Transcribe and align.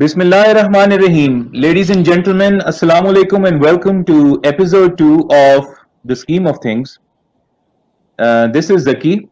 Bismillahirrahmanirrahim. 0.00 1.50
Ladies 1.52 1.90
and 1.90 2.06
gentlemen, 2.06 2.60
Assalamu 2.60 3.08
alaikum 3.12 3.46
and 3.46 3.60
welcome 3.60 4.02
to 4.06 4.40
episode 4.44 4.96
2 4.96 5.28
of 5.30 5.66
The 6.06 6.16
Scheme 6.16 6.46
of 6.46 6.56
Things. 6.62 6.98
Uh, 8.18 8.46
this 8.46 8.70
is 8.70 8.84
Zaki. 8.84 9.28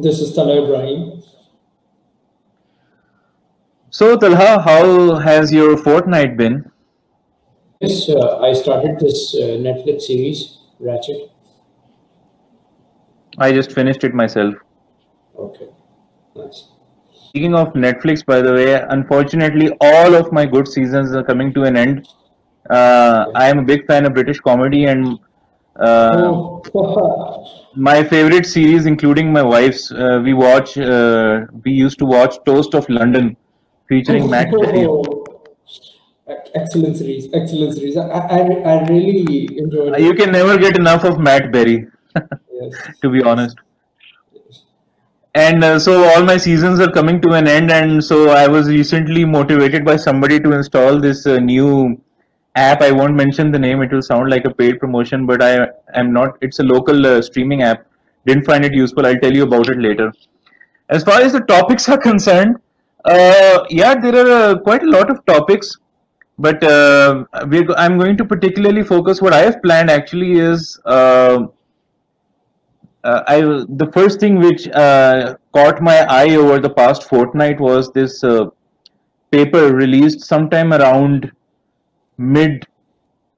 This 0.00 0.20
is 0.20 0.34
Talha 0.34 0.64
Ibrahim. 0.64 1.22
So, 3.90 4.16
Talha, 4.16 4.58
how 4.62 5.16
has 5.16 5.52
your 5.52 5.76
fortnight 5.76 6.38
been? 6.38 6.64
Yes, 7.82 8.08
uh, 8.08 8.38
I 8.38 8.54
started 8.54 8.98
this 9.00 9.34
uh, 9.34 9.60
Netflix 9.68 10.08
series, 10.08 10.60
Ratched. 10.80 11.28
I 13.36 13.52
just 13.52 13.72
finished 13.72 14.02
it 14.02 14.14
myself. 14.14 14.54
Okay, 15.38 15.68
nice. 16.34 16.69
Speaking 17.30 17.54
of 17.54 17.72
Netflix, 17.74 18.24
by 18.26 18.40
the 18.42 18.52
way, 18.52 18.74
unfortunately, 18.90 19.70
all 19.80 20.14
of 20.16 20.32
my 20.32 20.44
good 20.46 20.66
seasons 20.66 21.14
are 21.14 21.22
coming 21.22 21.52
to 21.54 21.62
an 21.62 21.76
end. 21.76 22.08
Uh, 22.68 23.26
I 23.34 23.48
am 23.48 23.60
a 23.60 23.62
big 23.62 23.86
fan 23.86 24.04
of 24.04 24.14
British 24.14 24.40
comedy, 24.40 24.86
and 24.86 25.16
uh, 25.78 26.10
Oh, 26.12 27.62
my 27.76 28.02
favorite 28.02 28.46
series, 28.46 28.86
including 28.86 29.32
my 29.32 29.42
wife's, 29.42 29.92
uh, 29.92 30.20
we 30.24 30.34
watch. 30.34 30.76
Uh, 30.76 31.42
we 31.64 31.70
used 31.70 31.98
to 32.00 32.04
watch 32.04 32.34
Toast 32.44 32.74
of 32.74 32.88
London, 32.88 33.36
featuring 33.88 34.28
Matt 34.28 34.50
Berry. 34.50 34.88
Ec- 36.26 36.50
excellent 36.56 36.96
series, 36.96 37.28
excellent 37.32 37.74
series. 37.74 37.96
I, 37.96 38.08
I, 38.08 38.38
I 38.72 38.88
really 38.88 39.48
enjoyed 39.56 39.98
You 40.00 40.10
it. 40.12 40.16
can 40.18 40.32
never 40.32 40.58
get 40.58 40.76
enough 40.76 41.04
of 41.04 41.18
Matt 41.20 41.52
Berry, 41.52 41.86
Yes. 42.60 42.74
to 43.02 43.08
be 43.08 43.22
honest. 43.22 43.56
And 45.34 45.62
uh, 45.62 45.78
so 45.78 46.04
all 46.10 46.24
my 46.24 46.36
seasons 46.36 46.80
are 46.80 46.90
coming 46.90 47.20
to 47.22 47.34
an 47.34 47.46
end, 47.46 47.70
and 47.70 48.02
so 48.02 48.30
I 48.30 48.48
was 48.48 48.68
recently 48.68 49.24
motivated 49.24 49.84
by 49.84 49.94
somebody 49.94 50.40
to 50.40 50.52
install 50.52 50.98
this 50.98 51.24
uh, 51.24 51.38
new 51.38 52.00
app. 52.56 52.82
I 52.82 52.90
won't 52.90 53.14
mention 53.14 53.52
the 53.52 53.58
name; 53.58 53.80
it 53.80 53.92
will 53.92 54.02
sound 54.02 54.28
like 54.28 54.44
a 54.44 54.52
paid 54.52 54.80
promotion, 54.80 55.26
but 55.26 55.40
I 55.40 55.68
am 55.94 56.12
not. 56.12 56.36
It's 56.40 56.58
a 56.58 56.64
local 56.64 57.06
uh, 57.06 57.22
streaming 57.22 57.62
app. 57.62 57.86
Didn't 58.26 58.44
find 58.44 58.64
it 58.64 58.74
useful. 58.74 59.06
I'll 59.06 59.20
tell 59.20 59.32
you 59.32 59.44
about 59.44 59.70
it 59.70 59.78
later. 59.78 60.12
As 60.88 61.04
far 61.04 61.20
as 61.20 61.32
the 61.32 61.40
topics 61.40 61.88
are 61.88 61.98
concerned, 61.98 62.56
uh, 63.04 63.64
yeah, 63.70 63.94
there 63.94 64.26
are 64.26 64.30
uh, 64.32 64.58
quite 64.58 64.82
a 64.82 64.90
lot 64.90 65.10
of 65.10 65.24
topics, 65.26 65.76
but 66.38 66.60
uh, 66.64 67.24
I'm 67.32 67.98
going 67.98 68.16
to 68.16 68.24
particularly 68.24 68.82
focus. 68.82 69.22
What 69.22 69.32
I 69.32 69.42
have 69.42 69.62
planned 69.62 69.90
actually 69.90 70.40
is. 70.40 70.76
Uh, 73.02 73.22
I 73.26 73.40
the 73.40 73.90
first 73.94 74.20
thing 74.20 74.38
which 74.40 74.68
uh, 74.68 75.36
caught 75.52 75.80
my 75.82 76.00
eye 76.00 76.36
over 76.36 76.58
the 76.60 76.68
past 76.68 77.04
fortnight 77.04 77.58
was 77.58 77.90
this 77.92 78.22
uh, 78.22 78.46
paper 79.30 79.74
released 79.74 80.20
sometime 80.20 80.74
around 80.74 81.32
mid 82.18 82.66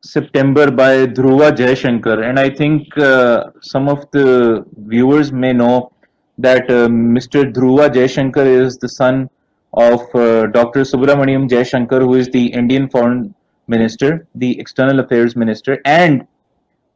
September 0.00 0.68
by 0.70 1.06
Dhruva 1.06 1.52
Jaishankar, 1.52 2.28
and 2.28 2.40
I 2.40 2.50
think 2.50 2.98
uh, 2.98 3.50
some 3.60 3.88
of 3.88 4.10
the 4.10 4.64
viewers 4.76 5.32
may 5.32 5.52
know 5.52 5.92
that 6.38 6.68
uh, 6.68 6.88
Mr. 6.88 7.52
Dhruva 7.52 7.88
Jaishankar 7.88 8.44
is 8.44 8.78
the 8.78 8.88
son 8.88 9.30
of 9.74 10.00
uh, 10.14 10.46
Dr. 10.46 10.80
Subramaniam 10.80 11.48
Jaishankar, 11.48 12.00
who 12.00 12.14
is 12.14 12.28
the 12.30 12.46
Indian 12.46 12.88
Foreign 12.88 13.32
Minister, 13.68 14.26
the 14.34 14.58
External 14.58 14.98
Affairs 14.98 15.36
Minister, 15.36 15.80
and 15.84 16.26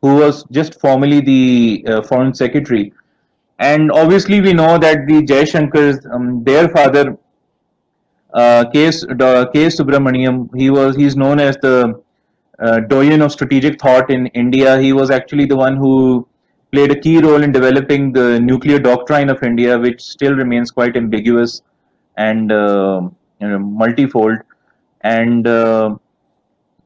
who 0.02 0.16
was 0.16 0.44
just 0.50 0.80
formerly 0.80 1.20
the 1.20 1.84
uh, 1.88 2.02
Foreign 2.02 2.34
Secretary. 2.34 2.92
And 3.58 3.90
obviously, 3.90 4.40
we 4.40 4.52
know 4.52 4.78
that 4.78 5.06
the 5.06 5.22
Jaishankars, 5.22 6.04
um, 6.14 6.44
their 6.44 6.68
father, 6.68 7.16
uh, 8.34 8.64
K. 8.72 8.86
S- 8.86 9.04
uh, 9.04 9.46
K. 9.52 9.66
Subramaniam, 9.66 10.54
he 10.54 10.70
was 10.70 10.96
he's 10.96 11.16
known 11.16 11.40
as 11.40 11.56
the 11.58 12.02
uh, 12.58 12.80
doyen 12.80 13.22
of 13.22 13.32
strategic 13.32 13.80
thought 13.80 14.10
in 14.10 14.26
India. 14.28 14.78
He 14.78 14.92
was 14.92 15.10
actually 15.10 15.46
the 15.46 15.56
one 15.56 15.76
who 15.76 16.26
played 16.72 16.90
a 16.90 17.00
key 17.00 17.18
role 17.18 17.42
in 17.42 17.52
developing 17.52 18.12
the 18.12 18.40
nuclear 18.40 18.78
doctrine 18.78 19.30
of 19.30 19.42
India, 19.42 19.78
which 19.78 20.02
still 20.02 20.34
remains 20.34 20.70
quite 20.70 20.96
ambiguous 20.96 21.62
and 22.16 22.52
uh, 22.52 23.00
you 23.40 23.48
know, 23.48 23.58
multifold. 23.58 24.38
And 25.02 25.46
uh, 25.46 25.96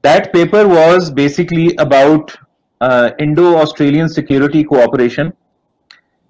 that 0.02 0.32
paper 0.32 0.68
was 0.68 1.10
basically 1.10 1.74
about 1.76 2.36
uh, 2.80 3.10
Indo-Australian 3.18 4.08
security 4.08 4.64
cooperation, 4.64 5.32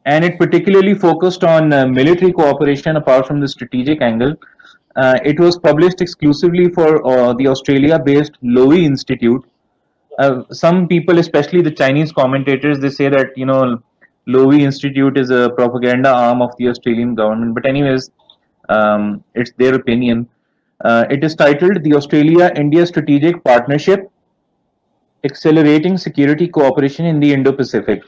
and 0.05 0.25
it 0.25 0.39
particularly 0.39 0.95
focused 0.95 1.45
on 1.45 1.73
uh, 1.73 1.87
military 1.87 2.33
cooperation 2.33 2.97
apart 2.97 3.27
from 3.27 3.41
the 3.41 3.49
strategic 3.49 4.03
angle. 4.03 4.35
Uh, 4.97 5.19
it 5.25 5.39
was 5.39 5.57
published 5.57 6.01
exclusively 6.01 6.69
for 6.69 7.07
uh, 7.07 7.33
the 7.35 7.47
Australia-based 7.47 8.33
Lowy 8.43 8.85
Institute. 8.85 9.45
Uh, 10.19 10.43
some 10.51 10.89
people, 10.89 11.19
especially 11.19 11.63
the 11.63 11.71
Chinese 11.71 12.13
commentators, 12.13 12.81
they 12.81 12.91
say 12.91 13.09
that 13.09 13.37
you 13.37 13.47
know 13.47 13.81
Lowy 14.27 14.61
Institute 14.61 15.17
is 15.17 15.31
a 15.31 15.51
propaganda 15.51 16.13
arm 16.13 16.43
of 16.43 16.57
the 16.59 16.69
Australian 16.69 17.15
government. 17.15 17.55
But 17.55 17.67
anyways, 17.67 18.11
um, 18.69 19.25
it's 19.35 19.53
their 19.57 19.75
opinion. 19.75 20.29
Uh, 20.85 21.05
it 21.11 21.23
is 21.23 21.37
titled 21.37 21.83
"The 21.85 21.95
Australia-India 21.95 22.85
Strategic 22.87 23.43
Partnership: 23.45 24.10
Accelerating 25.25 25.99
Security 25.99 26.49
Cooperation 26.49 27.07
in 27.07 27.21
the 27.21 27.33
Indo-Pacific." 27.33 28.03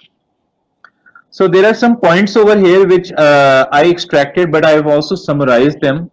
So 1.31 1.49
there 1.49 1.65
are 1.65 1.75
some 1.75 1.97
points 1.97 2.37
over 2.37 2.59
here 2.59 2.87
which 2.87 3.11
uh, 3.13 3.67
I 3.73 3.89
extracted, 3.89 4.53
but 4.53 4.67
I 4.67 4.73
have 4.73 4.87
also 4.87 5.15
summarized 5.15 5.81
them, 5.81 6.11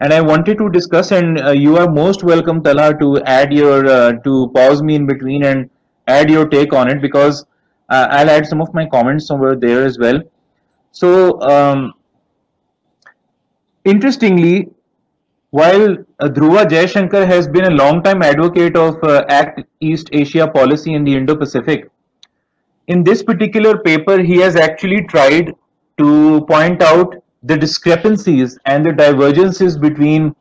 and 0.00 0.12
I 0.12 0.20
wanted 0.20 0.58
to 0.58 0.68
discuss. 0.68 1.12
And 1.12 1.40
uh, 1.40 1.52
you 1.52 1.78
are 1.78 1.90
most 1.90 2.22
welcome, 2.22 2.62
Talha, 2.62 2.98
to 2.98 3.22
add 3.24 3.54
your 3.54 3.86
uh, 3.86 4.12
to 4.24 4.50
pause 4.54 4.82
me 4.82 4.96
in 4.96 5.06
between 5.06 5.44
and 5.44 5.70
add 6.08 6.28
your 6.28 6.46
take 6.46 6.74
on 6.74 6.90
it 6.90 7.00
because 7.00 7.46
uh, 7.88 8.08
I'll 8.10 8.28
add 8.28 8.46
some 8.46 8.60
of 8.60 8.74
my 8.74 8.84
comments 8.84 9.30
over 9.30 9.56
there 9.56 9.82
as 9.86 9.98
well. 9.98 10.20
So 10.92 11.40
um, 11.40 11.94
interestingly, 13.86 14.73
while 15.56 15.92
uh, 16.18 16.28
Dhruva 16.36 16.62
Jaishankar 16.66 17.24
has 17.26 17.46
been 17.46 17.66
a 17.66 17.70
long-time 17.70 18.22
advocate 18.22 18.76
of 18.76 19.02
uh, 19.04 19.24
Act 19.28 19.60
East 19.78 20.08
Asia 20.12 20.48
policy 20.48 20.94
in 20.94 21.04
the 21.04 21.14
Indo-Pacific, 21.14 21.88
in 22.88 23.04
this 23.04 23.22
particular 23.22 23.78
paper, 23.78 24.20
he 24.20 24.38
has 24.38 24.56
actually 24.56 25.04
tried 25.04 25.54
to 25.98 26.40
point 26.46 26.82
out 26.82 27.14
the 27.44 27.56
discrepancies 27.56 28.58
and 28.66 28.84
the 28.84 28.92
divergences 28.92 29.78
between 29.78 30.34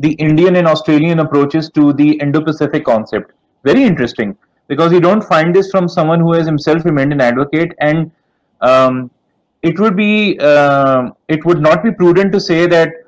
the 0.00 0.12
Indian 0.26 0.56
and 0.56 0.68
Australian 0.68 1.20
approaches 1.20 1.70
to 1.70 1.94
the 1.94 2.10
Indo-Pacific 2.26 2.84
concept. 2.84 3.32
Very 3.64 3.84
interesting 3.84 4.36
because 4.66 4.92
you 4.92 5.00
don't 5.00 5.24
find 5.24 5.56
this 5.56 5.70
from 5.70 5.88
someone 5.88 6.20
who 6.20 6.34
has 6.34 6.46
himself 6.46 6.84
remained 6.84 7.14
an 7.14 7.22
advocate, 7.22 7.72
and 7.80 8.10
um, 8.60 9.10
it 9.62 9.80
would 9.80 9.96
be 9.96 10.38
uh, 10.38 11.10
it 11.28 11.44
would 11.46 11.62
not 11.62 11.82
be 11.82 11.90
prudent 11.90 12.32
to 12.32 12.40
say 12.52 12.66
that 12.66 13.07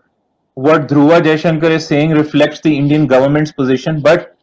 what 0.55 0.89
Dhruva 0.89 1.21
Jaishankar 1.21 1.71
is 1.71 1.87
saying 1.87 2.11
reflects 2.11 2.61
the 2.61 2.77
Indian 2.77 3.07
government's 3.07 3.53
position, 3.53 4.01
but 4.01 4.37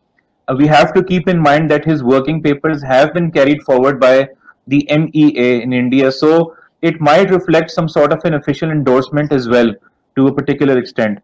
uh, 0.47 0.55
we 0.57 0.67
have 0.67 0.93
to 0.93 1.03
keep 1.03 1.27
in 1.27 1.39
mind 1.39 1.69
that 1.71 1.85
his 1.85 2.03
working 2.03 2.41
papers 2.41 2.81
have 2.83 3.13
been 3.13 3.31
carried 3.31 3.61
forward 3.63 3.99
by 3.99 4.29
the 4.67 4.87
MEA 4.89 5.61
in 5.61 5.73
India, 5.73 6.11
so 6.11 6.55
it 6.81 6.99
might 7.01 7.29
reflect 7.31 7.71
some 7.71 7.89
sort 7.89 8.13
of 8.13 8.23
an 8.23 8.35
official 8.35 8.71
endorsement 8.71 9.31
as 9.31 9.47
well 9.47 9.73
to 10.15 10.27
a 10.27 10.33
particular 10.33 10.77
extent. 10.77 11.19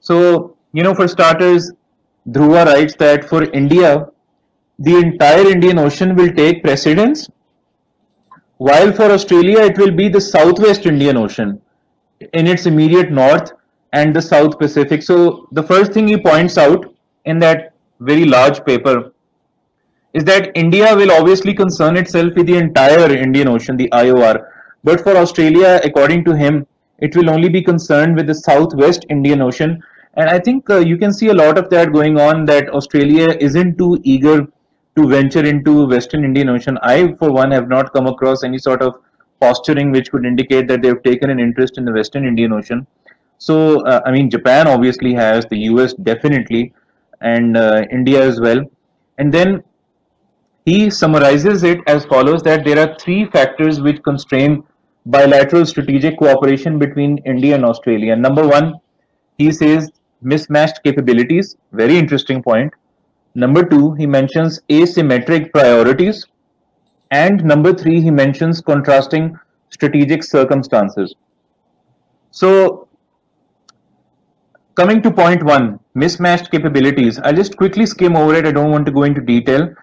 So, 0.00 0.56
you 0.72 0.82
know, 0.82 0.94
for 0.94 1.06
starters, 1.06 1.72
Dhruva 2.28 2.66
writes 2.66 2.94
that 2.96 3.24
for 3.24 3.44
India, 3.44 4.06
the 4.78 4.96
entire 4.96 5.46
Indian 5.46 5.78
Ocean 5.78 6.14
will 6.16 6.32
take 6.32 6.62
precedence, 6.62 7.28
while 8.56 8.92
for 8.92 9.04
Australia, 9.04 9.60
it 9.60 9.78
will 9.78 9.90
be 9.90 10.08
the 10.08 10.20
Southwest 10.20 10.86
Indian 10.86 11.16
Ocean 11.16 11.60
in 12.34 12.46
its 12.46 12.66
immediate 12.66 13.10
north 13.10 13.52
and 13.92 14.14
the 14.14 14.22
South 14.22 14.58
Pacific. 14.58 15.02
So, 15.02 15.48
the 15.52 15.62
first 15.62 15.92
thing 15.92 16.08
he 16.08 16.16
points 16.16 16.56
out 16.58 16.94
in 17.24 17.38
that 17.40 17.74
very 18.00 18.24
large 18.24 18.64
paper 18.64 19.12
is 20.12 20.24
that 20.24 20.50
India 20.54 20.94
will 20.96 21.12
obviously 21.12 21.54
concern 21.54 21.96
itself 21.96 22.34
with 22.34 22.46
the 22.46 22.56
entire 22.56 23.10
Indian 23.12 23.48
Ocean, 23.48 23.76
the 23.76 23.88
IOR. 23.92 24.46
But 24.82 25.00
for 25.00 25.16
Australia, 25.16 25.80
according 25.84 26.24
to 26.24 26.36
him, 26.36 26.66
it 26.98 27.14
will 27.16 27.30
only 27.30 27.48
be 27.48 27.62
concerned 27.62 28.16
with 28.16 28.26
the 28.26 28.34
Southwest 28.34 29.06
Indian 29.08 29.40
Ocean. 29.40 29.82
And 30.14 30.28
I 30.28 30.38
think 30.38 30.68
uh, 30.68 30.78
you 30.78 30.96
can 30.96 31.12
see 31.12 31.28
a 31.28 31.34
lot 31.34 31.58
of 31.58 31.70
that 31.70 31.92
going 31.92 32.18
on 32.18 32.44
that 32.46 32.68
Australia 32.70 33.36
isn't 33.40 33.78
too 33.78 33.98
eager 34.02 34.46
to 34.96 35.08
venture 35.08 35.44
into 35.44 35.86
Western 35.86 36.24
Indian 36.24 36.48
Ocean. 36.48 36.76
I, 36.82 37.14
for 37.14 37.30
one, 37.30 37.50
have 37.52 37.68
not 37.68 37.92
come 37.92 38.06
across 38.06 38.42
any 38.42 38.58
sort 38.58 38.82
of 38.82 38.98
posturing 39.40 39.92
which 39.92 40.10
could 40.10 40.26
indicate 40.26 40.66
that 40.68 40.82
they've 40.82 41.02
taken 41.02 41.30
an 41.30 41.38
interest 41.38 41.78
in 41.78 41.84
the 41.84 41.92
Western 41.92 42.26
Indian 42.26 42.52
Ocean. 42.52 42.86
So, 43.40 43.80
uh, 43.86 44.02
I 44.04 44.10
mean, 44.12 44.28
Japan 44.28 44.68
obviously 44.68 45.14
has, 45.14 45.46
the 45.46 45.58
US 45.70 45.94
definitely, 45.94 46.74
and 47.22 47.56
uh, 47.56 47.84
India 47.90 48.22
as 48.22 48.38
well. 48.38 48.60
And 49.16 49.32
then 49.32 49.64
he 50.66 50.90
summarizes 50.90 51.62
it 51.62 51.80
as 51.86 52.04
follows 52.04 52.42
that 52.42 52.66
there 52.66 52.78
are 52.78 52.94
three 52.98 53.24
factors 53.24 53.80
which 53.80 54.02
constrain 54.02 54.62
bilateral 55.06 55.64
strategic 55.64 56.18
cooperation 56.18 56.78
between 56.78 57.16
India 57.24 57.54
and 57.54 57.64
Australia. 57.64 58.14
Number 58.14 58.46
one, 58.46 58.74
he 59.38 59.50
says 59.50 59.90
mismatched 60.20 60.82
capabilities. 60.84 61.56
Very 61.72 61.96
interesting 61.96 62.42
point. 62.42 62.74
Number 63.34 63.64
two, 63.64 63.94
he 63.94 64.06
mentions 64.06 64.60
asymmetric 64.68 65.50
priorities. 65.50 66.26
And 67.10 67.42
number 67.42 67.72
three, 67.72 68.02
he 68.02 68.10
mentions 68.10 68.60
contrasting 68.60 69.38
strategic 69.70 70.22
circumstances. 70.24 71.14
So, 72.32 72.86
coming 74.74 75.02
to 75.02 75.10
point 75.10 75.42
one, 75.42 75.78
mismatched 75.94 76.50
capabilities. 76.50 77.18
I'll 77.18 77.34
just 77.34 77.56
quickly 77.56 77.86
skim 77.86 78.16
over 78.16 78.34
it. 78.34 78.46
I 78.46 78.52
don't 78.52 78.70
want 78.70 78.86
to 78.86 78.92
go 78.92 79.02
into 79.04 79.20
detail. 79.20 79.74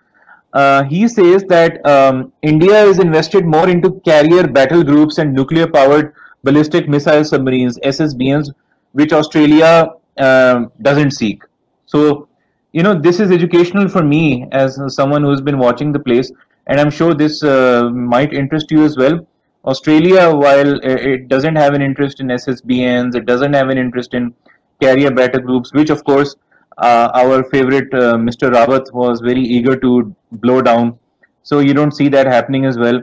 Uh, 0.53 0.83
he 0.83 1.07
says 1.07 1.43
that 1.45 1.85
um, 1.85 2.31
India 2.41 2.83
is 2.83 2.99
invested 2.99 3.45
more 3.45 3.69
into 3.69 4.01
carrier 4.05 4.47
battle 4.47 4.83
groups 4.83 5.17
and 5.17 5.33
nuclear 5.33 5.67
powered 5.67 6.13
ballistic 6.43 6.87
missile 6.87 7.23
submarines, 7.23 7.77
SSBNs, 7.79 8.49
which 8.93 9.13
Australia 9.13 9.89
uh, 10.17 10.65
doesn't 10.81 11.11
seek. 11.11 11.43
So, 11.85 12.27
you 12.71 12.83
know, 12.83 12.93
this 12.93 13.19
is 13.19 13.31
educational 13.31 13.87
for 13.87 14.03
me 14.03 14.47
as 14.51 14.79
someone 14.87 15.23
who's 15.23 15.41
been 15.41 15.57
watching 15.57 15.91
the 15.91 15.99
place, 15.99 16.31
and 16.67 16.79
I'm 16.79 16.89
sure 16.89 17.13
this 17.13 17.43
uh, 17.43 17.89
might 17.91 18.33
interest 18.33 18.71
you 18.71 18.83
as 18.83 18.97
well. 18.97 19.25
Australia, 19.65 20.33
while 20.33 20.79
it 20.83 21.27
doesn't 21.27 21.55
have 21.55 21.73
an 21.73 21.81
interest 21.81 22.19
in 22.21 22.27
SSBNs, 22.27 23.15
it 23.15 23.25
doesn't 23.25 23.53
have 23.53 23.69
an 23.69 23.77
interest 23.77 24.13
in 24.13 24.33
carrier 24.81 25.11
battle 25.11 25.41
groups, 25.41 25.73
which 25.73 25.89
of 25.89 26.03
course 26.03 26.35
uh, 26.77 27.09
our 27.13 27.43
favorite 27.45 27.93
uh, 27.93 28.15
Mr. 28.15 28.51
Rawat 28.51 28.91
was 28.93 29.21
very 29.21 29.41
eager 29.41 29.75
to 29.75 30.15
blow 30.31 30.61
down. 30.61 30.97
So 31.43 31.59
you 31.59 31.73
don't 31.73 31.91
see 31.91 32.09
that 32.09 32.27
happening 32.27 32.65
as 32.65 32.77
well. 32.77 33.01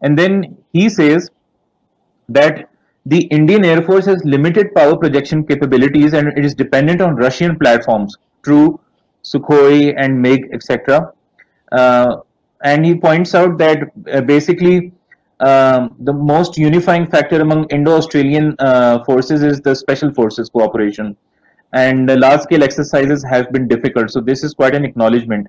And 0.00 0.18
then 0.18 0.56
he 0.72 0.88
says 0.88 1.30
that 2.28 2.70
the 3.06 3.24
Indian 3.24 3.64
Air 3.64 3.82
Force 3.82 4.06
has 4.06 4.24
limited 4.24 4.74
power 4.74 4.96
projection 4.96 5.46
capabilities 5.46 6.14
and 6.14 6.28
it 6.28 6.44
is 6.44 6.54
dependent 6.54 7.00
on 7.00 7.16
Russian 7.16 7.58
platforms, 7.58 8.16
true 8.42 8.80
Sukhoi 9.22 9.94
and 9.96 10.20
MiG, 10.20 10.48
etc. 10.52 11.12
Uh, 11.70 12.16
and 12.62 12.84
he 12.84 12.94
points 12.94 13.34
out 13.34 13.58
that 13.58 13.90
uh, 14.12 14.22
basically 14.22 14.92
um, 15.44 15.94
the 16.00 16.12
most 16.12 16.56
unifying 16.56 17.06
factor 17.06 17.40
among 17.40 17.68
Indo-Australian 17.68 18.56
uh, 18.58 19.04
forces 19.04 19.42
is 19.42 19.60
the 19.60 19.74
special 19.74 20.12
forces 20.14 20.48
cooperation, 20.48 21.16
and 21.72 22.08
large-scale 22.20 22.62
exercises 22.62 23.22
have 23.24 23.52
been 23.52 23.68
difficult. 23.68 24.10
So 24.10 24.20
this 24.20 24.42
is 24.42 24.54
quite 24.54 24.74
an 24.74 24.84
acknowledgement. 24.84 25.48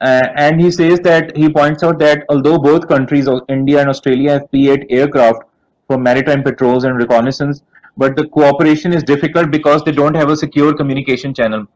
Uh, 0.00 0.28
and 0.36 0.60
he 0.60 0.70
says 0.70 1.00
that 1.00 1.36
he 1.36 1.48
points 1.48 1.82
out 1.82 1.98
that 1.98 2.24
although 2.28 2.58
both 2.58 2.86
countries, 2.86 3.28
India 3.48 3.80
and 3.80 3.88
Australia, 3.88 4.32
have 4.32 4.50
P-8 4.52 4.86
aircraft 4.90 5.42
for 5.88 5.98
maritime 5.98 6.42
patrols 6.42 6.84
and 6.84 6.96
reconnaissance, 6.96 7.62
but 7.96 8.14
the 8.14 8.28
cooperation 8.28 8.92
is 8.92 9.02
difficult 9.02 9.50
because 9.50 9.82
they 9.82 9.92
don't 9.92 10.14
have 10.14 10.28
a 10.28 10.36
secure 10.36 10.74
communication 10.74 11.32
channel. 11.32 11.66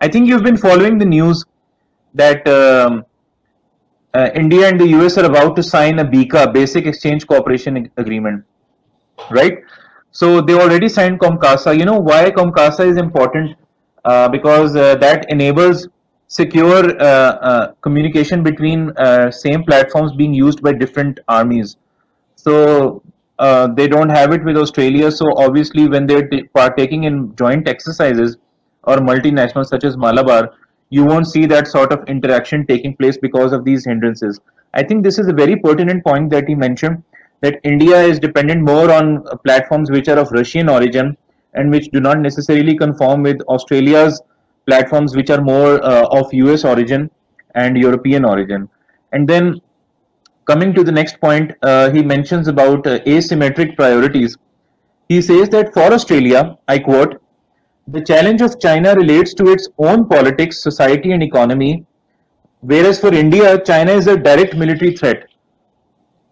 I 0.00 0.08
think 0.08 0.26
you've 0.26 0.42
been 0.42 0.56
following 0.56 0.98
the 0.98 1.04
news 1.04 1.44
that 2.14 2.48
um, 2.48 3.04
uh, 4.14 4.30
India 4.34 4.68
and 4.68 4.80
the 4.80 4.88
US 4.88 5.18
are 5.18 5.24
about 5.24 5.54
to 5.56 5.62
sign 5.62 5.98
a 5.98 6.04
BECA, 6.04 6.52
Basic 6.52 6.86
Exchange 6.86 7.26
Cooperation 7.26 7.90
Agreement, 7.96 8.44
right? 9.30 9.58
So 10.12 10.40
they 10.40 10.54
already 10.54 10.88
signed 10.88 11.20
COMCASA. 11.20 11.78
You 11.78 11.84
know 11.84 11.98
why 11.98 12.30
COMCASA 12.30 12.86
is 12.86 12.96
important? 12.96 13.56
Uh, 14.04 14.28
because 14.28 14.74
uh, 14.74 14.94
that 14.96 15.26
enables 15.28 15.88
secure 16.28 16.98
uh, 17.00 17.04
uh, 17.04 17.72
communication 17.82 18.42
between 18.42 18.90
uh, 18.96 19.30
same 19.30 19.64
platforms 19.64 20.12
being 20.14 20.32
used 20.32 20.62
by 20.62 20.72
different 20.72 21.18
armies. 21.28 21.76
So 22.36 23.02
they 23.76 23.88
don't 23.88 24.08
have 24.08 24.32
it 24.32 24.44
with 24.44 24.56
Australia. 24.56 25.10
So 25.10 25.26
obviously, 25.36 25.88
when 25.88 26.06
they're 26.06 26.28
partaking 26.54 27.04
in 27.04 27.34
joint 27.36 27.68
exercises 27.68 28.36
or 28.84 28.96
multinationals 28.96 29.66
such 29.66 29.84
as 29.84 29.96
Malabar, 29.96 30.54
you 30.90 31.04
won't 31.04 31.26
see 31.26 31.46
that 31.46 31.68
sort 31.68 31.92
of 31.92 32.08
interaction 32.08 32.66
taking 32.66 32.96
place 32.96 33.18
because 33.18 33.52
of 33.52 33.64
these 33.64 33.84
hindrances. 33.84 34.40
I 34.74 34.82
think 34.82 35.04
this 35.04 35.18
is 35.18 35.28
a 35.28 35.32
very 35.32 35.56
pertinent 35.56 36.04
point 36.04 36.30
that 36.30 36.48
he 36.48 36.54
mentioned 36.54 37.02
that 37.40 37.60
India 37.62 38.00
is 38.02 38.18
dependent 38.18 38.62
more 38.62 38.90
on 38.90 39.24
platforms 39.44 39.90
which 39.90 40.08
are 40.08 40.18
of 40.18 40.30
Russian 40.32 40.68
origin 40.68 41.16
and 41.54 41.70
which 41.70 41.88
do 41.88 42.00
not 42.00 42.20
necessarily 42.20 42.76
conform 42.76 43.22
with 43.22 43.40
Australia's 43.42 44.20
platforms 44.66 45.14
which 45.16 45.30
are 45.30 45.40
more 45.40 45.82
uh, 45.84 46.06
of 46.10 46.32
US 46.32 46.64
origin 46.64 47.10
and 47.54 47.76
European 47.76 48.24
origin. 48.24 48.68
And 49.12 49.28
then 49.28 49.60
coming 50.46 50.74
to 50.74 50.84
the 50.84 50.92
next 50.92 51.20
point, 51.20 51.52
uh, 51.62 51.90
he 51.90 52.02
mentions 52.02 52.48
about 52.48 52.86
uh, 52.86 52.98
asymmetric 53.00 53.76
priorities. 53.76 54.36
He 55.08 55.22
says 55.22 55.48
that 55.50 55.72
for 55.72 55.92
Australia, 55.92 56.58
I 56.66 56.78
quote, 56.78 57.20
the 57.90 58.00
challenge 58.02 58.42
of 58.42 58.60
China 58.60 58.94
relates 58.94 59.32
to 59.34 59.48
its 59.48 59.68
own 59.78 60.06
politics, 60.08 60.62
society, 60.62 61.12
and 61.12 61.22
economy, 61.22 61.84
whereas 62.60 63.00
for 63.00 63.12
India, 63.14 63.58
China 63.64 63.92
is 63.92 64.06
a 64.06 64.16
direct 64.16 64.54
military 64.54 64.94
threat. 64.94 65.28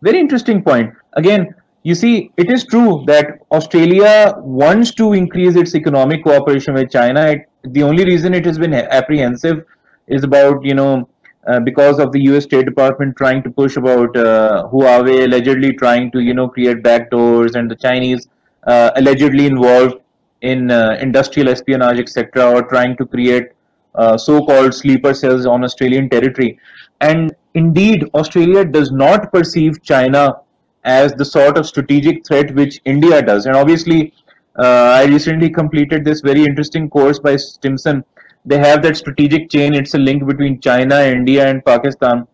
Very 0.02 0.20
interesting 0.20 0.62
point. 0.62 0.92
Again, 1.14 1.54
you 1.82 1.94
see, 1.94 2.30
it 2.36 2.50
is 2.50 2.64
true 2.64 3.04
that 3.06 3.38
Australia 3.52 4.34
wants 4.38 4.92
to 4.94 5.12
increase 5.12 5.56
its 5.56 5.74
economic 5.74 6.24
cooperation 6.24 6.74
with 6.74 6.90
China. 6.90 7.26
It, 7.26 7.48
the 7.62 7.82
only 7.82 8.04
reason 8.04 8.34
it 8.34 8.44
has 8.44 8.58
been 8.58 8.74
apprehensive 8.74 9.64
is 10.08 10.24
about, 10.24 10.64
you 10.64 10.74
know, 10.74 11.08
uh, 11.46 11.60
because 11.60 12.00
of 12.00 12.12
the 12.12 12.20
US 12.22 12.44
State 12.44 12.66
Department 12.66 13.16
trying 13.16 13.42
to 13.44 13.50
push 13.50 13.76
about 13.76 14.16
uh, 14.16 14.68
Huawei 14.72 15.24
allegedly 15.24 15.72
trying 15.72 16.10
to, 16.10 16.20
you 16.20 16.34
know, 16.34 16.48
create 16.48 16.82
backdoors 16.82 17.54
and 17.54 17.70
the 17.70 17.76
Chinese 17.76 18.28
uh, 18.66 18.90
allegedly 18.96 19.46
involved 19.46 19.94
in 20.42 20.70
uh, 20.70 20.96
industrial 21.00 21.48
espionage, 21.48 21.98
etc., 21.98 22.50
or 22.50 22.62
trying 22.62 22.96
to 22.96 23.06
create 23.06 23.52
uh, 23.94 24.16
so-called 24.16 24.74
sleeper 24.74 25.14
cells 25.14 25.46
on 25.46 25.64
Australian 25.64 26.08
territory. 26.08 26.58
And 27.00 27.34
indeed, 27.54 28.08
Australia 28.14 28.64
does 28.64 28.90
not 28.90 29.32
perceive 29.32 29.82
China 29.82 30.40
as 30.84 31.12
the 31.14 31.24
sort 31.24 31.58
of 31.58 31.66
strategic 31.66 32.26
threat 32.26 32.54
which 32.54 32.80
India 32.84 33.22
does. 33.22 33.46
And 33.46 33.56
obviously, 33.56 34.12
uh, 34.58 35.00
I 35.00 35.04
recently 35.04 35.50
completed 35.50 36.04
this 36.04 36.20
very 36.20 36.44
interesting 36.44 36.88
course 36.88 37.18
by 37.18 37.36
Stimson. 37.36 38.04
They 38.44 38.58
have 38.58 38.82
that 38.82 38.96
strategic 38.96 39.50
chain. 39.50 39.74
It's 39.74 39.94
a 39.94 39.98
link 39.98 40.26
between 40.26 40.60
China, 40.60 41.00
India, 41.00 41.48
and 41.48 41.64
Pakistan. 41.64 42.26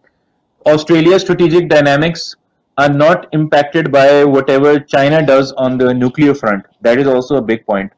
Australia's 0.67 1.23
strategic 1.23 1.69
dynamics 1.69 2.37
are 2.79 2.88
not 2.88 3.26
impacted 3.33 3.91
by 3.91 4.25
whatever 4.25 4.79
China 4.79 5.25
does 5.25 5.53
on 5.53 5.79
the 5.79 5.93
nuclear 5.93 6.35
front. 6.35 6.65
That 6.81 6.99
is 6.99 7.07
also 7.07 7.37
a 7.37 7.43
big 7.43 7.67
point. 7.67 7.93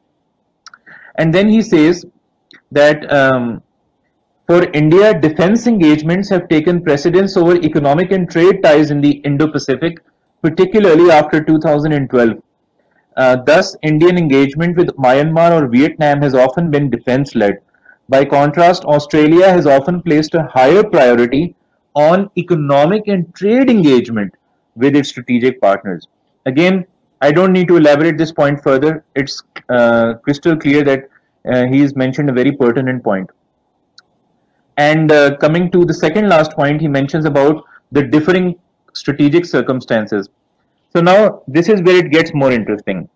And 1.17 1.33
then 1.33 1.47
he 1.47 1.61
says 1.61 2.05
that 2.71 3.11
um, 3.11 3.61
for 4.47 4.63
India, 4.71 5.19
defense 5.19 5.65
engagements 5.65 6.29
have 6.29 6.47
taken 6.49 6.83
precedence 6.83 7.35
over 7.35 7.55
economic 7.55 8.11
and 8.11 8.29
trade 8.29 8.61
ties 8.61 8.91
in 8.91 9.01
the 9.01 9.13
Indo-Pacific, 9.29 9.99
particularly 10.41 11.09
after 11.09 11.43
2012. 11.43 12.41
Uh, 13.17 13.37
thus, 13.37 13.75
Indian 13.81 14.17
engagement 14.17 14.77
with 14.77 14.89
Myanmar 14.97 15.51
or 15.51 15.67
Vietnam 15.67 16.21
has 16.21 16.35
often 16.35 16.69
been 16.69 16.89
defense-led. 16.89 17.59
By 18.07 18.25
contrast, 18.25 18.83
Australia 18.85 19.49
has 19.49 19.65
often 19.65 20.01
placed 20.01 20.35
a 20.35 20.43
higher 20.43 20.83
priority 20.83 21.55
on 21.95 22.29
economic 22.37 23.07
and 23.07 23.33
trade 23.33 23.69
engagement 23.69 24.33
with 24.75 24.95
its 24.95 25.09
strategic 25.09 25.59
partners. 25.59 26.07
Again, 26.45 26.85
I 27.25 27.31
don't 27.31 27.53
need 27.53 27.67
to 27.69 27.77
elaborate 27.77 28.17
this 28.17 28.31
point 28.31 28.61
further. 28.61 29.03
It's 29.15 29.41
uh, 29.69 30.13
crystal 30.23 30.55
clear 30.55 30.83
that 30.83 31.09
uh, 31.51 31.65
has 31.67 31.95
mentioned 31.95 32.29
a 32.29 32.33
very 32.33 32.51
pertinent 32.51 33.03
point. 33.03 33.29
And 34.77 35.11
uh, 35.11 35.37
coming 35.37 35.71
to 35.71 35.85
the 35.85 35.93
second 35.93 36.29
last 36.29 36.51
point, 36.51 36.81
he 36.81 36.87
mentions 36.87 37.25
about 37.25 37.63
the 37.91 38.03
differing 38.03 38.55
strategic 38.93 39.45
circumstances. 39.45 40.29
So 40.93 41.01
now 41.01 41.41
this 41.47 41.67
is 41.67 41.81
where 41.81 41.97
it 42.05 42.11
gets 42.11 42.33
more 42.33 42.51
interesting. 42.51 43.09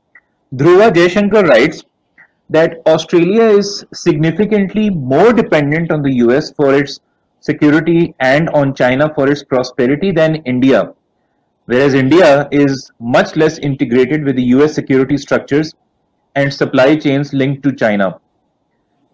Dhruva 0.56 0.92
Jaishankar 0.92 1.48
writes 1.48 1.84
that 2.50 2.82
Australia 2.88 3.44
is 3.44 3.86
significantly 3.94 4.90
more 4.90 5.34
dependent 5.34 5.92
on 5.92 6.02
the 6.02 6.14
US 6.26 6.52
for 6.52 6.74
its 6.74 7.00
security 7.42 8.16
and 8.20 8.50
on 8.50 8.74
China 8.74 9.12
for 9.14 9.30
its 9.30 9.44
prosperity 9.44 10.12
than 10.12 10.38
India 10.54 10.94
whereas 11.70 11.94
India 11.94 12.48
is 12.52 12.92
much 13.00 13.36
less 13.36 13.60
integrated 13.60 14.24
with 14.24 14.36
the 14.36 14.46
US 14.56 14.74
security 14.74 15.18
structures 15.18 15.76
and 16.36 16.52
supply 16.52 16.96
chains 16.96 17.32
linked 17.32 17.62
to 17.64 17.72
China. 17.72 18.20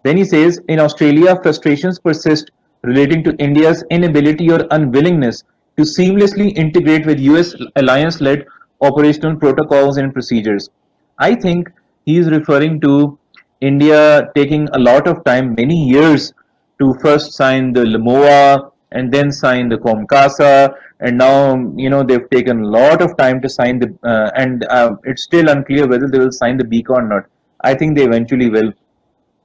Then 0.04 0.16
he 0.16 0.24
says, 0.24 0.58
in 0.68 0.80
Australia, 0.80 1.38
frustrations 1.42 1.98
persist 1.98 2.50
relating 2.82 3.22
to 3.24 3.34
India's 3.36 3.84
inability 3.90 4.50
or 4.50 4.60
unwillingness 4.70 5.42
to 5.76 5.82
seamlessly 5.82 6.56
integrate 6.56 7.04
with 7.04 7.20
US 7.20 7.54
alliance-led 7.76 8.46
operational 8.80 9.36
protocols 9.36 9.98
and 9.98 10.14
procedures. 10.14 10.70
I 11.18 11.34
think 11.34 11.70
he 12.06 12.16
is 12.16 12.30
referring 12.30 12.80
to 12.80 13.18
India 13.60 14.30
taking 14.34 14.66
a 14.72 14.78
lot 14.78 15.06
of 15.06 15.22
time, 15.24 15.54
many 15.58 15.88
years, 15.90 16.32
to 16.78 16.94
first 17.02 17.34
sign 17.34 17.74
the 17.74 17.84
LEMOA 17.84 18.72
and 18.92 19.12
then 19.12 19.30
sign 19.30 19.68
the 19.68 19.76
COMCASA 19.76 20.74
and 21.00 21.18
now 21.18 21.56
you 21.76 21.90
know 21.90 22.02
they've 22.02 22.28
taken 22.30 22.62
a 22.62 22.66
lot 22.66 23.02
of 23.02 23.16
time 23.16 23.40
to 23.42 23.48
sign 23.48 23.78
the 23.78 23.96
uh, 24.02 24.30
and 24.34 24.64
uh, 24.64 24.96
it's 25.04 25.22
still 25.22 25.48
unclear 25.48 25.86
whether 25.86 26.08
they 26.08 26.18
will 26.18 26.32
sign 26.32 26.56
the 26.56 26.64
BECA 26.64 26.90
or 26.90 27.02
not. 27.02 27.24
I 27.62 27.74
think 27.74 27.96
they 27.96 28.04
eventually 28.04 28.50
will. 28.50 28.72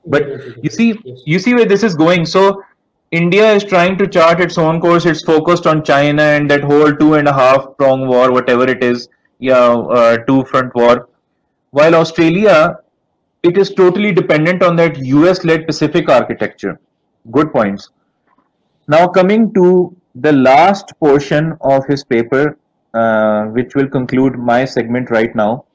But 0.05 0.63
you 0.63 0.69
see, 0.69 0.99
you 1.25 1.39
see 1.39 1.53
where 1.53 1.65
this 1.65 1.83
is 1.83 1.95
going. 1.95 2.25
So 2.25 2.63
India 3.11 3.51
is 3.53 3.63
trying 3.63 3.97
to 3.97 4.07
chart 4.07 4.39
its 4.39 4.57
own 4.57 4.79
course. 4.81 5.05
It's 5.05 5.23
focused 5.23 5.67
on 5.67 5.83
China 5.83 6.23
and 6.23 6.49
that 6.49 6.63
whole 6.63 6.93
two 6.95 7.15
and 7.15 7.27
a 7.27 7.33
half 7.33 7.77
prong 7.77 8.07
war, 8.07 8.31
whatever 8.31 8.67
it 8.67 8.83
is, 8.83 9.09
yeah, 9.39 9.57
uh, 9.57 10.17
two 10.25 10.43
front 10.45 10.73
war. 10.73 11.09
While 11.71 11.95
Australia, 11.95 12.77
it 13.43 13.57
is 13.57 13.73
totally 13.73 14.11
dependent 14.11 14.63
on 14.63 14.75
that 14.77 14.97
US-led 14.97 15.67
Pacific 15.67 16.09
architecture. 16.09 16.79
Good 17.31 17.51
points. 17.51 17.89
Now 18.87 19.07
coming 19.07 19.53
to 19.53 19.95
the 20.15 20.31
last 20.31 20.93
portion 20.99 21.57
of 21.61 21.85
his 21.85 22.03
paper, 22.03 22.57
uh, 22.93 23.45
which 23.45 23.75
will 23.75 23.87
conclude 23.87 24.37
my 24.37 24.65
segment 24.65 25.09
right 25.09 25.35
now, 25.35 25.65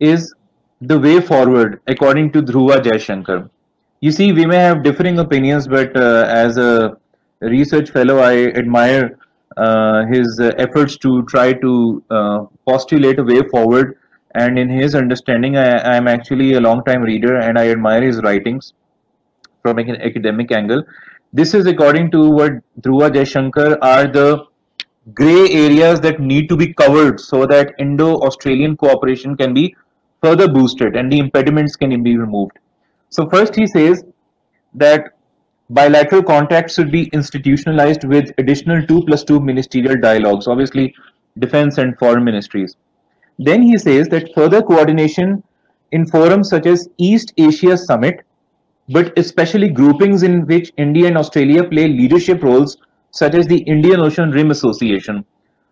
is 0.00 0.34
the 0.80 0.98
way 0.98 1.20
forward 1.20 1.80
according 1.86 2.32
to 2.32 2.42
Dhruva 2.42 2.80
Jaishankar. 2.80 3.50
You 4.00 4.12
see, 4.12 4.32
we 4.32 4.46
may 4.46 4.56
have 4.58 4.84
differing 4.84 5.18
opinions, 5.18 5.66
but 5.66 5.96
uh, 5.96 6.24
as 6.28 6.56
a 6.56 6.96
research 7.40 7.90
fellow, 7.90 8.18
I 8.18 8.46
admire 8.50 9.18
uh, 9.56 10.06
his 10.06 10.38
uh, 10.40 10.52
efforts 10.56 10.96
to 10.98 11.24
try 11.24 11.52
to 11.52 12.02
uh, 12.10 12.44
postulate 12.66 13.18
a 13.18 13.24
way 13.24 13.42
forward. 13.48 13.98
And 14.34 14.56
in 14.58 14.68
his 14.68 14.94
understanding, 14.94 15.56
I 15.56 15.96
am 15.96 16.06
actually 16.06 16.52
a 16.52 16.60
long 16.60 16.84
time 16.84 17.02
reader 17.02 17.36
and 17.40 17.58
I 17.58 17.70
admire 17.70 18.02
his 18.02 18.22
writings 18.22 18.74
from 19.62 19.78
an 19.78 19.96
academic 20.00 20.52
angle. 20.52 20.84
This 21.32 21.52
is 21.52 21.66
according 21.66 22.10
to 22.12 22.30
what 22.30 22.52
Dhruva 22.80 23.10
Jaishankar 23.10 23.78
are 23.82 24.06
the 24.06 24.46
gray 25.14 25.50
areas 25.50 26.00
that 26.00 26.20
need 26.20 26.48
to 26.48 26.56
be 26.56 26.72
covered 26.72 27.20
so 27.20 27.44
that 27.46 27.74
Indo-Australian 27.78 28.76
cooperation 28.76 29.36
can 29.36 29.52
be 29.52 29.74
further 30.22 30.48
boosted 30.48 30.96
and 30.96 31.12
the 31.12 31.18
impediments 31.18 31.76
can 31.76 32.02
be 32.02 32.16
removed. 32.16 32.52
So 33.10 33.28
first 33.28 33.54
he 33.54 33.66
says 33.66 34.04
that 34.74 35.18
bilateral 35.70 36.22
contacts 36.22 36.74
should 36.74 36.90
be 36.90 37.08
institutionalized 37.12 38.04
with 38.04 38.30
additional 38.38 38.86
2 38.86 39.04
plus 39.04 39.22
2 39.24 39.38
ministerial 39.40 40.00
dialogues, 40.00 40.46
obviously 40.46 40.94
defense 41.38 41.76
and 41.76 41.98
foreign 41.98 42.24
ministries. 42.24 42.76
Then 43.38 43.62
he 43.62 43.76
says 43.76 44.08
that 44.08 44.34
further 44.34 44.62
coordination 44.62 45.42
in 45.92 46.06
forums 46.06 46.48
such 46.48 46.66
as 46.66 46.88
East 46.96 47.34
Asia 47.36 47.76
Summit, 47.76 48.24
but 48.88 49.18
especially 49.18 49.68
groupings 49.68 50.22
in 50.22 50.46
which 50.46 50.72
India 50.76 51.06
and 51.06 51.18
Australia 51.18 51.64
play 51.64 51.88
leadership 51.88 52.42
roles 52.42 52.76
such 53.10 53.34
as 53.34 53.46
the 53.46 53.58
Indian 53.62 54.00
Ocean 54.00 54.30
Rim 54.30 54.50
Association 54.50 55.24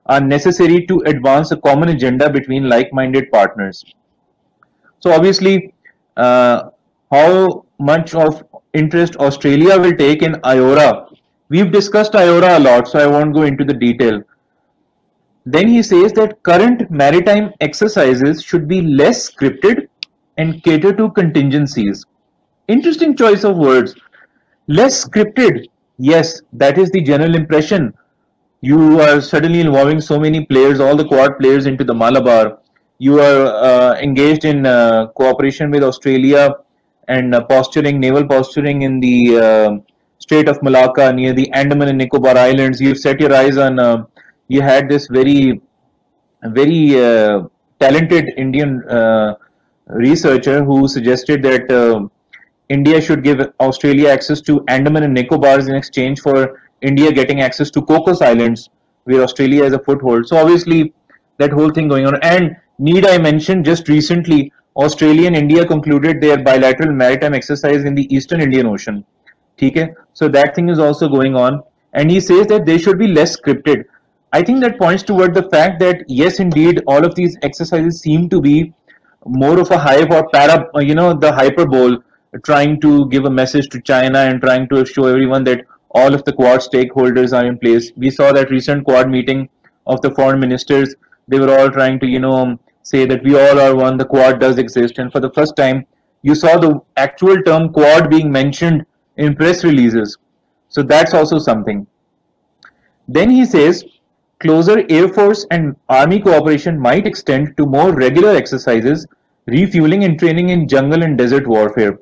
are 0.06 0.20
necessary 0.20 0.86
to 0.86 0.98
advance 1.06 1.50
a 1.50 1.56
common 1.56 1.88
agenda 1.88 2.30
between 2.30 2.68
like-minded 2.68 3.30
partners. 3.30 3.84
So 5.00 5.12
obviously, 5.12 5.74
uh, 6.16 6.70
how 7.10 7.64
much 7.78 8.14
of 8.14 8.44
interest 8.72 9.16
Australia 9.16 9.78
will 9.78 9.96
take 9.96 10.22
in 10.22 10.34
IORA. 10.54 11.08
We've 11.48 11.70
discussed 11.70 12.12
IORA 12.12 12.56
a 12.56 12.60
lot, 12.60 12.88
so 12.88 12.98
I 12.98 13.06
won't 13.06 13.34
go 13.34 13.42
into 13.42 13.64
the 13.64 13.74
detail. 13.74 14.22
Then 15.44 15.68
he 15.68 15.82
says 15.82 16.12
that 16.14 16.42
current 16.42 16.90
maritime 16.90 17.52
exercises 17.60 18.42
should 18.42 18.66
be 18.66 18.82
less 18.82 19.30
scripted 19.30 19.88
and 20.36 20.62
cater 20.62 20.92
to 20.94 21.10
contingencies. 21.10 22.04
Interesting 22.68 23.16
choice 23.16 23.44
of 23.44 23.56
words. 23.56 23.94
Less 24.66 25.04
scripted. 25.04 25.66
Yes, 25.98 26.42
that 26.52 26.78
is 26.78 26.90
the 26.90 27.00
general 27.00 27.34
impression. 27.34 27.94
You 28.60 29.00
are 29.00 29.20
suddenly 29.20 29.60
involving 29.60 30.00
so 30.00 30.18
many 30.18 30.44
players, 30.44 30.80
all 30.80 30.96
the 30.96 31.04
quad 31.06 31.38
players 31.38 31.66
into 31.66 31.84
the 31.84 31.94
Malabar 31.94 32.58
you 32.98 33.20
are 33.20 33.46
uh, 33.46 33.98
engaged 34.00 34.44
in 34.44 34.64
uh, 34.66 35.08
cooperation 35.08 35.70
with 35.70 35.82
Australia 35.82 36.54
and 37.08 37.34
uh, 37.34 37.44
posturing, 37.44 38.00
naval 38.00 38.26
posturing 38.26 38.82
in 38.82 39.00
the 39.00 39.38
uh, 39.38 39.70
Strait 40.18 40.48
of 40.48 40.62
Malacca 40.62 41.12
near 41.12 41.32
the 41.32 41.50
Andaman 41.52 41.88
and 41.88 41.98
Nicobar 41.98 42.36
Islands. 42.36 42.80
You've 42.80 42.98
set 42.98 43.20
your 43.20 43.34
eyes 43.34 43.58
on, 43.58 43.78
uh, 43.78 44.04
you 44.48 44.62
had 44.62 44.88
this 44.88 45.08
very, 45.08 45.60
very 46.42 47.02
uh, 47.02 47.42
talented 47.78 48.30
Indian 48.36 48.82
researcher 49.88 50.64
who 50.64 50.88
suggested 50.88 51.42
that 51.42 52.10
India 52.68 53.00
should 53.00 53.22
give 53.22 53.40
Australia 53.60 54.08
access 54.08 54.40
to 54.42 54.64
Andaman 54.68 55.04
and 55.04 55.16
Nicobars 55.16 55.68
in 55.68 55.74
exchange 55.74 56.20
for 56.20 56.62
India 56.82 57.12
getting 57.12 57.40
access 57.40 57.70
to 57.70 57.82
Cocos 57.82 58.20
Islands, 58.20 58.68
where 59.04 59.22
Australia 59.22 59.64
has 59.64 59.72
a 59.72 59.78
foothold. 59.78 60.26
So 60.26 60.36
obviously, 60.36 60.92
that 61.38 61.52
whole 61.52 61.70
thing 61.70 61.88
going 61.88 62.06
on. 62.06 62.20
And 62.22 62.56
Need 62.78 63.06
I 63.06 63.16
mention 63.16 63.64
just 63.64 63.88
recently, 63.88 64.52
Australia 64.76 65.26
and 65.26 65.36
India 65.36 65.64
concluded 65.64 66.20
their 66.20 66.36
bilateral 66.42 66.92
maritime 66.92 67.32
exercise 67.32 67.84
in 67.84 67.94
the 67.94 68.14
Eastern 68.14 68.42
Indian 68.42 68.66
Ocean. 68.66 69.04
Okay? 69.62 69.94
So 70.12 70.28
that 70.28 70.54
thing 70.54 70.68
is 70.68 70.78
also 70.78 71.08
going 71.08 71.34
on. 71.34 71.62
And 71.94 72.10
he 72.10 72.20
says 72.20 72.46
that 72.48 72.66
they 72.66 72.76
should 72.76 72.98
be 72.98 73.06
less 73.06 73.40
scripted. 73.40 73.84
I 74.34 74.42
think 74.42 74.60
that 74.60 74.78
points 74.78 75.02
toward 75.02 75.32
the 75.32 75.44
fact 75.44 75.80
that 75.80 76.04
yes, 76.08 76.38
indeed, 76.38 76.82
all 76.86 77.06
of 77.06 77.14
these 77.14 77.38
exercises 77.40 78.00
seem 78.00 78.28
to 78.28 78.40
be 78.42 78.74
more 79.24 79.58
of 79.58 79.70
a 79.70 79.78
hype 79.78 80.10
or 80.10 80.18
uh, 80.18 80.28
para, 80.30 80.68
uh, 80.74 80.80
you 80.80 80.94
know, 80.94 81.14
the 81.14 81.32
hyperbole, 81.32 81.96
trying 82.44 82.80
to 82.80 83.08
give 83.08 83.24
a 83.24 83.30
message 83.30 83.68
to 83.70 83.80
China 83.80 84.18
and 84.18 84.40
trying 84.40 84.68
to 84.68 84.84
show 84.84 85.06
everyone 85.06 85.44
that 85.44 85.64
all 85.90 86.14
of 86.14 86.24
the 86.24 86.32
Quad 86.32 86.60
stakeholders 86.60 87.36
are 87.36 87.46
in 87.46 87.58
place. 87.58 87.92
We 87.96 88.10
saw 88.10 88.32
that 88.32 88.50
recent 88.50 88.84
Quad 88.84 89.08
meeting 89.08 89.48
of 89.86 90.00
the 90.02 90.10
foreign 90.10 90.40
ministers. 90.40 90.94
They 91.28 91.38
were 91.38 91.58
all 91.58 91.70
trying 91.70 92.00
to, 92.00 92.06
you 92.06 92.18
know, 92.18 92.58
say 92.82 93.04
that 93.04 93.22
we 93.24 93.36
all 93.36 93.60
are 93.60 93.74
one, 93.74 93.96
the 93.96 94.04
quad 94.04 94.38
does 94.38 94.58
exist. 94.58 94.98
And 94.98 95.10
for 95.10 95.18
the 95.18 95.32
first 95.32 95.56
time, 95.56 95.86
you 96.22 96.34
saw 96.34 96.56
the 96.56 96.80
actual 96.96 97.42
term 97.42 97.72
quad 97.72 98.08
being 98.10 98.30
mentioned 98.30 98.86
in 99.16 99.34
press 99.34 99.64
releases. 99.64 100.16
So 100.68 100.82
that's 100.82 101.14
also 101.14 101.38
something. 101.38 101.86
Then 103.08 103.30
he 103.30 103.44
says, 103.44 103.84
closer 104.38 104.84
Air 104.88 105.08
Force 105.08 105.46
and 105.50 105.74
Army 105.88 106.20
cooperation 106.20 106.78
might 106.78 107.06
extend 107.06 107.56
to 107.56 107.66
more 107.66 107.92
regular 107.92 108.36
exercises, 108.36 109.06
refueling 109.46 110.04
and 110.04 110.18
training 110.18 110.50
in 110.50 110.68
jungle 110.68 111.02
and 111.02 111.16
desert 111.18 111.46
warfare. 111.46 111.98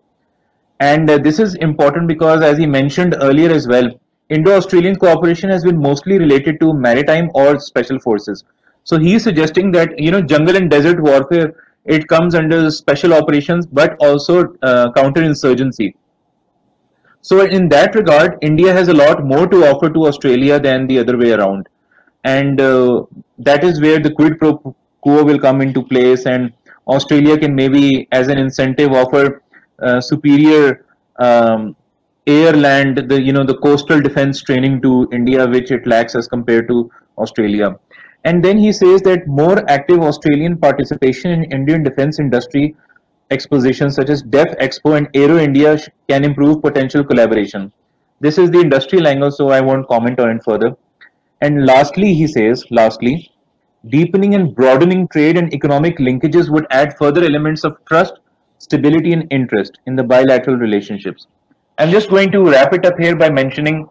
And 0.80 1.08
uh, 1.08 1.18
this 1.18 1.38
is 1.38 1.54
important 1.56 2.08
because, 2.08 2.42
as 2.42 2.58
he 2.58 2.66
mentioned 2.66 3.16
earlier 3.20 3.50
as 3.50 3.68
well, 3.68 3.88
Indo-Australian 4.30 4.96
cooperation 4.96 5.50
has 5.50 5.64
been 5.64 5.78
mostly 5.78 6.18
related 6.18 6.58
to 6.60 6.72
maritime 6.72 7.30
or 7.34 7.60
special 7.60 7.98
forces. 8.00 8.44
So 8.84 8.98
he 8.98 9.14
is 9.14 9.22
suggesting 9.22 9.70
that 9.72 9.98
you 9.98 10.10
know 10.10 10.20
jungle 10.20 10.56
and 10.56 10.70
desert 10.70 11.00
warfare 11.00 11.54
it 11.84 12.08
comes 12.08 12.34
under 12.34 12.70
special 12.70 13.12
operations, 13.12 13.66
but 13.66 13.94
also 14.00 14.54
uh, 14.62 14.90
counterinsurgency. 14.92 15.94
So 17.20 17.42
in 17.42 17.68
that 17.68 17.94
regard, 17.94 18.38
India 18.42 18.72
has 18.72 18.88
a 18.88 18.94
lot 18.94 19.24
more 19.24 19.46
to 19.46 19.66
offer 19.66 19.90
to 19.90 20.06
Australia 20.06 20.58
than 20.58 20.86
the 20.86 20.98
other 20.98 21.16
way 21.16 21.32
around, 21.32 21.68
and 22.24 22.60
uh, 22.60 23.04
that 23.38 23.64
is 23.64 23.80
where 23.80 23.98
the 23.98 24.10
quid 24.10 24.38
pro 24.38 24.56
quo 25.02 25.24
will 25.24 25.38
come 25.38 25.60
into 25.60 25.82
place, 25.82 26.26
and 26.26 26.52
Australia 26.86 27.38
can 27.38 27.54
maybe, 27.54 28.08
as 28.12 28.28
an 28.28 28.38
incentive, 28.38 28.92
offer 28.92 29.42
superior 30.00 30.84
um, 31.18 31.76
air, 32.26 32.52
land, 32.52 33.08
the 33.08 33.20
you 33.20 33.32
know 33.32 33.44
the 33.44 33.56
coastal 33.58 34.00
defense 34.00 34.42
training 34.42 34.80
to 34.82 35.08
India, 35.12 35.46
which 35.46 35.70
it 35.70 35.86
lacks 35.86 36.14
as 36.14 36.28
compared 36.28 36.68
to 36.68 36.90
Australia. 37.18 37.78
And 38.24 38.42
then 38.42 38.58
he 38.58 38.72
says 38.72 39.02
that 39.02 39.26
more 39.26 39.68
active 39.70 40.00
Australian 40.00 40.56
participation 40.56 41.30
in 41.30 41.52
Indian 41.52 41.82
defense 41.82 42.18
industry 42.18 42.74
expositions 43.30 43.96
such 43.96 44.08
as 44.08 44.22
DEF 44.22 44.48
Expo 44.58 44.96
and 44.96 45.08
Aero 45.14 45.38
India 45.38 45.78
can 46.08 46.24
improve 46.24 46.62
potential 46.62 47.04
collaboration. 47.04 47.70
This 48.20 48.38
is 48.38 48.50
the 48.50 48.60
industrial 48.60 49.06
angle, 49.06 49.30
so 49.30 49.50
I 49.50 49.60
won't 49.60 49.88
comment 49.88 50.20
on 50.20 50.30
it 50.30 50.42
further. 50.44 50.76
And 51.40 51.66
lastly, 51.66 52.14
he 52.14 52.26
says, 52.26 52.64
lastly, 52.70 53.30
deepening 53.88 54.34
and 54.34 54.54
broadening 54.54 55.08
trade 55.08 55.36
and 55.36 55.52
economic 55.52 55.98
linkages 55.98 56.48
would 56.48 56.66
add 56.70 56.96
further 56.96 57.24
elements 57.24 57.64
of 57.64 57.76
trust, 57.84 58.14
stability, 58.64 59.12
and 59.12 59.26
interest 59.30 59.78
in 59.86 59.96
the 59.96 60.02
bilateral 60.02 60.56
relationships. 60.56 61.26
I'm 61.78 61.90
just 61.90 62.10
going 62.10 62.30
to 62.32 62.44
wrap 62.50 62.72
it 62.72 62.86
up 62.86 62.98
here 62.98 63.16
by 63.16 63.30
mentioning 63.30 63.88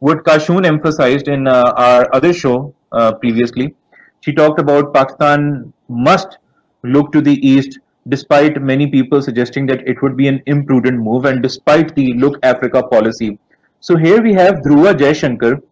what 0.00 0.24
Kashoon 0.24 0.66
emphasized 0.66 1.28
in 1.28 1.46
uh, 1.46 1.72
our 1.76 2.08
other 2.14 2.32
show, 2.32 2.74
uh, 2.92 3.12
previously. 3.14 3.74
She 4.20 4.32
talked 4.32 4.60
about 4.60 4.92
Pakistan 4.94 5.72
must 5.88 6.38
look 6.82 7.12
to 7.12 7.20
the 7.20 7.34
east 7.46 7.78
despite 8.08 8.60
many 8.60 8.86
people 8.86 9.22
suggesting 9.22 9.66
that 9.66 9.86
it 9.88 10.02
would 10.02 10.16
be 10.16 10.28
an 10.28 10.42
imprudent 10.46 10.98
move 10.98 11.24
and 11.24 11.42
despite 11.42 11.94
the 11.94 12.12
look 12.14 12.38
Africa 12.42 12.82
policy. 12.82 13.38
So 13.80 13.96
here 13.96 14.20
we 14.22 14.34
have 14.34 14.56
Dhruva 14.66 14.94
Jaishankar 14.94 15.62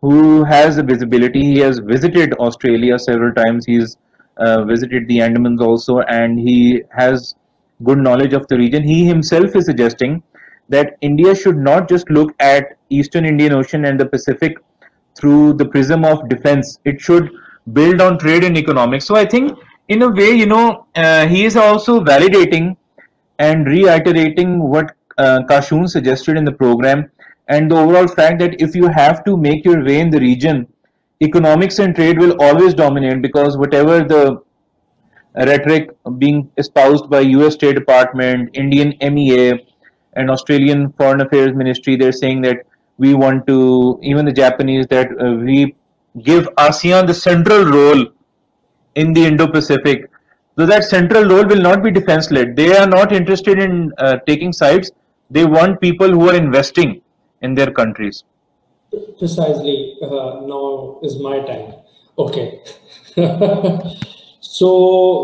who 0.00 0.44
has 0.44 0.78
a 0.78 0.82
visibility. 0.82 1.42
He 1.42 1.58
has 1.58 1.78
visited 1.78 2.34
Australia 2.34 2.98
several 2.98 3.32
times. 3.34 3.66
He's 3.66 3.96
uh, 4.38 4.64
visited 4.64 5.06
the 5.08 5.18
Andamans 5.18 5.60
also 5.60 6.00
and 6.00 6.38
he 6.38 6.82
has 6.90 7.34
good 7.84 7.98
knowledge 7.98 8.32
of 8.32 8.46
the 8.48 8.56
region. 8.56 8.82
He 8.82 9.06
himself 9.06 9.54
is 9.56 9.66
suggesting 9.66 10.22
that 10.68 10.96
India 11.00 11.34
should 11.34 11.56
not 11.56 11.88
just 11.88 12.10
look 12.10 12.34
at 12.40 12.76
Eastern 12.90 13.24
Indian 13.24 13.52
Ocean 13.52 13.84
and 13.84 13.98
the 13.98 14.06
Pacific 14.06 14.56
through 15.14 15.54
the 15.54 15.64
prism 15.64 16.04
of 16.04 16.28
defense. 16.28 16.78
It 16.84 17.00
should 17.00 17.30
build 17.72 18.00
on 18.00 18.18
trade 18.18 18.44
and 18.44 18.56
economics. 18.56 19.06
So 19.06 19.16
I 19.16 19.24
think 19.24 19.58
in 19.88 20.02
a 20.02 20.08
way, 20.08 20.30
you 20.30 20.46
know, 20.46 20.86
uh, 20.94 21.26
he 21.26 21.44
is 21.44 21.56
also 21.56 22.00
validating 22.00 22.76
and 23.38 23.66
reiterating 23.66 24.58
what 24.58 24.94
uh, 25.16 25.40
Kashun 25.48 25.88
suggested 25.88 26.36
in 26.36 26.44
the 26.44 26.52
program 26.52 27.10
and 27.48 27.70
the 27.70 27.76
overall 27.76 28.06
fact 28.06 28.38
that 28.40 28.60
if 28.60 28.74
you 28.74 28.88
have 28.88 29.24
to 29.24 29.36
make 29.36 29.64
your 29.64 29.84
way 29.84 30.00
in 30.00 30.10
the 30.10 30.20
region, 30.20 30.66
economics 31.20 31.78
and 31.78 31.94
trade 31.94 32.18
will 32.18 32.36
always 32.40 32.74
dominate 32.74 33.22
because 33.22 33.56
whatever 33.56 34.04
the 34.04 34.40
rhetoric 35.34 35.90
being 36.18 36.50
espoused 36.56 37.10
by 37.10 37.20
US 37.20 37.54
State 37.54 37.74
Department, 37.74 38.50
Indian 38.54 38.94
MEA, 39.00 39.64
and 40.14 40.30
Australian 40.30 40.92
Foreign 40.92 41.20
Affairs 41.20 41.54
Ministry, 41.54 41.96
they're 41.96 42.12
saying 42.12 42.42
that 42.42 42.66
we 42.98 43.14
want 43.14 43.46
to, 43.46 43.98
even 44.02 44.24
the 44.24 44.32
Japanese, 44.32 44.86
that 44.88 45.08
uh, 45.20 45.34
we 45.34 45.74
give 46.22 46.48
ASEAN 46.56 47.06
the 47.06 47.14
central 47.14 47.64
role 47.64 48.06
in 48.96 49.12
the 49.12 49.24
Indo-Pacific. 49.24 50.10
So 50.58 50.66
that 50.66 50.84
central 50.84 51.24
role 51.24 51.46
will 51.46 51.60
not 51.60 51.84
be 51.84 51.92
defense-led. 51.92 52.56
They 52.56 52.76
are 52.76 52.88
not 52.88 53.12
interested 53.12 53.60
in 53.60 53.92
uh, 53.98 54.16
taking 54.26 54.52
sides. 54.52 54.90
They 55.30 55.44
want 55.44 55.80
people 55.80 56.10
who 56.10 56.28
are 56.30 56.34
investing 56.34 57.00
in 57.42 57.54
their 57.54 57.70
countries. 57.70 58.24
Precisely. 59.18 59.96
Uh, 60.00 60.40
now 60.46 60.98
is 61.02 61.18
my 61.20 61.40
time. 61.40 61.74
Okay. 62.18 62.62
so 64.40 64.68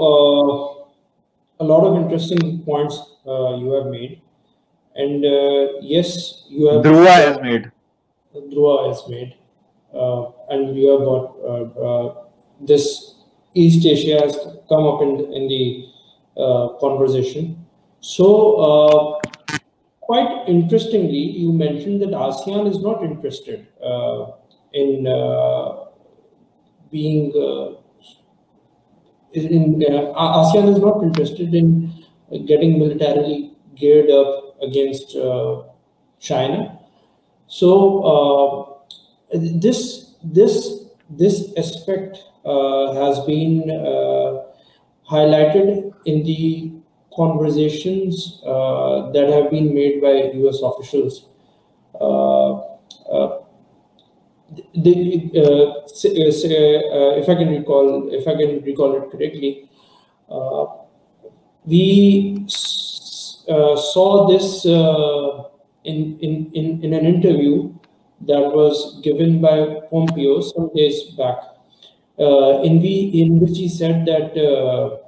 uh, 0.09 0.85
a 1.61 1.65
lot 1.65 1.87
of 1.87 1.97
interesting 2.03 2.63
points 2.63 2.99
uh, 3.27 3.57
you 3.57 3.71
have 3.73 3.87
made, 3.87 4.21
and 4.97 5.25
uh, 5.25 5.81
yes, 5.81 6.45
you 6.49 6.67
have. 6.69 6.83
Dhruva 6.83 7.15
has 7.15 7.41
made. 7.41 7.71
Dhruva 8.35 8.89
has 8.89 9.03
made, 9.09 9.35
uh, 9.95 10.31
and 10.51 10.77
you 10.77 10.91
have 10.91 11.05
got 11.05 12.31
this 12.61 13.15
East 13.55 13.87
Asia 13.87 14.21
has 14.21 14.37
come 14.69 14.87
up 14.87 15.01
in 15.01 15.33
in 15.33 15.49
the 15.49 15.89
conversation. 16.81 17.65
So 18.01 19.21
quite 20.05 20.45
interestingly, 20.47 21.25
you 21.43 21.53
mentioned 21.53 22.03
that 22.03 22.11
ASEAN 22.11 22.71
is 22.71 22.81
not 22.81 23.03
interested 23.03 23.67
uh, 23.83 24.33
in 24.73 25.07
uh, 25.07 25.87
being 26.91 27.33
uh, 27.35 27.81
in 29.33 29.83
uh, 29.83 30.41
ASEAN 30.41 30.73
is 30.75 30.79
not 30.79 31.03
interested 31.03 31.55
in 31.55 31.93
getting 32.47 32.79
militarily 32.79 33.53
geared 33.75 34.11
up 34.11 34.57
against 34.63 35.17
uh, 35.17 35.63
China. 36.21 36.79
So 37.47 37.71
uh, 38.13 39.35
this 39.35 40.15
this 40.23 40.87
this 41.09 41.53
aspect 41.57 42.19
has 42.45 43.21
been 43.21 43.65
highlighted 45.11 45.93
in 46.05 46.23
the 46.25 46.73
conversations 47.17 48.41
uh, 48.45 49.11
that 49.13 49.29
have 49.29 49.51
been 49.51 49.75
made 49.75 50.01
by 50.01 50.31
US 50.35 50.61
officials. 50.63 51.29
Uh, 52.01 52.55
uh, 53.11 53.41
the, 54.75 55.31
if 57.17 57.29
I 57.29 57.35
can 57.35 57.49
recall, 57.49 58.09
if 58.13 58.27
I 58.29 58.35
can 58.37 58.63
recall 58.63 58.97
it 58.97 59.11
correctly, 59.11 59.69
we 61.65 62.45
saw 62.49 64.29
this 64.29 64.65
in, 64.65 66.19
in, 66.21 66.51
in, 66.55 66.83
in 66.83 66.93
an 66.93 67.07
interview 67.07 67.73
that 68.23 68.53
was 68.53 69.01
given 69.03 69.41
by 69.41 69.81
Pompeo 69.91 70.41
some 70.41 70.71
days 70.75 71.03
back, 71.17 71.39
uh, 72.19 72.63
in, 72.63 72.81
we, 72.81 73.11
in 73.15 73.41
which 73.41 73.59
he 73.59 73.69
said 73.69 74.07
that 74.07 74.37
uh, 74.37 74.45
uh, 74.45 74.99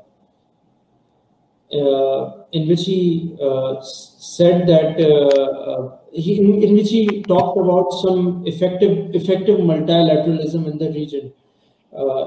in 1.70 2.68
which 2.68 2.84
he 2.84 3.36
uh, 3.42 3.80
said 3.82 4.66
that 4.68 5.00
uh, 5.00 5.96
he, 6.12 6.38
in, 6.38 6.62
in, 6.62 6.74
which 6.74 6.90
he 6.90 7.22
talked 7.22 7.58
about 7.58 7.90
some 7.90 8.44
effective 8.46 9.14
effective 9.14 9.58
multilateralism 9.58 10.70
in 10.70 10.78
the 10.78 10.90
region, 10.92 11.32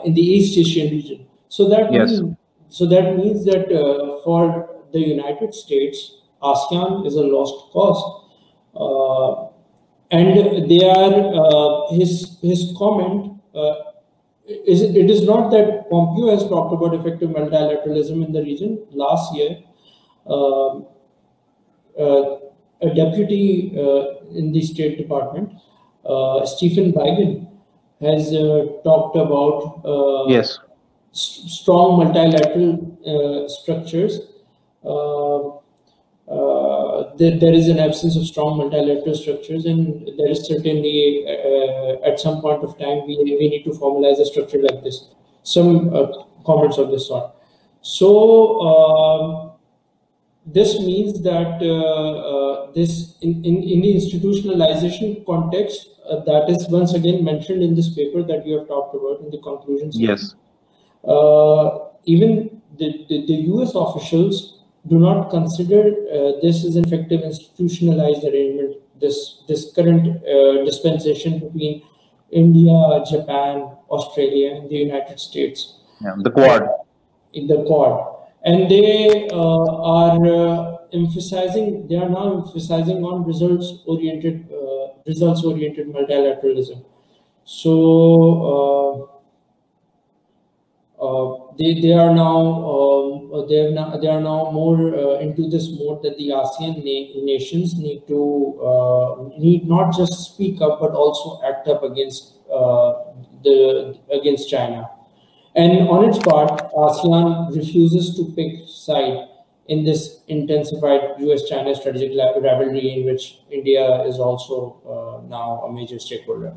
in 0.05 0.13
the 0.13 0.21
East 0.21 0.57
Asian 0.57 0.91
region. 0.91 1.25
So 1.47 1.67
that 1.69 1.91
yes. 1.91 2.09
means, 2.09 2.35
so 2.69 2.85
that 2.87 3.17
means 3.17 3.45
that 3.45 3.67
for 4.23 4.69
the 4.91 4.99
United 4.99 5.53
States, 5.53 6.19
ASEAN 6.41 7.05
is 7.05 7.15
a 7.15 7.23
lost 7.23 7.71
cause. 7.71 8.25
Uh, 8.75 9.49
and 10.11 10.69
they 10.69 10.83
are 10.89 11.13
uh, 11.33 11.93
his 11.93 12.39
his 12.41 12.73
comment 12.77 13.39
uh, 13.53 13.75
is 14.49 14.81
it, 14.81 14.95
it 14.95 15.09
is 15.09 15.23
not 15.23 15.51
that 15.51 15.89
Pompeo 15.89 16.29
has 16.31 16.47
talked 16.47 16.73
about 16.73 16.93
effective 16.93 17.29
multilateralism 17.29 18.25
in 18.25 18.31
the 18.31 18.41
region. 18.41 18.85
Last 18.91 19.35
year, 19.35 19.59
uh, 20.27 20.79
uh, 21.99 22.39
a 22.81 22.93
deputy 22.95 23.73
uh, 23.75 24.25
in 24.33 24.51
the 24.51 24.61
State 24.61 24.97
Department, 24.97 25.53
uh, 26.05 26.45
Stephen 26.45 26.91
Biegun, 26.93 27.47
has 28.01 28.33
uh, 28.33 28.65
talked 28.83 29.17
about 29.17 29.81
uh, 29.85 30.29
yes 30.29 30.59
strong 31.11 31.97
multilateral 31.97 33.49
structures 33.49 34.19
uh, 36.29 37.15
there, 37.17 37.37
there 37.39 37.53
is 37.53 37.67
an 37.69 37.79
absence 37.79 38.15
of 38.15 38.23
strong 38.25 38.57
multilateral 38.57 39.15
structures, 39.15 39.65
and 39.65 40.07
there 40.17 40.29
is 40.29 40.45
certainly 40.45 41.25
uh, 41.27 42.07
at 42.07 42.19
some 42.19 42.39
point 42.39 42.63
of 42.63 42.77
time 42.77 43.07
we, 43.07 43.17
we 43.17 43.49
need 43.49 43.63
to 43.63 43.71
formalize 43.71 44.19
a 44.19 44.25
structure 44.25 44.61
like 44.61 44.83
this. 44.83 45.09
Some 45.41 45.91
uh, 45.93 46.07
comments 46.45 46.77
of 46.77 46.91
this 46.91 47.07
sort. 47.07 47.31
So 47.81 48.59
um, 48.61 49.51
this 50.45 50.79
means 50.79 51.23
that 51.23 51.63
uh, 51.63 52.71
this 52.73 53.17
in, 53.21 53.43
in, 53.43 53.63
in 53.63 53.81
the 53.81 53.95
institutionalization 53.95 55.25
context 55.25 55.89
uh, 56.07 56.19
that 56.25 56.47
is 56.47 56.67
once 56.69 56.93
again 56.93 57.23
mentioned 57.23 57.63
in 57.63 57.73
this 57.73 57.89
paper 57.95 58.21
that 58.21 58.45
you 58.45 58.59
have 58.59 58.67
talked 58.67 58.93
about 58.93 59.21
in 59.21 59.31
the 59.31 59.39
conclusions. 59.39 59.99
Yes. 59.99 60.35
even 62.05 62.61
the, 62.77 63.05
the, 63.09 63.25
the 63.25 63.33
US 63.53 63.71
officials 63.73 64.58
do 64.87 64.97
not 64.97 65.29
consider 65.29 65.81
uh, 65.81 66.39
this 66.41 66.63
as 66.65 66.75
an 66.75 66.85
effective 66.85 67.21
institutionalized 67.21 68.23
arrangement. 68.23 68.77
This 68.99 69.43
this 69.47 69.71
current 69.73 70.07
uh, 70.07 70.65
dispensation 70.65 71.39
between 71.39 71.83
India, 72.31 73.03
Japan, 73.09 73.71
Australia, 73.89 74.55
and 74.55 74.69
the 74.69 74.75
United 74.75 75.19
States. 75.19 75.79
Yeah, 76.01 76.15
the 76.17 76.31
Quad. 76.31 76.67
In 77.33 77.47
the 77.47 77.63
Quad, 77.63 78.27
and 78.43 78.69
they 78.69 79.27
uh, 79.29 79.65
are 79.99 80.25
uh, 80.25 80.77
emphasizing. 80.93 81.87
They 81.87 81.95
are 81.95 82.09
now 82.09 82.43
emphasizing 82.43 83.03
on 83.03 83.25
results 83.25 83.83
oriented, 83.85 84.49
uh, 84.51 84.99
results 85.05 85.43
oriented 85.43 85.87
multilateralism. 85.87 86.83
So 87.43 89.09
uh, 91.01 91.55
they, 91.57 91.81
they 91.81 91.93
are 91.93 92.13
now 92.13 92.39
uh, 92.73 92.88
they, 93.47 93.59
are 93.65 93.71
now, 93.71 93.97
they 93.97 94.07
are 94.07 94.21
now 94.21 94.51
more 94.51 94.95
uh, 94.95 95.19
into 95.19 95.49
this 95.49 95.69
mode 95.77 96.01
that 96.03 96.17
the 96.17 96.29
ASEAN 96.29 96.77
na 96.77 97.23
nations 97.23 97.77
need 97.77 98.07
to 98.07 98.59
uh, 98.63 99.29
need 99.37 99.67
not 99.67 99.95
just 99.95 100.13
speak 100.33 100.61
up 100.61 100.79
but 100.79 100.91
also 100.91 101.39
act 101.45 101.67
up 101.67 101.83
against 101.83 102.37
uh, 102.51 102.93
the 103.43 103.97
against 104.11 104.49
China. 104.49 104.89
And 105.55 105.87
on 105.89 106.09
its 106.09 106.17
part, 106.19 106.71
ASEAN 106.73 107.55
refuses 107.55 108.15
to 108.15 108.33
pick 108.35 108.67
side 108.67 109.27
in 109.67 109.83
this 109.83 110.21
intensified 110.27 111.01
US-China 111.19 111.75
strategic 111.75 112.17
rivalry 112.17 112.93
in 112.93 113.05
which 113.05 113.41
India 113.51 114.03
is 114.03 114.17
also 114.17 115.27
now 115.29 115.63
a 115.67 115.71
major 115.71 115.99
stakeholder. 115.99 116.53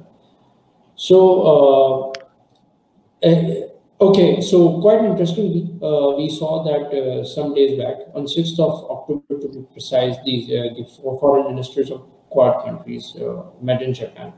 So 0.97 2.13
Okay, 4.03 4.41
so 4.41 4.81
quite 4.81 5.05
interestingly, 5.05 5.79
uh, 5.81 6.17
we 6.17 6.29
saw 6.29 6.65
that 6.65 6.91
uh, 6.91 7.25
some 7.25 7.55
days 7.55 7.79
back, 7.79 7.99
on 8.17 8.25
6th 8.25 8.59
of 8.59 8.91
October 8.91 9.41
to 9.41 9.49
be 9.49 9.63
precise, 9.71 10.17
these 10.25 10.51
uh, 10.51 10.75
the 10.75 10.85
foreign 11.21 11.47
ministers 11.47 11.89
of 11.93 12.03
Quad 12.29 12.65
countries 12.65 13.15
uh, 13.15 13.45
met 13.61 13.81
in 13.81 13.95
Japan. 13.95 14.33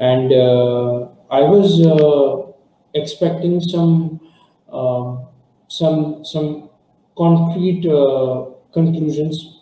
And 0.00 0.32
uh, 0.32 1.06
I 1.30 1.42
was 1.42 1.78
uh, 1.86 2.50
expecting 2.94 3.60
some 3.60 4.18
um, 4.72 5.28
some 5.68 6.24
some 6.24 6.68
concrete 7.16 7.82
conclusions 8.72 9.60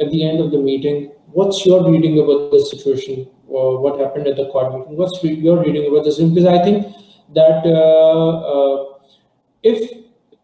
at 0.00 0.12
the 0.12 0.22
end 0.22 0.38
of 0.38 0.52
the 0.52 0.58
meeting. 0.58 1.10
What's 1.32 1.66
your 1.66 1.90
reading 1.90 2.20
about 2.20 2.52
the 2.52 2.60
situation? 2.60 3.26
what 3.48 3.98
happened 3.98 4.28
at 4.28 4.36
the 4.36 4.48
Quad 4.50 4.78
meeting? 4.78 4.96
What's 4.96 5.24
your 5.24 5.60
reading 5.64 5.88
about 5.90 6.04
this? 6.04 6.18
Because 6.20 6.44
I 6.44 6.62
think 6.62 6.86
that 7.34 7.64
uh, 7.66 8.28
uh, 8.38 8.98
if 9.62 9.90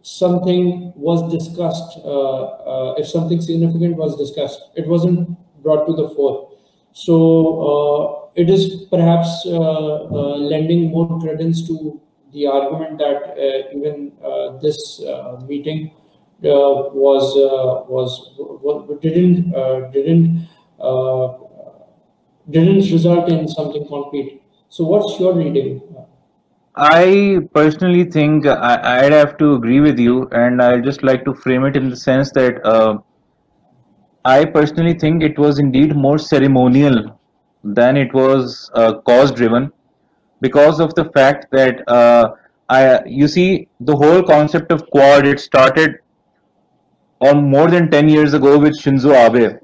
something 0.03 0.93
was 0.97 1.21
discussed, 1.33 1.99
uh, 2.05 2.43
uh, 2.43 2.95
if 2.99 3.07
something 3.09 3.41
significant 3.41 3.97
was 3.97 4.17
discussed, 4.17 4.71
it 4.77 4.87
wasn't 4.87 5.29
brought 5.63 5.87
to 5.87 5.95
the 5.95 6.09
fore. 6.11 6.51
So 6.93 7.15
uh, 7.71 8.41
it 8.41 8.51
is 8.51 8.87
perhaps 8.91 9.47
uh, 9.47 10.05
lending 10.53 10.91
more 10.91 11.19
credence 11.21 11.67
to 11.69 12.01
the 12.33 12.47
argument 12.47 12.99
that 12.99 13.37
even 13.75 14.13
this 14.61 15.01
meeting 15.47 15.93
was 16.43 17.35
was 17.89 18.31
didn't 19.01 19.53
didn't 19.93 20.49
didn't 22.51 22.91
result 22.93 23.29
in 23.29 23.49
something 23.49 23.87
concrete. 23.89 24.43
So, 24.69 24.85
what's 24.85 25.19
your 25.21 25.35
reading? 25.35 25.81
I 26.77 27.39
personally 27.55 28.05
think 28.05 28.47
I, 28.47 29.03
would 29.03 29.13
have 29.13 29.37
to 29.39 29.55
agree 29.55 29.81
with 29.81 29.99
you, 29.99 30.29
and 30.33 30.61
I'd 30.61 30.83
just 30.83 31.05
like 31.05 31.25
to 31.25 31.35
frame 31.35 31.65
it 31.65 31.77
in 31.77 31.89
the 31.89 31.97
sense 31.97 32.33
that 32.33 32.65
uh, 32.67 32.99
I 34.25 34.45
personally 34.45 34.95
think 34.95 35.23
it 35.23 35.39
was 35.39 35.61
indeed 35.61 35.95
more 35.95 36.19
ceremonial 36.19 37.21
than 37.63 37.97
it 37.97 38.13
was 38.13 38.71
uh, 38.75 38.95
cause 39.07 39.31
driven 39.31 39.71
because 40.41 40.81
of 40.81 40.93
the 40.95 41.05
fact 41.13 41.47
that 41.53 41.89
uh, 41.89 42.35
I, 42.69 43.05
you 43.07 43.29
see, 43.29 43.69
the 43.81 43.95
whole 43.95 44.23
concept 44.23 44.73
of 44.73 44.89
Quad, 44.91 45.27
it 45.27 45.39
started 45.39 45.99
on 47.21 47.49
more 47.49 47.71
than 47.71 47.89
10 47.91 48.09
years 48.09 48.35
ago 48.35 48.59
with 48.59 48.77
Shinzo 48.81 49.15
Abe. 49.15 49.59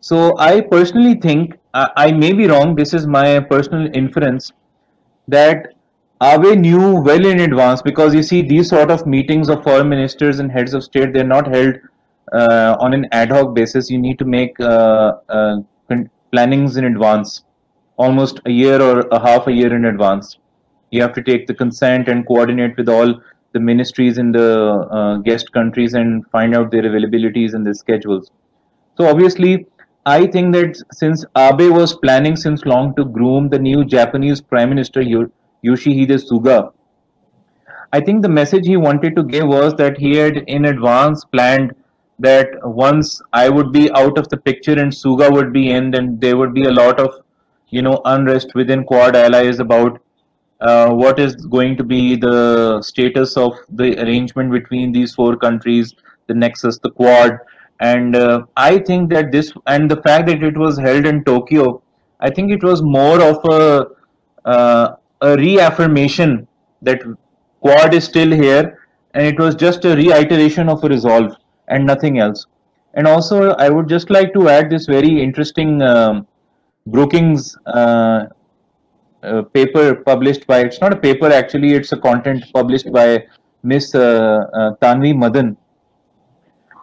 So 0.00 0.36
I 0.38 0.62
personally 0.62 1.14
think 1.14 1.54
I, 1.74 1.90
I 1.96 2.12
may 2.12 2.32
be 2.32 2.48
wrong. 2.48 2.74
This 2.74 2.92
is 2.92 3.06
my 3.06 3.38
personal 3.38 3.88
inference 3.94 4.52
that 5.28 5.73
Abe 6.22 6.58
knew 6.58 7.02
well 7.02 7.26
in 7.26 7.40
advance 7.40 7.82
because 7.82 8.14
you 8.14 8.22
see 8.22 8.40
these 8.40 8.68
sort 8.68 8.90
of 8.90 9.06
meetings 9.06 9.48
of 9.48 9.62
foreign 9.62 9.88
ministers 9.88 10.38
and 10.38 10.50
heads 10.50 10.72
of 10.72 10.84
state 10.84 11.12
they're 11.12 11.24
not 11.24 11.46
held 11.48 11.76
uh, 12.32 12.76
on 12.80 12.94
an 12.94 13.06
ad 13.12 13.30
hoc 13.30 13.54
basis. 13.54 13.90
You 13.90 13.98
need 13.98 14.18
to 14.18 14.24
make 14.24 14.58
uh, 14.60 15.14
uh, 15.28 15.56
plannings 16.32 16.76
in 16.76 16.84
advance, 16.84 17.42
almost 17.96 18.40
a 18.46 18.50
year 18.50 18.80
or 18.80 19.00
a 19.10 19.20
half 19.20 19.46
a 19.48 19.52
year 19.52 19.74
in 19.74 19.84
advance. 19.86 20.38
You 20.90 21.02
have 21.02 21.12
to 21.14 21.22
take 21.22 21.46
the 21.46 21.54
consent 21.54 22.08
and 22.08 22.26
coordinate 22.26 22.76
with 22.76 22.88
all 22.88 23.20
the 23.52 23.60
ministries 23.60 24.18
in 24.18 24.32
the 24.32 24.88
uh, 24.90 25.16
guest 25.18 25.52
countries 25.52 25.94
and 25.94 26.26
find 26.30 26.56
out 26.56 26.70
their 26.70 26.82
availabilities 26.82 27.54
and 27.54 27.64
their 27.66 27.74
schedules. 27.74 28.30
So 28.96 29.08
obviously, 29.08 29.66
I 30.06 30.26
think 30.26 30.54
that 30.54 30.80
since 30.92 31.24
Abe 31.36 31.72
was 31.72 31.96
planning 31.96 32.36
since 32.36 32.64
long 32.64 32.94
to 32.96 33.04
groom 33.04 33.48
the 33.48 33.58
new 33.58 33.84
Japanese 33.84 34.40
Prime 34.40 34.68
Minister 34.68 35.02
Yoshihide 35.64 36.18
Suga, 36.28 36.72
I 37.92 38.00
think 38.00 38.22
the 38.22 38.28
message 38.28 38.66
he 38.66 38.76
wanted 38.76 39.14
to 39.16 39.22
give 39.22 39.46
was 39.46 39.74
that 39.74 39.98
he 39.98 40.16
had 40.16 40.38
in 40.48 40.64
advance 40.64 41.24
planned 41.24 41.74
that 42.18 42.48
once 42.62 43.20
I 43.32 43.48
would 43.48 43.72
be 43.72 43.90
out 43.92 44.18
of 44.18 44.28
the 44.28 44.36
picture 44.36 44.78
and 44.78 44.92
Suga 44.92 45.32
would 45.32 45.52
be 45.52 45.70
in, 45.70 45.90
then 45.90 46.18
there 46.18 46.36
would 46.36 46.54
be 46.54 46.64
a 46.64 46.72
lot 46.72 47.00
of, 47.00 47.22
you 47.68 47.82
know, 47.82 48.00
unrest 48.04 48.54
within 48.54 48.84
Quad 48.84 49.16
allies 49.16 49.58
about 49.58 50.00
uh, 50.60 50.90
what 50.90 51.18
is 51.18 51.34
going 51.34 51.76
to 51.76 51.84
be 51.84 52.16
the 52.16 52.80
status 52.82 53.36
of 53.36 53.52
the 53.68 54.00
arrangement 54.02 54.50
between 54.50 54.92
these 54.92 55.14
four 55.14 55.36
countries, 55.36 55.94
the 56.26 56.34
Nexus, 56.34 56.78
the 56.78 56.90
Quad, 56.90 57.38
and 57.80 58.16
uh, 58.16 58.44
I 58.56 58.78
think 58.78 59.10
that 59.10 59.32
this 59.32 59.52
and 59.66 59.90
the 59.90 60.00
fact 60.02 60.26
that 60.28 60.42
it 60.42 60.56
was 60.56 60.78
held 60.78 61.06
in 61.06 61.24
Tokyo, 61.24 61.82
I 62.20 62.30
think 62.30 62.52
it 62.52 62.62
was 62.62 62.82
more 62.82 63.20
of 63.20 63.38
a 63.44 63.86
uh, 64.48 64.96
a 65.28 65.36
reaffirmation 65.36 66.46
that 66.82 67.02
Quad 67.60 67.94
is 67.94 68.04
still 68.04 68.30
here, 68.30 68.64
and 69.14 69.26
it 69.26 69.38
was 69.38 69.54
just 69.54 69.84
a 69.84 69.96
reiteration 69.96 70.68
of 70.68 70.84
a 70.84 70.88
resolve 70.88 71.34
and 71.68 71.86
nothing 71.86 72.18
else. 72.18 72.46
And 72.94 73.06
also, 73.06 73.50
I 73.52 73.68
would 73.70 73.88
just 73.88 74.10
like 74.10 74.32
to 74.34 74.48
add 74.48 74.70
this 74.70 74.86
very 74.86 75.22
interesting 75.22 75.82
um, 75.82 76.26
Brookings 76.86 77.56
uh, 77.66 78.26
uh, 79.22 79.42
paper 79.54 79.94
published 79.94 80.46
by. 80.46 80.60
It's 80.60 80.80
not 80.80 80.92
a 80.92 80.96
paper 80.96 81.32
actually; 81.32 81.72
it's 81.72 81.92
a 81.92 81.96
content 81.96 82.44
published 82.52 82.92
by 82.92 83.24
Miss 83.62 83.94
uh, 83.94 84.00
uh, 84.02 84.74
Tanvi 84.82 85.16
Madan, 85.16 85.56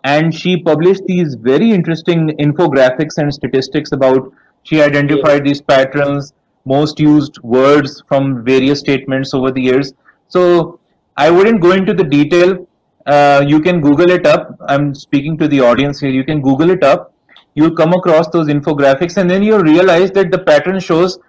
and 0.04 0.34
she 0.34 0.58
published 0.58 1.04
these 1.06 1.36
very 1.36 1.72
interesting 1.72 2.30
infographics 2.48 3.18
and 3.18 3.34
statistics 3.34 3.92
about. 3.92 4.34
She 4.64 4.82
identified 4.82 5.46
these 5.46 5.62
patterns, 5.62 6.34
most 6.66 7.00
used 7.00 7.40
words 7.40 8.04
from 8.08 8.44
various 8.44 8.80
statements 8.80 9.34
over 9.34 9.52
the 9.52 9.62
years. 9.62 9.94
So 10.28 10.80
I 11.18 11.30
wouldn't 11.30 11.62
go 11.62 11.72
into 11.72 11.94
the 11.94 12.04
detail. 12.04 12.68
Uh, 13.06 13.44
you 13.46 13.60
can 13.60 13.82
Google 13.82 14.10
it 14.12 14.26
up. 14.26 14.58
I'm 14.68 14.94
speaking 14.94 15.38
to 15.40 15.48
the 15.48 15.60
audience 15.60 16.00
here. 16.00 16.12
You 16.12 16.24
can 16.24 16.42
Google 16.42 16.70
it 16.70 16.84
up. 16.84 17.14
You'll 17.56 17.76
come 17.76 17.94
across 17.94 18.30
those 18.30 18.48
infographics, 18.48 19.18
and 19.18 19.30
then 19.30 19.44
you'll 19.44 19.64
realize 19.64 20.12
that 20.12 20.32
the 20.32 20.40
pattern 20.40 20.80
shows 20.80 21.20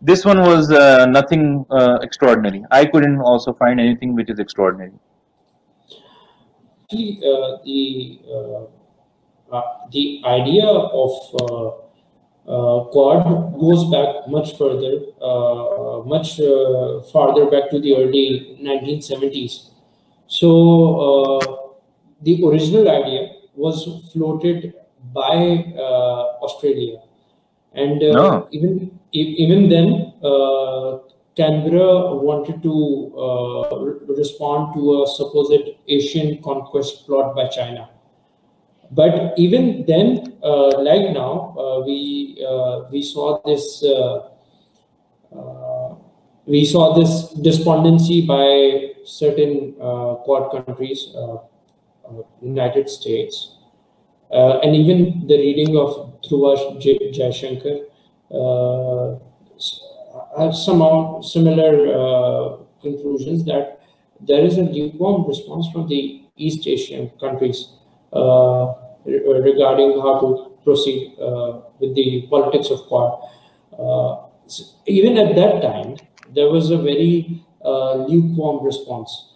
this 0.00 0.24
one 0.24 0.40
was 0.40 0.70
uh, 0.70 1.06
nothing 1.06 1.66
uh, 1.70 1.98
extraordinary. 2.02 2.64
I 2.70 2.84
couldn't 2.84 3.20
also 3.20 3.52
find 3.52 3.80
anything 3.80 4.14
which 4.14 4.30
is 4.30 4.38
extraordinary. 4.38 4.92
Uh, 6.90 7.58
the 7.64 8.20
uh, 8.32 9.54
uh, 9.54 9.62
the 9.92 10.22
idea 10.24 10.66
of 10.66 11.10
Uh, 12.48 12.84
quad 12.92 13.24
goes 13.60 13.84
back 13.90 14.26
much 14.28 14.56
further, 14.56 15.00
uh, 15.20 16.00
much 16.06 16.40
uh, 16.40 17.02
farther 17.12 17.44
back 17.50 17.68
to 17.70 17.78
the 17.78 17.94
early 17.94 18.58
1970s. 18.62 19.70
So 20.28 21.40
the 22.22 22.42
original 22.44 22.88
idea 22.88 23.32
was 23.54 23.84
floated 24.12 24.72
by 25.12 25.36
Australia, 26.42 27.02
and 27.74 28.00
no. 28.00 28.48
even 28.50 28.98
even 29.12 29.68
then, 29.68 30.12
uh, 30.22 30.98
Canberra 31.36 32.14
wanted 32.16 32.62
to 32.62 33.14
uh, 33.16 33.76
re- 33.78 34.16
respond 34.16 34.74
to 34.74 35.02
a 35.02 35.06
supposed 35.06 35.70
Asian 35.86 36.42
conquest 36.42 37.06
plot 37.06 37.34
by 37.34 37.48
China. 37.48 37.88
But 38.90 39.38
even 39.38 39.84
then, 39.86 40.38
uh, 40.42 40.80
like 40.80 41.12
now, 41.12 41.54
uh, 41.58 41.84
we 41.84 42.42
uh, 42.46 42.88
we 42.90 43.02
saw 43.02 43.40
this 43.44 43.84
uh, 43.84 44.28
we 46.46 46.64
saw 46.64 46.94
this 46.94 47.30
despondency 47.42 48.26
by 48.26 48.94
certain 49.04 49.74
Quad 50.24 50.50
countries, 50.50 51.14
United 52.40 52.88
States, 52.88 53.56
and 54.30 54.74
even 54.74 55.26
the 55.26 55.36
reading 55.36 55.76
of 55.76 56.20
Dhruva 56.22 56.80
Jaishankar 56.80 57.84
uh, 58.30 59.18
have 60.38 60.54
some 60.54 61.22
similar 61.22 61.72
uh, 61.94 62.56
conclusions 62.82 63.44
that 63.44 63.80
there 64.20 64.44
is 64.44 64.58
a 64.58 64.62
lukewarm 64.62 65.26
response 65.26 65.66
from 65.72 65.88
the 65.88 66.22
East 66.36 66.66
Asian 66.66 67.10
countries 67.20 67.77
uh, 68.12 68.74
regarding 69.06 70.00
how 70.00 70.20
to 70.20 70.52
proceed 70.64 71.14
with 71.80 71.94
the 71.94 72.26
politics 72.30 72.70
of 72.70 72.80
Quad. 72.88 73.20
So 74.46 74.64
even 74.86 75.16
at 75.18 75.34
that 75.36 75.62
time, 75.62 75.96
there 76.34 76.48
was 76.50 76.70
a 76.70 76.78
very 76.78 77.42
lukewarm 77.62 78.64
response. 78.64 79.34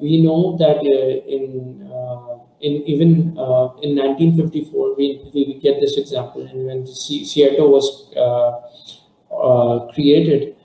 we 0.00 0.22
know 0.22 0.56
that 0.58 0.82
in 1.36 1.82
in 2.62 2.82
even 2.86 3.36
uh, 3.36 3.74
in 3.82 3.96
1954, 3.96 4.94
we, 4.96 5.20
we 5.34 5.58
get 5.60 5.80
this 5.80 5.98
example, 5.98 6.46
and 6.46 6.66
when 6.66 6.86
SEATO 6.86 7.68
was 7.68 8.08
uh, 8.16 9.34
uh, 9.34 9.92
created 9.92 10.56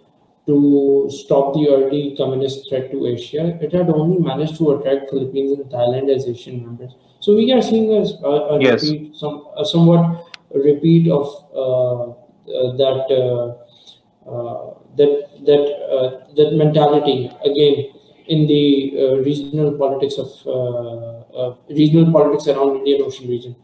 to 0.47 1.09
stop 1.11 1.53
the 1.53 1.67
early 1.69 2.15
communist 2.17 2.69
threat 2.69 2.89
to 2.91 3.05
Asia, 3.05 3.57
it 3.61 3.73
had 3.73 3.89
only 3.89 4.19
managed 4.19 4.57
to 4.57 4.71
attract 4.71 5.09
Philippines 5.09 5.59
and 5.59 5.69
Thailand 5.69 6.09
as 6.13 6.25
Asian 6.25 6.65
members. 6.65 6.95
So 7.19 7.35
we 7.35 7.51
are 7.51 7.61
seeing 7.61 7.91
a, 7.91 8.03
a, 8.25 8.55
a 8.55 8.61
yes. 8.61 8.83
repeat, 8.83 9.15
some 9.15 9.45
a 9.57 9.65
somewhat 9.65 10.25
repeat 10.53 11.09
of 11.11 11.27
uh, 11.53 12.03
uh, 12.47 12.77
that 12.77 13.11
uh, 13.11 13.47
that 14.95 15.11
that 15.45 15.63
that 16.37 16.53
mentality 16.53 17.29
again 17.43 17.91
in 18.27 18.47
the 18.47 19.21
regional 19.25 19.77
politics 19.77 20.17
of 20.17 20.29
uh, 20.47 21.55
regional 21.69 22.11
politics 22.11 22.47
around 22.47 22.77
Indian 22.77 23.01
Ocean 23.03 23.27
region. 23.27 23.55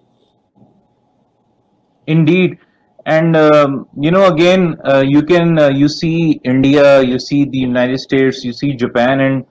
Indeed, 2.08 2.60
and 3.06 3.36
um, 3.36 3.88
you 4.00 4.12
know, 4.12 4.32
again, 4.34 4.78
uh, 4.86 5.04
you 5.06 5.22
can 5.24 5.60
uh, 5.60 5.68
you 5.68 5.88
see 5.88 6.40
India, 6.44 7.02
you 7.02 7.20
see 7.20 7.46
the 7.46 7.58
United 7.58 8.00
States, 8.00 8.44
you 8.44 8.54
see 8.54 8.74
Japan, 8.74 9.20
and 9.22 9.46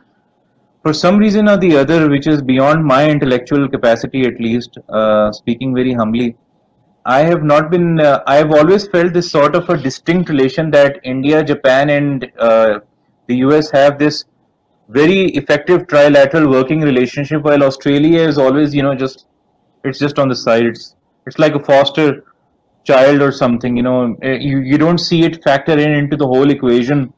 for 0.82 0.92
some 0.92 1.18
reason 1.18 1.48
or 1.48 1.56
the 1.56 1.76
other, 1.76 2.08
which 2.08 2.26
is 2.26 2.42
beyond 2.42 2.84
my 2.84 3.08
intellectual 3.08 3.68
capacity, 3.68 4.22
at 4.22 4.40
least, 4.40 4.78
uh, 4.88 5.30
speaking 5.32 5.74
very 5.74 5.92
humbly, 5.92 6.36
I 7.04 7.20
have 7.20 7.42
not 7.42 7.70
been. 7.70 8.00
Uh, 8.00 8.22
I 8.26 8.36
have 8.36 8.52
always 8.52 8.88
felt 8.88 9.12
this 9.12 9.30
sort 9.30 9.54
of 9.54 9.68
a 9.68 9.76
distinct 9.76 10.28
relation 10.28 10.70
that 10.70 11.00
India, 11.04 11.44
Japan, 11.44 11.90
and 11.90 12.30
uh, 12.38 12.80
the 13.26 13.36
US 13.36 13.70
have 13.70 13.98
this 13.98 14.24
very 14.88 15.26
effective 15.40 15.86
trilateral 15.86 16.50
working 16.50 16.80
relationship 16.80 17.42
while 17.42 17.62
australia 17.62 18.20
is 18.20 18.36
always 18.36 18.74
you 18.74 18.82
know 18.82 18.94
just 18.94 19.26
it's 19.84 19.98
just 19.98 20.18
on 20.18 20.28
the 20.28 20.34
side 20.34 20.64
it's 20.64 20.96
it's 21.26 21.38
like 21.38 21.54
a 21.54 21.60
foster 21.60 22.24
child 22.84 23.22
or 23.22 23.32
something 23.32 23.76
you 23.76 23.82
know 23.82 24.16
eh, 24.22 24.38
you, 24.40 24.58
you 24.58 24.78
don't 24.78 24.98
see 24.98 25.24
it 25.24 25.42
factor 25.42 25.78
in 25.78 25.92
into 25.92 26.16
the 26.16 26.26
whole 26.26 26.50
equation 26.50 27.12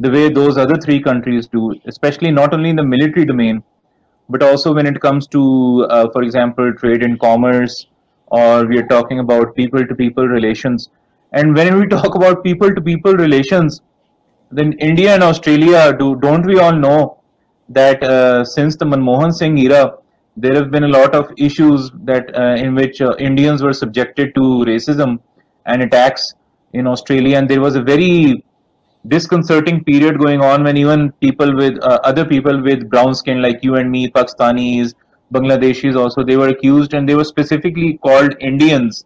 the 0.00 0.10
way 0.10 0.28
those 0.28 0.56
other 0.56 0.76
three 0.78 1.00
countries 1.00 1.46
do 1.46 1.74
especially 1.86 2.30
not 2.30 2.54
only 2.54 2.70
in 2.70 2.76
the 2.76 2.82
military 2.82 3.24
domain 3.24 3.62
but 4.30 4.42
also 4.44 4.72
when 4.72 4.86
it 4.86 5.00
comes 5.00 5.26
to, 5.26 5.86
uh, 5.90 6.08
for 6.12 6.22
example, 6.22 6.72
trade 6.72 7.02
and 7.02 7.18
commerce, 7.18 7.86
or 8.28 8.64
we 8.64 8.78
are 8.78 8.86
talking 8.86 9.18
about 9.18 9.54
people 9.56 9.84
to 9.84 9.94
people 9.94 10.26
relations. 10.26 10.88
And 11.32 11.54
when 11.54 11.78
we 11.78 11.86
talk 11.86 12.14
about 12.14 12.44
people 12.44 12.72
to 12.74 12.80
people 12.80 13.14
relations, 13.14 13.80
then 14.52 14.72
India 14.74 15.14
and 15.14 15.22
Australia, 15.22 15.96
do, 15.98 16.16
don't 16.16 16.46
we 16.46 16.58
all 16.58 16.72
know 16.72 17.18
that 17.68 18.02
uh, 18.02 18.44
since 18.44 18.76
the 18.76 18.84
Manmohan 18.84 19.32
Singh 19.32 19.58
era, 19.58 19.94
there 20.36 20.54
have 20.54 20.70
been 20.70 20.84
a 20.84 20.88
lot 20.88 21.14
of 21.14 21.32
issues 21.36 21.90
that 22.04 22.34
uh, 22.36 22.54
in 22.54 22.74
which 22.74 23.00
uh, 23.00 23.14
Indians 23.18 23.62
were 23.62 23.72
subjected 23.72 24.34
to 24.34 24.40
racism 24.40 25.18
and 25.66 25.82
attacks 25.82 26.34
in 26.72 26.86
Australia, 26.86 27.36
and 27.36 27.48
there 27.48 27.60
was 27.60 27.76
a 27.76 27.82
very 27.82 28.44
disconcerting 29.08 29.82
period 29.84 30.18
going 30.18 30.40
on 30.40 30.62
when 30.62 30.76
even 30.76 31.10
people 31.12 31.54
with 31.56 31.78
uh, 31.82 31.98
other 32.04 32.24
people 32.24 32.62
with 32.62 32.88
brown 32.88 33.14
skin 33.14 33.42
like 33.42 33.58
you 33.62 33.76
and 33.76 33.90
me, 33.90 34.08
Pakistanis, 34.08 34.94
Bangladeshis 35.32 35.96
also, 35.96 36.24
they 36.24 36.36
were 36.36 36.48
accused 36.48 36.94
and 36.94 37.08
they 37.08 37.14
were 37.14 37.24
specifically 37.24 37.98
called 37.98 38.34
Indians, 38.40 39.04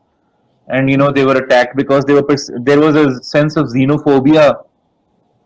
and 0.69 0.91
you 0.91 0.97
know 0.97 1.11
they 1.11 1.25
were 1.25 1.37
attacked 1.37 1.77
because 1.77 2.05
they 2.05 2.15
were 2.15 2.25
there 2.63 2.81
was 2.81 2.97
a 2.97 3.23
sense 3.23 3.57
of 3.57 3.67
xenophobia 3.67 4.63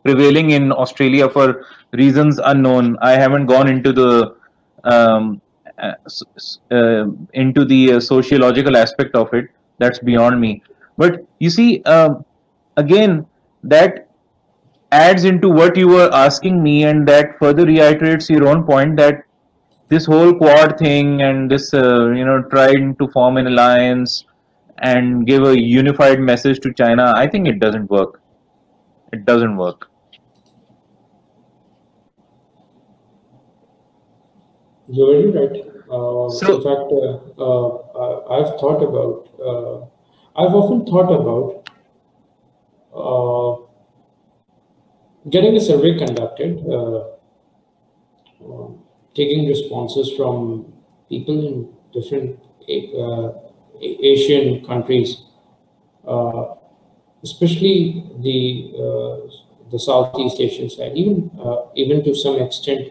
prevailing 0.04 0.50
in 0.50 0.70
Australia 0.72 1.28
for 1.28 1.64
reasons 1.92 2.38
unknown. 2.44 2.96
I 3.00 3.12
haven't 3.12 3.46
gone 3.46 3.68
into 3.68 3.92
the 3.92 4.36
um, 4.84 5.40
into 7.32 7.64
the 7.64 7.94
uh, 7.94 8.00
sociological 8.00 8.76
aspect 8.76 9.14
of 9.14 9.32
it. 9.32 9.50
That's 9.78 9.98
beyond 9.98 10.40
me. 10.40 10.62
But 10.96 11.24
you 11.38 11.50
see, 11.50 11.82
um, 11.84 12.24
again, 12.76 13.26
that 13.62 14.08
adds 14.90 15.24
into 15.24 15.48
what 15.48 15.76
you 15.76 15.88
were 15.88 16.10
asking 16.12 16.62
me, 16.62 16.84
and 16.84 17.06
that 17.08 17.38
further 17.38 17.64
reiterates 17.64 18.28
your 18.28 18.48
own 18.48 18.64
point 18.64 18.96
that 18.96 19.22
this 19.88 20.06
whole 20.06 20.34
quad 20.34 20.78
thing 20.78 21.22
and 21.22 21.50
this, 21.50 21.72
uh, 21.72 22.10
you 22.10 22.24
know, 22.24 22.42
trying 22.42 22.96
to 22.96 23.08
form 23.08 23.36
an 23.36 23.46
alliance 23.46 24.24
and 24.78 25.26
give 25.26 25.44
a 25.44 25.58
unified 25.58 26.20
message 26.20 26.60
to 26.60 26.72
China, 26.72 27.12
I 27.16 27.26
think 27.26 27.48
it 27.48 27.58
doesn't 27.58 27.90
work. 27.90 28.20
It 29.12 29.24
doesn't 29.24 29.56
work. 29.56 29.87
You're 34.88 35.12
very 35.12 35.30
right. 35.30 35.64
Uh, 35.90 36.28
so, 36.30 36.56
in 36.56 36.62
fact, 36.62 36.92
uh, 36.92 37.42
uh, 37.42 38.28
I've 38.30 38.58
thought 38.58 38.82
about, 38.82 39.28
uh, 39.38 39.84
I've 40.40 40.54
often 40.54 40.86
thought 40.86 41.10
about 41.12 41.70
uh, 42.94 43.56
getting 45.30 45.56
a 45.56 45.60
survey 45.60 45.98
conducted, 45.98 46.66
uh, 46.70 47.04
taking 49.14 49.46
responses 49.46 50.12
from 50.16 50.72
people 51.08 51.46
in 51.46 51.68
different 51.92 52.38
Asian 53.80 54.64
countries, 54.64 55.22
especially 57.22 58.04
the 58.20 58.72
the 59.70 59.78
Southeast 59.78 60.40
Asian 60.40 60.70
side, 60.70 60.92
even 60.96 61.30
even 61.74 62.04
to 62.04 62.14
some 62.14 62.36
extent 62.40 62.90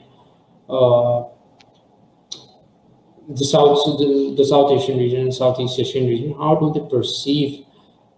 the 3.29 3.43
South, 3.43 3.83
the, 3.99 4.35
the 4.37 4.45
South 4.45 4.71
Asian 4.71 4.97
region 4.97 5.21
and 5.21 5.33
Southeast 5.33 5.79
Asian 5.79 6.07
region, 6.07 6.33
how 6.37 6.55
do 6.55 6.73
they 6.73 6.87
perceive 6.89 7.65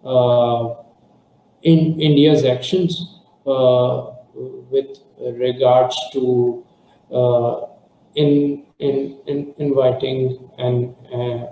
uh, 0.06 0.76
in 1.64 2.00
India's 2.00 2.46
actions 2.46 3.20
uh, 3.46 4.12
with 4.70 5.00
regards 5.20 5.98
to 6.14 6.64
uh, 7.12 7.66
in, 8.16 8.66
in, 8.80 9.18
in 9.28 9.54
inviting 9.58 10.50
and 10.58 10.96
uh, 11.14 11.48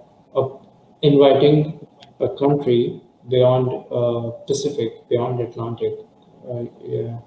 inviting 1.01 1.85
a 2.19 2.29
country 2.29 3.01
beyond 3.29 3.67
uh, 3.91 4.31
Pacific, 4.45 5.07
beyond 5.09 5.39
Atlantic, 5.41 5.93
uh, 6.49 6.63
yeah, 6.83 7.19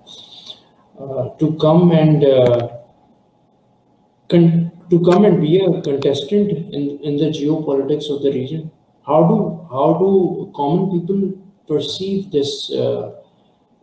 to 1.39 1.57
come 1.61 1.93
and 1.93 2.23
con- 4.29 4.80
to 4.91 5.01
come 5.05 5.25
and 5.25 5.41
be 5.41 5.61
a 5.61 5.81
contestant 5.83 6.51
in, 6.51 6.99
in 7.03 7.17
the 7.17 7.31
geopolitics 7.31 8.11
of 8.11 8.23
the 8.23 8.33
region? 8.33 8.71
How 9.07 9.23
do 9.29 9.67
how 9.71 9.95
do 10.01 10.53
common 10.55 10.91
people 11.01 11.21
perceive 11.67 12.31
this? 12.31 12.71
Uh, 12.73 13.13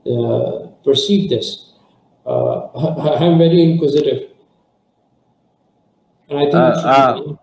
uh, 0.09 0.67
perceive 0.83 1.29
this? 1.29 1.73
Uh, 2.25 2.67
I'm 3.19 3.37
very 3.37 3.61
inquisitive, 3.63 4.29
and 6.29 6.39
I 6.39 6.43
think 6.43 6.55
uh, 6.55 6.89
uh, 6.97 7.35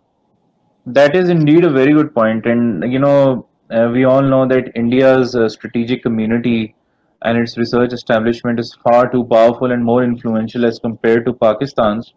that 0.86 1.16
is 1.16 1.28
indeed 1.28 1.64
a 1.64 1.70
very 1.70 1.92
good 1.92 2.14
point. 2.14 2.46
And 2.46 2.92
you 2.92 2.98
know, 2.98 3.46
uh, 3.70 3.88
we 3.92 4.04
all 4.04 4.22
know 4.22 4.46
that 4.46 4.72
India's 4.74 5.36
strategic 5.52 6.02
community 6.02 6.74
and 7.22 7.38
its 7.38 7.56
research 7.56 7.92
establishment 7.92 8.60
is 8.60 8.76
far 8.84 9.10
too 9.10 9.24
powerful 9.24 9.72
and 9.72 9.82
more 9.82 10.04
influential 10.04 10.66
as 10.66 10.78
compared 10.78 11.24
to 11.24 11.32
Pakistan's 11.32 12.12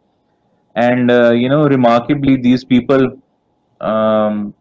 and 0.86 1.12
uh, 1.12 1.32
you 1.32 1.50
know 1.50 1.68
remarkably 1.68 2.38
these 2.38 2.64
people 2.64 3.04
um, 3.82 4.54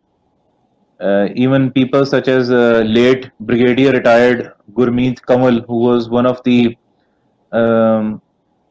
uh, 1.01 1.29
even 1.35 1.71
people 1.73 2.07
such 2.07 2.29
as 2.29 2.51
uh, 2.51 2.83
late 2.99 3.31
brigadier 3.41 3.93
retired 3.93 4.53
Gurmeet 4.73 5.21
Kanwal 5.21 5.65
who 5.67 5.79
was 5.89 6.09
one 6.09 6.27
of 6.27 6.43
the 6.45 6.77
um, 7.53 8.23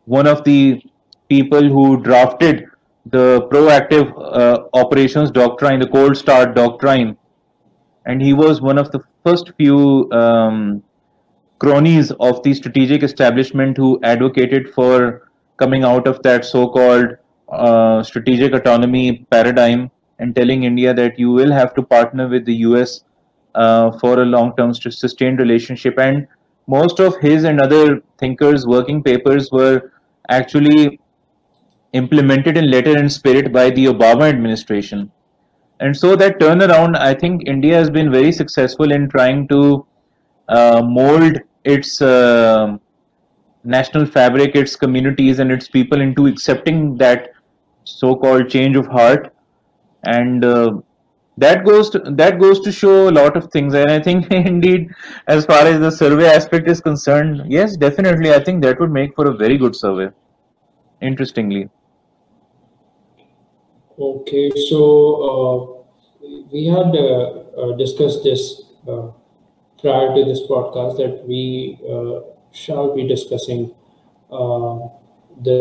one 0.06 0.28
of 0.28 0.44
the 0.44 0.82
people 1.30 1.64
who 1.76 2.02
drafted 2.02 2.66
the 3.06 3.48
proactive 3.52 4.12
uh, 4.18 4.66
operations 4.74 5.32
doctrine 5.32 5.80
the 5.80 5.88
cold 5.88 6.18
start 6.18 6.56
doctrine. 6.56 7.18
And 8.06 8.22
he 8.22 8.34
was 8.34 8.62
one 8.62 8.78
of 8.78 8.92
the 8.92 9.00
first 9.24 9.52
few 9.58 10.12
um, 10.12 10.84
cronies 11.60 12.12
of 12.20 12.42
the 12.44 12.54
strategic 12.54 13.04
establishment 13.04 13.78
who 13.78 14.00
advocated 14.04 14.70
for 14.74 15.30
coming 15.58 15.84
out 15.84 16.08
of 16.08 16.22
that 16.24 16.46
so-called 16.46 17.18
uh, 17.50 18.04
strategic 18.04 18.54
autonomy 18.54 19.26
paradigm 19.30 19.92
and 20.20 20.36
telling 20.36 20.64
India 20.64 20.94
that 20.94 21.20
you 21.20 21.32
will 21.32 21.52
have 21.52 21.74
to 21.76 21.82
partner 21.82 22.28
with 22.28 22.46
the 22.46 22.56
US 22.68 23.04
uh, 23.54 23.92
for 24.00 24.22
a 24.22 24.26
long-term 24.26 24.74
sustained 24.74 25.40
relationship. 25.40 26.00
And 26.00 26.28
most 26.68 27.00
of 27.00 27.18
his 27.20 27.44
and 27.44 27.62
other 27.62 28.02
thinkers' 28.18 28.66
working 28.66 29.04
papers 29.04 29.52
were 29.52 29.92
actually 30.30 31.00
implemented 31.94 32.58
in 32.58 32.70
letter 32.70 32.98
and 32.98 33.12
spirit 33.12 33.54
by 33.54 33.70
the 33.70 33.86
Obama 33.86 34.28
administration. 34.30 35.12
And 35.80 35.96
so 35.96 36.16
that 36.16 36.40
turnaround, 36.40 36.98
I 36.98 37.14
think 37.14 37.48
India 37.48 37.76
has 37.76 37.90
been 37.90 38.12
very 38.12 38.32
successful 38.32 38.92
in 38.92 39.10
trying 39.10 39.48
to 39.50 39.86
uh, 40.48 40.82
mold 40.84 41.38
its 41.64 42.02
uh, 42.02 42.78
national 43.64 44.06
fabric, 44.06 44.56
its 44.56 44.76
communities, 44.76 45.40
and 45.40 45.52
its 45.52 45.68
people 45.68 46.02
into 46.02 46.28
accepting 46.28 46.98
that 46.98 47.35
so-called 47.86 48.50
change 48.50 48.76
of 48.76 48.88
heart. 48.88 49.34
And 50.04 50.44
uh, 50.44 50.82
that 51.38 51.66
goes 51.66 51.90
to 51.90 52.00
that 52.00 52.40
goes 52.40 52.62
to 52.62 52.72
show 52.72 53.10
a 53.10 53.14
lot 53.20 53.36
of 53.38 53.52
things. 53.52 53.74
And 53.74 53.92
i 53.92 54.02
think 54.02 54.32
indeed 54.32 54.90
as 55.28 55.46
far 55.46 55.66
as 55.68 55.80
the 55.80 55.92
survey 55.92 56.28
aspect 56.28 56.70
is 56.70 56.82
concerned 56.82 57.52
yes 57.52 57.76
definitely 57.76 58.34
i 58.34 58.44
think 58.44 58.62
that 58.64 58.80
would 58.80 58.92
make 58.92 59.16
for 59.16 59.28
a 59.28 59.36
very 59.36 59.58
good 59.58 59.76
survey. 59.76 60.10
Interestingly. 61.02 61.70
Okay 64.00 64.50
so 64.70 64.80
uh, 65.30 66.28
we 66.52 66.66
had 66.68 66.96
uh, 66.96 67.44
uh 67.62 67.76
discussed 67.78 68.24
this 68.24 68.62
uh, 68.88 69.08
prior 69.82 70.16
to 70.16 70.26
this 70.26 70.42
podcast 70.50 70.98
that 70.98 71.26
we 71.28 71.78
uh, 71.90 72.22
shall 72.52 72.96
be 72.96 73.08
discussing 73.08 73.74
the 75.44 75.60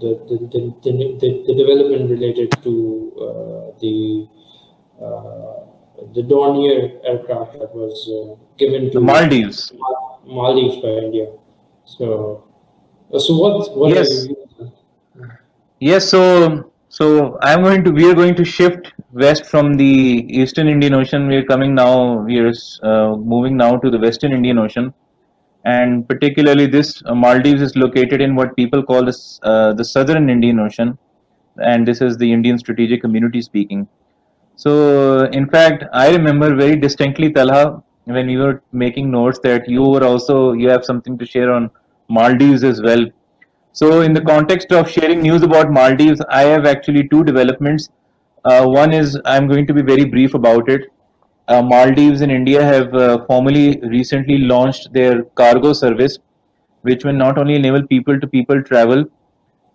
the, 0.00 0.10
the, 0.28 0.36
the, 0.52 1.00
the, 1.20 1.44
the 1.46 1.54
development 1.54 2.10
related 2.10 2.50
to 2.62 3.12
uh, 3.20 3.78
the 3.80 4.28
uh, 5.02 5.66
the 6.14 6.22
Dornier 6.22 7.00
aircraft 7.04 7.58
that 7.58 7.74
was 7.74 8.08
uh, 8.08 8.36
given 8.56 8.90
to 8.92 8.98
the 8.98 9.00
Maldives 9.00 9.72
Maldives 10.24 10.76
by 10.82 10.88
India. 10.88 11.32
So 11.84 12.44
so 13.18 13.36
what 13.36 13.76
what 13.76 13.90
yes. 13.90 14.28
Yes, 15.80 16.08
so 16.08 16.70
so 16.90 17.38
I'm 17.40 17.62
going 17.62 17.82
to 17.84 17.90
we 17.90 18.08
are 18.08 18.14
going 18.14 18.34
to 18.34 18.44
shift 18.44 18.92
west 19.12 19.46
from 19.46 19.74
the 19.74 20.26
Eastern 20.28 20.68
Indian 20.68 20.94
Ocean. 20.94 21.26
We 21.26 21.36
are 21.36 21.44
coming 21.44 21.74
now. 21.74 22.18
We 22.18 22.38
are 22.38 22.52
uh, 22.82 23.16
moving 23.16 23.56
now 23.56 23.76
to 23.78 23.90
the 23.90 23.98
Western 23.98 24.32
Indian 24.32 24.58
Ocean 24.58 24.92
and 25.64 26.08
particularly 26.08 26.66
this 26.66 27.02
uh, 27.06 27.14
Maldives 27.14 27.62
is 27.62 27.76
located 27.76 28.20
in 28.20 28.34
what 28.34 28.56
people 28.56 28.82
call 28.82 29.04
this, 29.04 29.38
uh, 29.42 29.72
the 29.74 29.84
southern 29.84 30.30
Indian 30.30 30.58
Ocean, 30.60 30.98
and 31.62 31.86
this 31.86 32.00
is 32.00 32.16
the 32.16 32.32
Indian 32.32 32.58
strategic 32.58 33.00
community 33.02 33.42
speaking. 33.42 33.86
So, 34.56 35.24
in 35.26 35.48
fact, 35.48 35.84
I 35.92 36.10
remember 36.10 36.54
very 36.54 36.76
distinctly, 36.76 37.32
Talha, 37.32 37.82
when 38.04 38.26
we 38.26 38.36
were 38.36 38.62
making 38.72 39.10
notes 39.10 39.38
that 39.42 39.68
you 39.68 39.82
were 39.82 40.04
also 40.04 40.52
you 40.52 40.68
have 40.68 40.84
something 40.84 41.16
to 41.18 41.26
share 41.26 41.52
on 41.52 41.70
Maldives 42.08 42.64
as 42.64 42.82
well. 42.82 43.06
So, 43.72 44.00
in 44.00 44.12
the 44.12 44.20
context 44.20 44.72
of 44.72 44.90
sharing 44.90 45.22
news 45.22 45.42
about 45.42 45.70
Maldives, 45.70 46.20
I 46.28 46.42
have 46.42 46.66
actually 46.66 47.08
two 47.08 47.24
developments. 47.24 47.88
Uh, 48.44 48.66
one 48.66 48.92
is 48.92 49.18
I'm 49.24 49.46
going 49.48 49.66
to 49.66 49.74
be 49.74 49.82
very 49.82 50.04
brief 50.04 50.34
about 50.34 50.68
it. 50.68 50.90
Uh, 51.50 51.62
Maldives 51.62 52.20
in 52.22 52.30
India 52.30 52.62
have 52.64 52.94
uh, 52.94 53.24
formally 53.26 53.78
recently 53.94 54.38
launched 54.38 54.92
their 54.92 55.24
cargo 55.40 55.72
service, 55.72 56.18
which 56.82 57.04
will 57.04 57.18
not 57.24 57.38
only 57.38 57.56
enable 57.56 57.86
people 57.86 58.20
to 58.20 58.26
people 58.26 58.62
travel, 58.62 59.04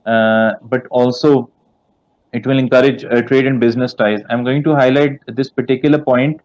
uh, 0.06 0.54
but 0.64 0.88
also 0.90 1.50
it 2.34 2.48
will 2.48 2.58
encourage 2.58 3.04
uh, 3.06 3.22
trade 3.22 3.46
and 3.46 3.60
business 3.60 3.94
ties. 3.94 4.22
I'm 4.30 4.44
going 4.44 4.64
to 4.64 4.76
highlight 4.76 5.20
this 5.28 5.50
particular 5.50 6.00
point 6.00 6.42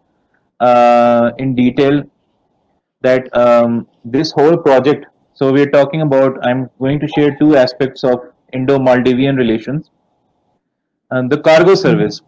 uh, 0.59 1.31
in 1.39 1.55
detail 1.55 2.03
that 3.03 3.35
um, 3.45 3.87
this 4.05 4.33
whole 4.33 4.57
project 4.57 5.07
so 5.41 5.51
we're 5.51 5.71
talking 5.71 6.03
about, 6.03 6.39
I'm 6.47 6.69
going 6.79 7.01
to 7.01 7.09
share 7.09 7.35
two 7.37 7.57
aspects 7.57 8.05
of 8.05 8.19
Indo-Maldivian 8.53 9.39
relations. 9.39 9.91
And 11.11 11.33
the 11.33 11.39
cargo 11.41 11.75
service. 11.75 12.21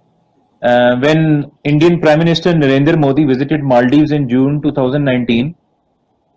Uh, 0.63 0.97
when 1.01 1.51
Indian 1.65 2.01
Prime 2.01 2.19
Minister 2.19 2.53
Narendra 2.53 2.99
Modi 2.99 3.25
visited 3.25 3.63
Maldives 3.63 4.13
in 4.13 4.29
June 4.29 4.63
2019, 4.63 5.55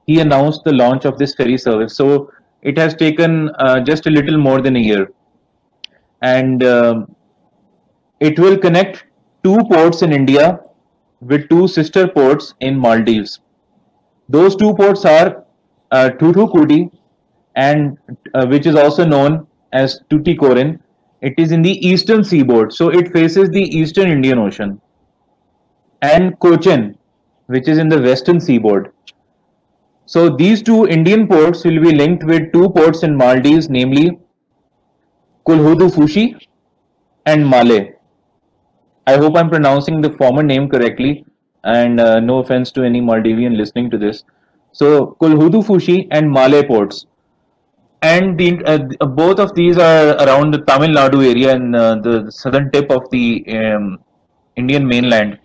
he 0.08 0.20
announced 0.20 0.64
the 0.64 0.72
launch 0.74 1.06
of 1.06 1.18
this 1.18 1.36
ferry 1.36 1.58
service. 1.58 1.96
So 1.96 2.32
it 2.62 2.78
has 2.78 2.96
taken 2.96 3.50
uh, 3.60 3.82
just 3.82 4.08
a 4.08 4.10
little 4.10 4.38
more 4.38 4.62
than 4.62 4.76
a 4.76 4.80
year. 4.80 5.12
And 6.22 6.64
uh, 6.64 7.06
it 8.20 8.40
will 8.40 8.58
connect 8.58 9.06
two 9.44 9.60
ports 9.72 10.02
in 10.02 10.12
India 10.12 10.60
with 11.22 11.48
two 11.50 11.68
sister 11.68 12.08
ports 12.08 12.56
in 12.60 12.78
Maldives. 12.78 13.40
Those 14.30 14.56
two 14.56 14.74
ports 14.74 15.06
are 15.06 15.44
uh, 15.92 16.10
and 17.56 17.98
uh, 18.34 18.46
which 18.48 18.66
is 18.66 18.76
also 18.76 19.06
known 19.06 19.48
as 19.72 20.02
Tuticorin. 20.10 20.80
It 21.22 21.34
is 21.38 21.52
in 21.52 21.62
the 21.62 21.88
eastern 21.88 22.24
seaboard, 22.24 22.74
so 22.74 22.90
it 22.90 23.12
faces 23.12 23.50
the 23.50 23.62
eastern 23.62 24.10
Indian 24.10 24.40
Ocean. 24.40 24.82
And 26.02 26.40
Cochin, 26.40 26.98
which 27.48 27.68
is 27.68 27.78
in 27.78 27.90
the 27.90 28.02
western 28.02 28.40
seaboard. 28.40 28.92
So 30.06 30.30
these 30.30 30.62
two 30.62 30.88
Indian 30.88 31.28
ports 31.28 31.64
will 31.64 31.82
be 31.82 31.92
linked 31.96 32.24
with 32.24 32.52
two 32.54 32.70
ports 32.70 33.04
in 33.04 33.16
Maldives, 33.16 33.70
namely 33.70 34.20
Kulhudu 35.48 35.90
Fushi 35.90 36.40
and 37.26 37.50
Male. 37.50 37.94
I 39.08 39.18
hope 39.18 39.36
I'm 39.36 39.50
pronouncing 39.50 40.02
the 40.02 40.12
former 40.12 40.44
name 40.44 40.70
correctly, 40.70 41.26
and 41.64 42.00
uh, 42.00 42.20
no 42.20 42.40
offense 42.40 42.72
to 42.74 42.84
any 42.84 43.02
Maldivian 43.02 43.58
listening 43.58 43.90
to 43.92 43.98
this. 43.98 44.24
So 44.74 45.16
Kulhudu 45.20 45.66
Fushi 45.66 46.08
and 46.12 46.30
Male 46.30 46.64
ports. 46.64 47.06
And 48.06 48.38
the, 48.38 48.50
uh, 48.66 49.06
both 49.06 49.40
of 49.40 49.56
these 49.56 49.78
are 49.78 50.10
around 50.24 50.54
the 50.54 50.60
Tamil 50.70 50.90
Nadu 50.90 51.20
area 51.28 51.56
and 51.56 51.76
uh, 51.76 51.96
the 51.96 52.32
southern 52.32 52.70
tip 52.72 52.92
of 52.92 53.10
the 53.10 53.44
um, 53.58 54.00
Indian 54.56 54.88
mainland. 54.88 55.40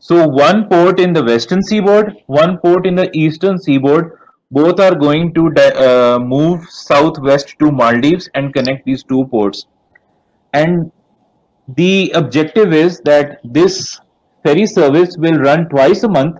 So 0.00 0.26
one 0.26 0.68
port 0.68 0.98
in 0.98 1.12
the 1.12 1.22
western 1.22 1.62
seaboard, 1.62 2.16
one 2.26 2.58
port 2.58 2.86
in 2.86 2.96
the 2.96 3.08
eastern 3.16 3.56
seaboard, 3.56 4.18
both 4.50 4.80
are 4.80 4.96
going 4.96 5.32
to 5.34 5.42
uh, 5.60 6.18
move 6.18 6.64
southwest 6.68 7.54
to 7.60 7.70
Maldives 7.70 8.28
and 8.34 8.52
connect 8.52 8.84
these 8.84 9.04
two 9.04 9.24
ports. 9.26 9.66
And 10.52 10.90
the 11.76 12.10
objective 12.16 12.72
is 12.72 13.00
that 13.04 13.38
this 13.44 14.00
ferry 14.42 14.66
service 14.66 15.16
will 15.18 15.38
run 15.38 15.68
twice 15.68 16.02
a 16.02 16.08
month 16.08 16.38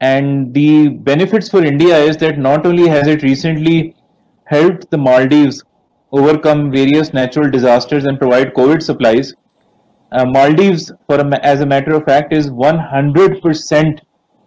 and 0.00 0.52
the 0.54 0.88
benefits 0.88 1.48
for 1.48 1.64
India 1.64 1.96
is 1.96 2.16
that 2.16 2.38
not 2.38 2.66
only 2.66 2.88
has 2.88 3.06
it 3.06 3.22
recently 3.22 3.94
helped 4.50 4.90
the 4.90 4.98
Maldives 4.98 5.62
overcome 6.12 6.70
various 6.70 7.12
natural 7.12 7.50
disasters 7.50 8.04
and 8.04 8.18
provide 8.18 8.52
COVID 8.54 8.82
supplies, 8.82 9.32
uh, 10.12 10.24
Maldives, 10.24 10.90
for 11.06 11.20
a, 11.20 11.46
as 11.46 11.60
a 11.60 11.66
matter 11.66 11.92
of 11.92 12.04
fact, 12.04 12.32
is 12.32 12.50
100% 12.50 14.00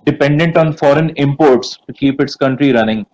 dependent 0.05 0.57
on 0.57 0.73
foreign 0.73 1.09
imports 1.15 1.77
to 1.87 1.93
keep 1.93 2.19
its 2.19 2.35
country 2.35 2.73
running. 2.73 3.05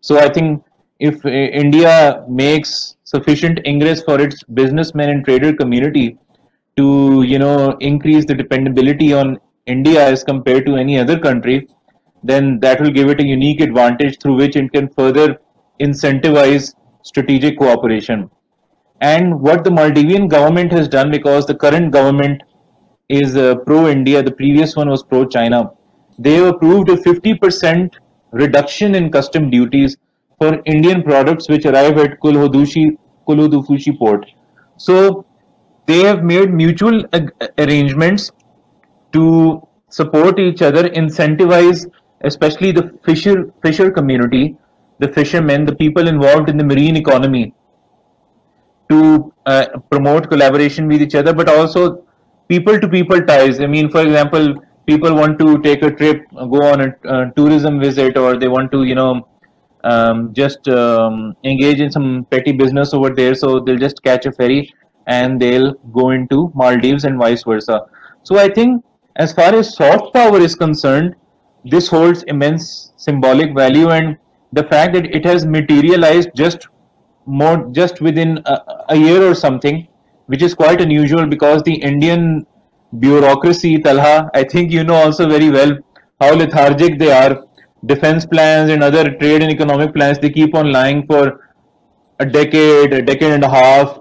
So 0.00 0.18
I 0.18 0.30
think 0.30 0.64
if 0.98 1.24
uh, 1.26 1.28
India 1.28 2.24
makes 2.28 2.96
sufficient 3.04 3.60
ingress 3.66 4.02
for 4.02 4.18
its 4.20 4.42
businessmen 4.44 5.10
and 5.10 5.24
trader 5.24 5.52
community 5.52 6.16
to, 6.78 7.22
you 7.24 7.38
know, 7.38 7.76
increase 7.80 8.24
the 8.24 8.34
dependability 8.34 9.12
on 9.12 9.38
India 9.66 10.02
as 10.02 10.24
compared 10.24 10.64
to 10.64 10.76
any 10.76 10.98
other 10.98 11.18
country, 11.18 11.68
then 12.22 12.58
that 12.60 12.80
will 12.80 12.90
give 12.90 13.10
it 13.10 13.20
a 13.20 13.24
unique 13.24 13.60
advantage 13.60 14.18
through 14.18 14.36
which 14.36 14.56
it 14.56 14.72
can 14.72 14.88
further 14.88 15.38
incentivize 15.80 16.74
strategic 17.02 17.58
cooperation. 17.58 18.30
And 19.00 19.40
what 19.40 19.64
the 19.64 19.70
Maldivian 19.70 20.28
government 20.28 20.72
has 20.72 20.88
done, 20.88 21.10
because 21.10 21.46
the 21.46 21.54
current 21.54 21.90
government 21.92 22.42
is 23.08 23.36
uh, 23.36 23.56
pro-India, 23.66 24.22
the 24.22 24.30
previous 24.30 24.76
one 24.76 24.90
was 24.90 25.02
pro-China, 25.02 25.70
they 26.18 26.34
have 26.34 26.54
approved 26.54 26.90
a 26.90 26.96
50% 26.96 27.94
reduction 28.32 28.94
in 28.94 29.10
custom 29.10 29.50
duties 29.50 29.96
for 30.38 30.62
Indian 30.66 31.02
products 31.02 31.48
which 31.48 31.64
arrive 31.64 31.98
at 31.98 32.20
Kulhudufushi 32.20 33.98
port. 33.98 34.26
So 34.76 35.24
they 35.86 36.00
have 36.04 36.22
made 36.22 36.52
mutual 36.52 37.04
arrangements 37.58 38.30
to 39.12 39.66
support 39.88 40.38
each 40.38 40.62
other, 40.62 40.84
incentivize 40.88 41.90
especially 42.22 42.70
the 42.70 42.98
fisher 43.04 43.52
fisher 43.62 43.90
community, 43.90 44.56
the 45.00 45.08
fishermen, 45.08 45.64
the 45.64 45.74
people 45.74 46.06
involved 46.06 46.48
in 46.50 46.56
the 46.56 46.64
marine 46.64 46.96
economy 46.96 47.54
to 48.90 49.32
uh, 49.46 49.66
promote 49.90 50.28
collaboration 50.28 50.86
with 50.86 51.00
each 51.00 51.14
other, 51.14 51.32
but 51.32 51.48
also 51.48 52.04
people 52.48 52.78
to 52.78 52.88
people 52.88 53.20
ties. 53.22 53.60
I 53.60 53.66
mean, 53.66 53.90
for 53.90 54.02
example, 54.02 54.54
people 54.86 55.14
want 55.14 55.38
to 55.38 55.58
take 55.62 55.82
a 55.82 55.90
trip, 55.90 56.24
go 56.34 56.62
on 56.72 56.80
a 56.86 57.08
uh, 57.08 57.24
tourism 57.30 57.80
visit, 57.80 58.16
or 58.18 58.36
they 58.36 58.48
want 58.48 58.72
to, 58.72 58.84
you 58.84 58.94
know, 58.94 59.26
um, 59.84 60.34
just 60.34 60.68
um, 60.68 61.34
engage 61.44 61.80
in 61.80 61.90
some 61.90 62.26
petty 62.30 62.52
business 62.52 62.92
over 62.92 63.10
there. 63.10 63.34
So 63.34 63.60
they'll 63.60 63.78
just 63.78 64.02
catch 64.02 64.26
a 64.26 64.32
ferry 64.32 64.72
and 65.06 65.40
they'll 65.40 65.72
go 65.92 66.10
into 66.10 66.52
Maldives 66.54 67.04
and 67.04 67.18
vice 67.18 67.44
versa. 67.44 67.86
So 68.22 68.38
I 68.38 68.48
think 68.48 68.84
as 69.16 69.32
far 69.32 69.54
as 69.54 69.74
soft 69.74 70.12
power 70.12 70.38
is 70.38 70.54
concerned, 70.54 71.14
this 71.64 71.88
holds 71.88 72.22
immense 72.24 72.92
symbolic 72.96 73.54
value 73.54 73.90
and 73.90 74.18
the 74.52 74.64
fact 74.64 74.94
that 74.94 75.06
it 75.14 75.24
has 75.24 75.46
materialized 75.46 76.30
just 76.34 76.68
more 77.26 77.68
just 77.72 78.00
within 78.00 78.42
a, 78.46 78.58
a 78.90 78.96
year 78.96 79.22
or 79.22 79.34
something, 79.34 79.86
which 80.26 80.42
is 80.42 80.54
quite 80.54 80.80
unusual 80.80 81.26
because 81.26 81.62
the 81.62 81.74
Indian 81.74 82.46
bureaucracy, 82.98 83.78
Talha, 83.78 84.30
I 84.34 84.44
think 84.44 84.72
you 84.72 84.84
know 84.84 84.94
also 84.94 85.28
very 85.28 85.50
well 85.50 85.78
how 86.20 86.34
lethargic 86.34 86.98
they 86.98 87.12
are. 87.12 87.44
Defense 87.86 88.26
plans 88.26 88.70
and 88.70 88.82
other 88.82 89.10
trade 89.16 89.42
and 89.42 89.50
economic 89.50 89.94
plans, 89.94 90.18
they 90.18 90.30
keep 90.30 90.54
on 90.54 90.70
lying 90.72 91.06
for 91.06 91.50
a 92.18 92.26
decade, 92.26 92.92
a 92.92 93.00
decade 93.00 93.32
and 93.32 93.44
a 93.44 93.48
half 93.48 94.00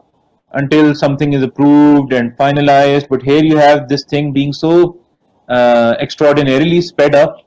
until 0.53 0.93
something 0.95 1.33
is 1.33 1.43
approved 1.43 2.11
and 2.11 2.35
finalized. 2.35 3.07
But 3.07 3.21
here 3.21 3.43
you 3.43 3.55
have 3.57 3.87
this 3.87 4.03
thing 4.03 4.33
being 4.33 4.51
so 4.51 4.99
uh, 5.47 5.95
extraordinarily 5.99 6.81
sped 6.81 7.15
up 7.15 7.37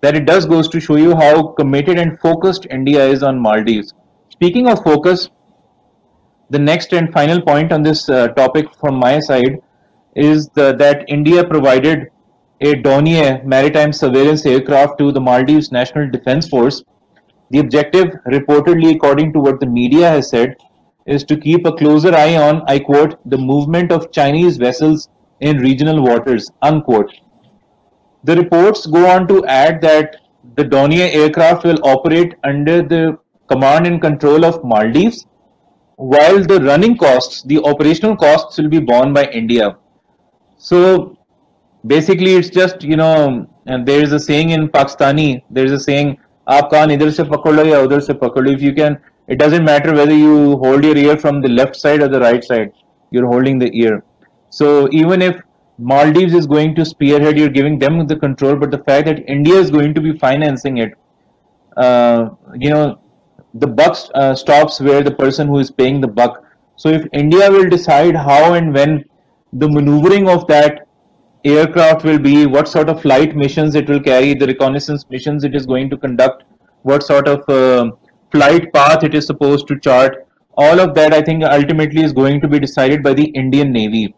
that 0.00 0.16
it 0.16 0.24
does 0.24 0.46
goes 0.46 0.68
to 0.68 0.80
show 0.80 0.96
you 0.96 1.14
how 1.14 1.48
committed 1.48 1.98
and 1.98 2.18
focused 2.20 2.66
India 2.70 3.04
is 3.06 3.22
on 3.22 3.38
Maldives. 3.38 3.94
Speaking 4.30 4.68
of 4.68 4.82
focus, 4.82 5.28
the 6.48 6.58
next 6.58 6.92
and 6.92 7.12
final 7.12 7.40
point 7.40 7.72
on 7.72 7.82
this 7.82 8.08
uh, 8.08 8.28
topic 8.28 8.66
from 8.80 8.96
my 8.96 9.20
side 9.20 9.60
is 10.16 10.48
the, 10.54 10.74
that 10.76 11.04
India 11.08 11.44
provided 11.44 12.10
a 12.60 12.74
Dornier 12.74 13.44
maritime 13.44 13.92
surveillance 13.92 14.44
aircraft 14.44 14.98
to 14.98 15.12
the 15.12 15.20
Maldives 15.20 15.70
National 15.70 16.10
Defense 16.10 16.48
Force. 16.48 16.82
The 17.50 17.58
objective, 17.58 18.08
reportedly 18.26 18.94
according 18.94 19.32
to 19.32 19.40
what 19.40 19.60
the 19.60 19.66
media 19.66 20.08
has 20.08 20.28
said, 20.30 20.56
is 21.06 21.24
to 21.24 21.36
keep 21.36 21.66
a 21.66 21.72
closer 21.72 22.14
eye 22.14 22.36
on, 22.36 22.62
I 22.66 22.78
quote, 22.78 23.18
the 23.28 23.38
movement 23.38 23.90
of 23.92 24.12
Chinese 24.12 24.56
vessels 24.56 25.08
in 25.40 25.58
regional 25.58 26.02
waters, 26.02 26.50
unquote. 26.62 27.10
The 28.24 28.36
reports 28.36 28.86
go 28.86 29.08
on 29.08 29.26
to 29.28 29.44
add 29.46 29.80
that 29.82 30.16
the 30.56 30.64
Dornier 30.64 31.08
aircraft 31.14 31.64
will 31.64 31.78
operate 31.84 32.34
under 32.44 32.82
the 32.82 33.18
command 33.48 33.86
and 33.86 34.00
control 34.00 34.44
of 34.44 34.62
Maldives, 34.62 35.26
while 35.96 36.42
the 36.42 36.60
running 36.60 36.96
costs, 36.96 37.42
the 37.42 37.62
operational 37.64 38.16
costs, 38.16 38.58
will 38.58 38.68
be 38.68 38.78
borne 38.78 39.12
by 39.12 39.24
India. 39.24 39.76
So 40.58 41.16
basically, 41.86 42.34
it's 42.34 42.50
just 42.50 42.82
you 42.82 42.96
know, 42.96 43.46
and 43.66 43.86
there 43.86 44.02
is 44.02 44.12
a 44.12 44.20
saying 44.20 44.50
in 44.50 44.68
Pakistani, 44.68 45.42
there 45.50 45.64
is 45.64 45.72
a 45.72 45.80
saying, 45.80 46.18
"Aap 46.48 46.70
kaan 46.70 46.94
idhar 46.96 47.12
se 47.12 47.24
pakdo 47.24 47.66
ya 47.70 47.82
udhar 47.86 48.02
se 48.02 48.14
pakdo." 48.14 48.52
If 48.52 48.62
you 48.62 48.74
can, 48.74 48.98
it 49.28 49.38
doesn't 49.38 49.64
matter 49.64 49.94
whether 49.94 50.14
you 50.14 50.56
hold 50.64 50.84
your 50.84 50.96
ear 50.96 51.16
from 51.16 51.40
the 51.40 51.48
left 51.48 51.76
side 51.76 52.02
or 52.02 52.08
the 52.08 52.20
right 52.20 52.44
side. 52.44 52.72
You're 53.10 53.26
holding 53.26 53.58
the 53.58 53.70
ear. 53.84 54.02
So 54.50 54.88
even 54.90 55.22
if 55.22 55.40
Maldives 55.80 56.34
is 56.34 56.46
going 56.46 56.74
to 56.74 56.84
spearhead, 56.84 57.38
you're 57.38 57.48
giving 57.48 57.78
them 57.78 58.06
the 58.06 58.16
control, 58.16 58.54
but 58.54 58.70
the 58.70 58.78
fact 58.78 59.06
that 59.06 59.28
India 59.28 59.54
is 59.54 59.70
going 59.70 59.94
to 59.94 60.00
be 60.00 60.16
financing 60.18 60.78
it, 60.78 60.92
uh, 61.76 62.28
you 62.54 62.68
know, 62.70 63.00
the 63.54 63.66
buck 63.66 63.96
uh, 64.14 64.34
stops 64.34 64.80
where 64.80 65.02
the 65.02 65.10
person 65.10 65.48
who 65.48 65.58
is 65.58 65.70
paying 65.70 66.00
the 66.00 66.06
buck. 66.06 66.44
So 66.76 66.90
if 66.90 67.06
India 67.12 67.50
will 67.50 67.68
decide 67.68 68.14
how 68.14 68.54
and 68.54 68.74
when 68.74 69.04
the 69.54 69.68
maneuvering 69.68 70.28
of 70.28 70.46
that 70.48 70.86
aircraft 71.44 72.04
will 72.04 72.18
be, 72.18 72.46
what 72.46 72.68
sort 72.68 72.90
of 72.90 73.00
flight 73.00 73.34
missions 73.34 73.74
it 73.74 73.88
will 73.88 74.00
carry, 74.00 74.34
the 74.34 74.46
reconnaissance 74.46 75.06
missions 75.08 75.44
it 75.44 75.56
is 75.56 75.66
going 75.66 75.88
to 75.90 75.96
conduct, 75.96 76.44
what 76.82 77.02
sort 77.02 77.26
of 77.26 77.48
uh, 77.48 77.90
flight 78.30 78.72
path 78.72 79.02
it 79.02 79.14
is 79.14 79.26
supposed 79.26 79.66
to 79.68 79.78
chart, 79.78 80.26
all 80.56 80.78
of 80.78 80.94
that 80.94 81.14
I 81.14 81.22
think 81.22 81.42
ultimately 81.42 82.02
is 82.02 82.12
going 82.12 82.40
to 82.42 82.48
be 82.48 82.58
decided 82.58 83.02
by 83.02 83.14
the 83.14 83.24
Indian 83.30 83.72
Navy. 83.72 84.14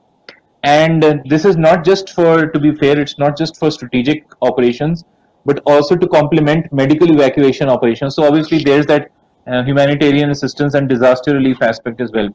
And 0.65 1.05
uh, 1.05 1.17
this 1.25 1.45
is 1.45 1.57
not 1.57 1.85
just 1.85 2.11
for, 2.11 2.47
to 2.47 2.61
be 2.61 2.75
fair, 2.75 2.99
it's 3.01 3.19
not 3.19 3.37
just 3.37 3.59
for 3.59 3.71
strategic 3.71 4.25
operations, 4.43 5.05
but 5.45 5.61
also 5.67 5.97
to 5.97 6.07
complement 6.07 6.73
medical 6.73 7.11
evacuation 7.13 7.69
operations. 7.69 8.15
So 8.15 8.25
obviously 8.25 8.59
there's 8.63 8.87
that 8.87 9.11
uh, 9.47 9.65
humanitarian 9.65 10.31
assistance 10.31 10.75
and 10.75 10.89
disaster 10.89 11.35
relief 11.35 11.61
aspect 11.63 12.01
as 12.01 12.13
well. 12.13 12.29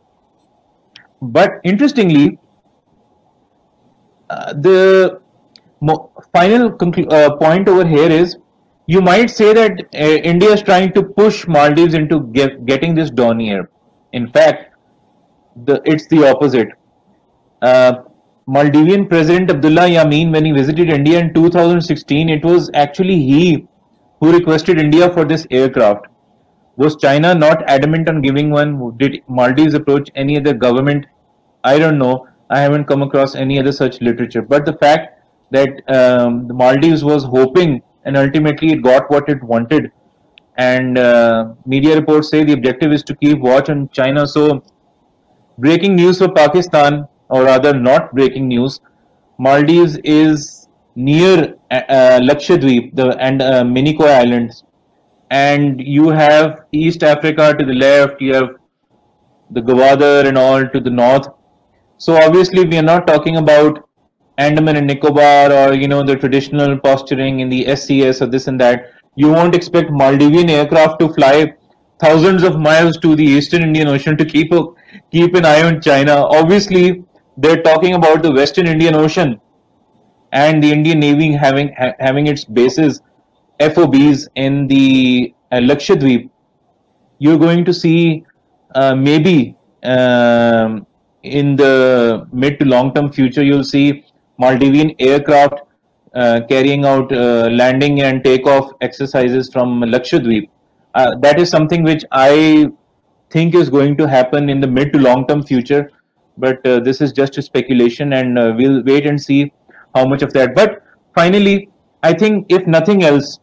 But 1.22 1.62
interestingly, 1.64 2.38
uh, 4.30 4.54
the 4.54 5.22
final 6.34 6.76
uh, 7.12 7.36
point 7.38 7.70
over 7.70 7.88
here 7.88 8.12
is 8.12 8.38
you 8.88 9.02
might 9.02 9.30
say 9.30 9.54
that 9.54 9.80
uh, 9.94 9.98
India 9.98 10.52
is 10.52 10.62
trying 10.62 10.92
to 10.94 11.04
push 11.04 11.48
Maldives 11.48 11.94
into 11.94 12.22
get, 12.34 12.66
getting 12.66 12.94
this 12.94 13.10
Dornier. 13.10 13.68
In 14.12 14.30
fact, 14.32 14.76
the, 15.66 15.82
it's 15.86 16.08
the 16.08 16.28
opposite. 16.30 16.70
Maldivian 18.48 19.10
President 19.10 19.50
Abdullah 19.52 19.89
Yameen, 19.89 20.32
when 20.32 20.45
he 20.45 20.54
visited 20.54 20.89
India 20.89 21.20
in 21.20 21.34
2016, 21.34 22.30
it 22.30 22.45
was 22.45 22.72
actually 22.74 23.16
he 23.16 23.68
who 24.22 24.32
requested 24.32 24.80
India 24.80 25.10
for 25.12 25.26
this 25.26 25.45
aircraft. 25.52 26.06
Was 26.78 26.95
China 26.95 27.36
not 27.36 27.62
adamant 27.70 28.08
on 28.08 28.22
giving 28.22 28.50
one? 28.50 28.95
Did 28.98 29.22
Maldives 29.28 29.74
approach 29.74 30.10
any 30.16 30.38
other 30.38 30.54
government? 30.54 31.06
I 31.66 31.78
don't 31.78 31.98
know. 31.98 32.26
I 32.50 32.60
haven't 32.60 32.86
come 32.86 33.02
across 33.02 33.36
any 33.36 33.60
other 33.60 33.74
such 33.74 34.00
literature. 34.00 34.41
But 34.41 34.66
the 34.66 34.78
fact 34.78 35.22
that 35.52 35.70
um, 35.93 36.48
the 36.48 36.54
Maldives 36.54 37.04
was 37.04 37.26
hoping 37.26 37.82
and 38.06 38.16
ultimately 38.16 38.72
it 38.72 38.82
got 38.82 39.12
what 39.12 39.28
it 39.28 39.43
wanted. 39.43 39.91
And 40.58 40.98
uh, 40.98 41.54
media 41.66 41.95
reports 41.95 42.30
say 42.30 42.45
the 42.45 42.54
objective 42.54 42.93
is 42.93 43.04
to 43.04 43.16
keep 43.16 43.39
watch 43.39 43.70
on 43.70 43.89
China. 43.89 44.26
So, 44.26 44.64
breaking 45.58 45.98
news 45.98 46.20
for 46.20 46.30
Pakistan, 46.30 47.08
or 47.30 47.44
rather, 47.44 47.74
not 47.74 48.14
breaking 48.14 48.48
news, 48.48 48.80
Maldives 49.38 49.98
is 50.04 50.68
near 50.96 51.56
uh, 51.70 51.82
uh 51.90 52.20
Lakshadweep 52.20 52.96
the, 52.96 53.16
and 53.20 53.42
uh, 53.42 53.64
Minicoy 53.64 54.10
Islands 54.10 54.64
and 55.30 55.82
you 55.82 56.10
have 56.10 56.62
East 56.72 57.04
Africa 57.04 57.54
to 57.58 57.66
the 57.66 57.74
left, 57.74 58.22
you 58.22 58.34
have 58.34 58.56
the 59.52 59.62
Gwadar 59.62 60.26
and 60.26 60.38
all 60.38 60.68
to 60.68 60.80
the 60.80 60.90
north. 60.90 61.28
So 61.98 62.16
obviously 62.16 62.66
we 62.66 62.78
are 62.78 62.84
not 62.84 63.08
talking 63.08 63.38
about 63.38 63.88
Andaman 64.38 64.78
and 64.78 64.88
Nicobar 64.88 65.52
or 65.52 65.74
you 65.74 65.88
know 65.88 66.04
the 66.04 66.16
traditional 66.16 66.78
posturing 66.78 67.40
in 67.40 67.50
the 67.50 67.66
SCS 67.66 68.22
or 68.22 68.28
this 68.28 68.48
and 68.48 68.60
that. 68.62 68.92
You 69.16 69.30
won't 69.30 69.56
expect 69.56 69.90
Maldivian 69.90 70.50
aircraft 70.50 71.00
to 71.00 71.12
fly 71.14 71.54
thousands 72.00 72.44
of 72.44 72.60
miles 72.60 72.98
to 73.00 73.16
the 73.16 73.24
Eastern 73.24 73.64
Indian 73.64 73.88
Ocean 73.88 74.16
to 74.18 74.26
keep 74.26 74.52
a, 74.52 74.64
keep 75.12 75.34
an 75.34 75.46
eye 75.46 75.64
on 75.64 75.82
China. 75.82 76.24
Obviously, 76.28 77.04
they're 77.38 77.62
talking 77.62 77.94
about 77.94 78.24
the 78.24 78.32
Western 78.32 78.68
Indian 78.68 78.96
Ocean 78.96 79.40
and 80.32 80.64
the 80.64 80.72
Indian 80.72 81.00
Navy 81.00 81.32
having 81.32 81.74
ha 81.74 81.94
having 82.00 82.28
its 82.28 82.46
bases 82.46 83.02
FOBs 83.60 84.28
in 84.36 84.68
the 84.68 85.34
uh, 85.52 85.58
Lakshadweep, 85.58 86.30
you're 87.20 87.38
going 87.38 87.64
to 87.66 87.74
see 87.74 88.26
uh, 88.76 88.94
maybe 88.96 89.56
um, 89.84 90.86
in 91.24 91.56
the 91.56 92.28
mid 92.32 92.60
to 92.60 92.66
long 92.66 92.94
term 92.94 93.12
future, 93.12 93.44
you'll 93.44 93.64
see 93.64 94.06
Maldivian 94.40 94.96
aircraft 95.00 95.62
uh, 96.16 96.42
carrying 96.50 96.86
out 96.86 97.12
uh, 97.12 97.48
landing 97.52 98.02
and 98.02 98.24
takeoff 98.24 98.72
exercises 98.82 99.50
from 99.52 99.82
Lakshadweep. 99.82 100.50
Uh, 100.96 101.16
that 101.20 101.40
is 101.40 101.50
something 101.50 101.84
which 101.84 102.04
I 102.12 102.68
think 103.30 103.56
is 103.56 103.70
going 103.70 103.98
to 103.98 104.08
happen 104.08 104.50
in 104.50 104.60
the 104.60 104.68
mid 104.68 104.94
to 104.94 105.00
long 105.00 105.28
term 105.28 105.44
future. 105.44 105.92
But 106.38 106.66
uh, 106.66 106.80
this 106.80 107.02
is 107.02 107.12
just 107.12 107.38
a 107.38 107.42
speculation, 107.42 108.14
and 108.14 108.36
we'll 108.58 108.84
wait 108.84 109.06
and 109.06 109.22
see 109.22 109.52
how 109.96 110.06
much 110.06 110.22
of 110.22 110.34
that. 110.34 110.54
But 110.56 110.84
finally, 111.16 111.70
I 112.04 112.14
think 112.14 112.46
if 112.50 112.68
nothing 112.68 113.04
else, 113.04 113.40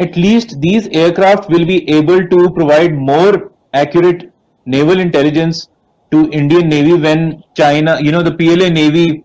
at 0.00 0.16
least 0.16 0.60
these 0.60 0.88
aircraft 0.88 1.50
will 1.50 1.66
be 1.66 1.88
able 1.90 2.26
to 2.26 2.50
provide 2.50 2.94
more 2.94 3.52
accurate 3.74 4.32
naval 4.64 4.98
intelligence 4.98 5.68
to 6.10 6.28
Indian 6.30 6.68
Navy 6.68 6.94
when 6.94 7.42
China, 7.54 7.98
you 8.00 8.10
know, 8.10 8.22
the 8.22 8.32
PLA 8.32 8.68
Navy 8.68 9.24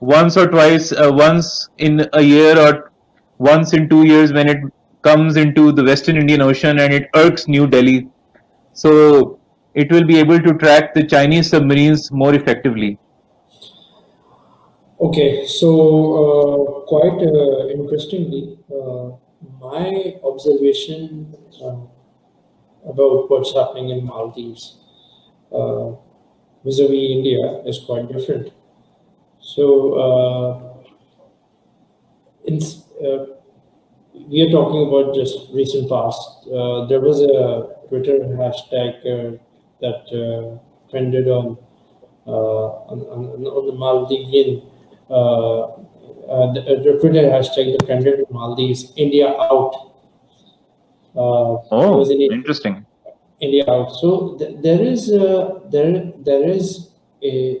once 0.00 0.36
or 0.36 0.46
twice, 0.46 0.92
uh, 0.92 1.10
once 1.12 1.68
in 1.78 2.06
a 2.12 2.20
year 2.20 2.58
or 2.58 2.92
once 3.38 3.72
in 3.72 3.88
two 3.88 4.06
years 4.06 4.32
when 4.32 4.48
it 4.48 4.58
comes 5.02 5.36
into 5.36 5.72
the 5.72 5.82
Western 5.82 6.16
Indian 6.16 6.42
Ocean 6.42 6.78
and 6.78 6.92
it 6.92 7.08
irks 7.14 7.48
New 7.48 7.66
Delhi. 7.66 8.08
So 8.72 9.38
it 9.74 9.90
will 9.90 10.04
be 10.04 10.18
able 10.18 10.40
to 10.40 10.54
track 10.54 10.94
the 10.94 11.02
Chinese 11.04 11.50
submarines 11.50 12.10
more 12.12 12.34
effectively. 12.34 12.98
Okay, 15.00 15.46
so 15.46 15.68
uh, 16.22 16.86
quite 16.86 17.20
uh, 17.26 17.68
interestingly, 17.68 18.58
uh, 18.70 19.10
my 19.60 20.14
observation 20.22 21.34
uh, 21.64 21.80
about 22.88 23.28
what's 23.28 23.52
happening 23.54 23.88
in 23.88 24.04
Maldives 24.04 24.78
uh, 25.52 25.90
vis-a-vis 26.64 27.10
India 27.10 27.62
is 27.66 27.80
quite 27.80 28.08
different. 28.12 28.52
So, 29.40 29.94
uh, 29.94 30.84
in, 32.44 32.60
uh, 33.04 33.26
we 34.28 34.42
are 34.42 34.50
talking 34.50 34.86
about 34.86 35.14
just 35.16 35.50
recent 35.52 35.88
past. 35.88 36.44
There 36.88 37.00
was 37.00 37.22
a 37.22 37.68
Twitter 37.88 38.20
hashtag 38.38 39.40
that 39.82 40.08
trended 40.90 41.28
on, 41.28 41.58
on, 42.26 42.98
on, 43.12 43.46
on 43.46 43.66
the 43.66 43.76
Maldivian 43.84 44.62
uh, 46.32 46.52
the, 46.54 46.60
uh, 46.60 46.82
the 46.82 46.98
Twitter 47.00 47.28
hashtag 47.28 47.76
the 47.76 47.84
trended 47.84 48.24
Maldives 48.30 48.92
India 48.96 49.28
out. 49.28 49.92
Uh, 51.14 51.60
oh, 51.70 52.10
interesting. 52.10 52.86
India 53.40 53.64
out. 53.68 53.90
So 53.96 54.36
th- 54.38 54.56
there 54.62 54.80
is 54.80 55.12
uh, 55.12 55.60
there 55.70 56.12
there 56.24 56.48
is 56.48 56.88
a, 57.22 57.60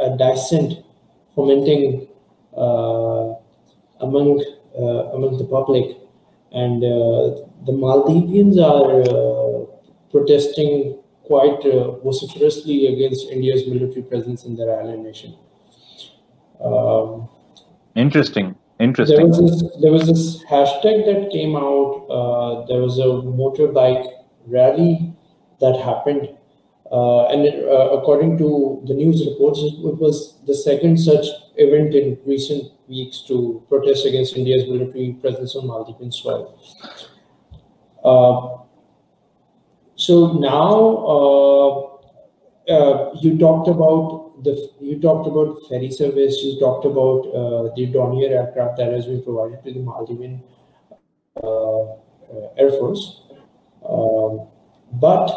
a 0.00 0.16
dissent 0.16 0.82
fomenting 1.36 2.08
uh, 2.56 3.34
among 4.00 4.42
uh, 4.76 5.14
among 5.14 5.38
the 5.38 5.44
public, 5.44 5.96
and 6.50 6.82
uh, 6.82 7.46
the 7.66 7.72
Maldivians 7.72 8.58
are 8.58 9.68
protesting 10.10 10.99
quite 11.30 11.62
vociferously 12.02 12.78
against 12.92 13.30
India's 13.30 13.66
military 13.66 14.02
presence 14.02 14.44
in 14.44 14.56
their 14.56 14.70
island 14.80 15.04
nation. 15.04 15.36
Um, 16.60 17.28
Interesting. 17.94 18.56
Interesting. 18.80 19.16
There 19.16 19.26
was 19.26 19.38
this, 19.38 19.82
there 19.82 19.92
was 19.92 20.06
this 20.06 20.42
hashtag 20.44 21.04
that 21.06 21.30
came 21.30 21.54
out. 21.54 22.06
Uh, 22.18 22.66
there 22.66 22.80
was 22.80 22.98
a 22.98 23.08
motorbike 23.38 24.06
rally 24.46 25.14
that 25.60 25.76
happened, 25.76 26.30
uh, 26.90 27.26
and 27.26 27.44
it, 27.44 27.62
uh, 27.68 27.90
according 27.98 28.38
to 28.38 28.82
the 28.86 28.94
news 28.94 29.24
reports, 29.26 29.60
it, 29.60 29.74
it, 29.74 29.98
was 29.98 30.38
the 30.46 30.54
second 30.54 30.98
such 30.98 31.26
event 31.56 31.94
in 31.94 32.18
recent 32.26 32.72
weeks 32.88 33.22
to 33.28 33.62
protest 33.68 34.06
against 34.06 34.34
India's 34.34 34.66
military 34.66 35.12
presence 35.20 35.54
on 35.54 35.64
Maldivian 35.68 36.12
soil. 36.12 36.58
Uh, 40.00 40.06
so 40.06 40.32
now 40.32 41.98
uh, 42.68 42.72
uh, 42.72 43.10
you 43.20 43.38
talked 43.38 43.68
about 43.68 44.42
the 44.42 44.70
you 44.80 44.98
talked 45.00 45.26
about 45.26 45.58
ferry 45.68 45.90
service, 45.90 46.42
you 46.42 46.58
talked 46.58 46.86
about 46.86 47.26
uh, 47.34 47.74
the 47.76 47.86
Dornier 47.86 48.30
aircraft 48.30 48.78
that 48.78 48.92
has 48.92 49.06
been 49.06 49.22
provided 49.22 49.62
to 49.64 49.72
the 49.72 49.80
Maldivian 49.80 50.40
uh, 51.42 51.82
uh 52.32 52.48
Air 52.58 52.70
Force, 52.70 53.22
um, 53.88 54.48
but 54.92 55.28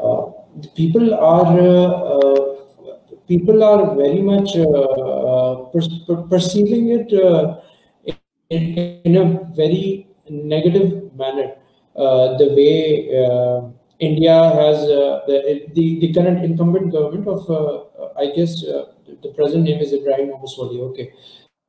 uh, 0.00 0.30
people 0.74 1.14
are 1.14 1.60
uh, 1.60 2.54
people 3.28 3.62
are 3.62 3.94
very 3.94 4.22
much 4.22 4.54
per 6.06 6.22
perceiving 6.30 6.88
it 6.90 7.12
in, 8.50 9.00
in, 9.04 9.16
a 9.16 9.54
very 9.54 10.06
negative 10.28 11.14
manner. 11.14 11.54
the 11.94 12.48
way 12.56 13.71
India 14.02 14.36
has 14.60 14.78
uh, 14.82 15.20
the, 15.28 15.66
the, 15.74 16.00
the 16.00 16.12
current 16.12 16.44
incumbent 16.44 16.90
government 16.90 17.28
of, 17.28 17.48
uh, 17.48 17.84
I 18.18 18.26
guess, 18.34 18.64
uh, 18.64 18.86
the 19.22 19.28
present 19.28 19.62
name 19.62 19.80
is 19.80 19.92
Ibrahim 19.92 20.30
Mohamed 20.30 20.80
Okay, 20.90 21.12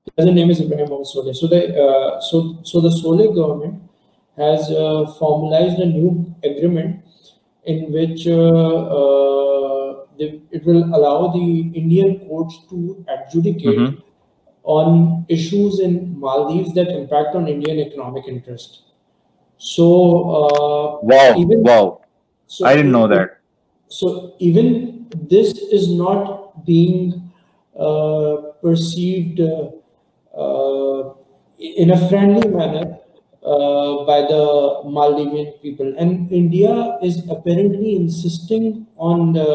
the 0.06 0.12
present 0.14 0.36
name 0.36 0.50
is 0.50 0.60
Ibrahim 0.60 0.90
Mohamed 0.90 1.08
So 1.08 1.22
the 1.22 2.20
so 2.30 2.58
so 2.64 2.82
the 2.82 2.90
Solih 2.90 3.36
government 3.36 3.84
has 4.38 4.68
formalized 5.20 5.78
a 5.80 5.86
new 5.86 6.34
agreement 6.44 7.06
in 7.66 7.92
which 7.92 8.26
the, 10.18 10.42
it 10.52 10.66
will 10.66 10.84
allow 10.96 11.32
the 11.32 11.72
Indian 11.76 12.20
courts 12.28 12.60
to 12.70 13.06
adjudicate 13.10 13.78
mm-hmm. 13.78 14.00
on 14.64 15.26
issues 15.30 15.80
in 15.80 16.20
Maldives 16.20 16.74
that 16.74 16.90
impact 16.90 17.36
on 17.36 17.48
Indian 17.48 17.80
economic 17.80 18.28
interest. 18.28 18.84
So 19.58 19.86
uh, 20.40 21.00
wow, 21.04 21.36
even, 21.38 21.64
wow, 21.64 22.03
so 22.54 22.68
I 22.68 22.76
didn't 22.76 22.92
know 22.92 23.08
that. 23.08 23.40
So 23.88 24.36
even 24.38 25.08
this 25.12 25.54
is 25.78 25.90
not 25.90 26.66
being 26.66 27.32
uh, 27.78 28.36
perceived 28.62 29.40
uh, 29.40 29.72
uh 30.38 31.14
in 31.60 31.92
a 31.92 32.10
friendly 32.10 32.48
manner 32.48 33.00
uh, 33.44 34.06
by 34.06 34.22
the 34.22 34.44
Maldivian 34.98 35.60
people. 35.62 35.94
And 35.98 36.32
India 36.32 36.98
is 37.02 37.28
apparently 37.30 37.96
insisting 37.96 38.86
on, 38.98 39.34
the, 39.34 39.48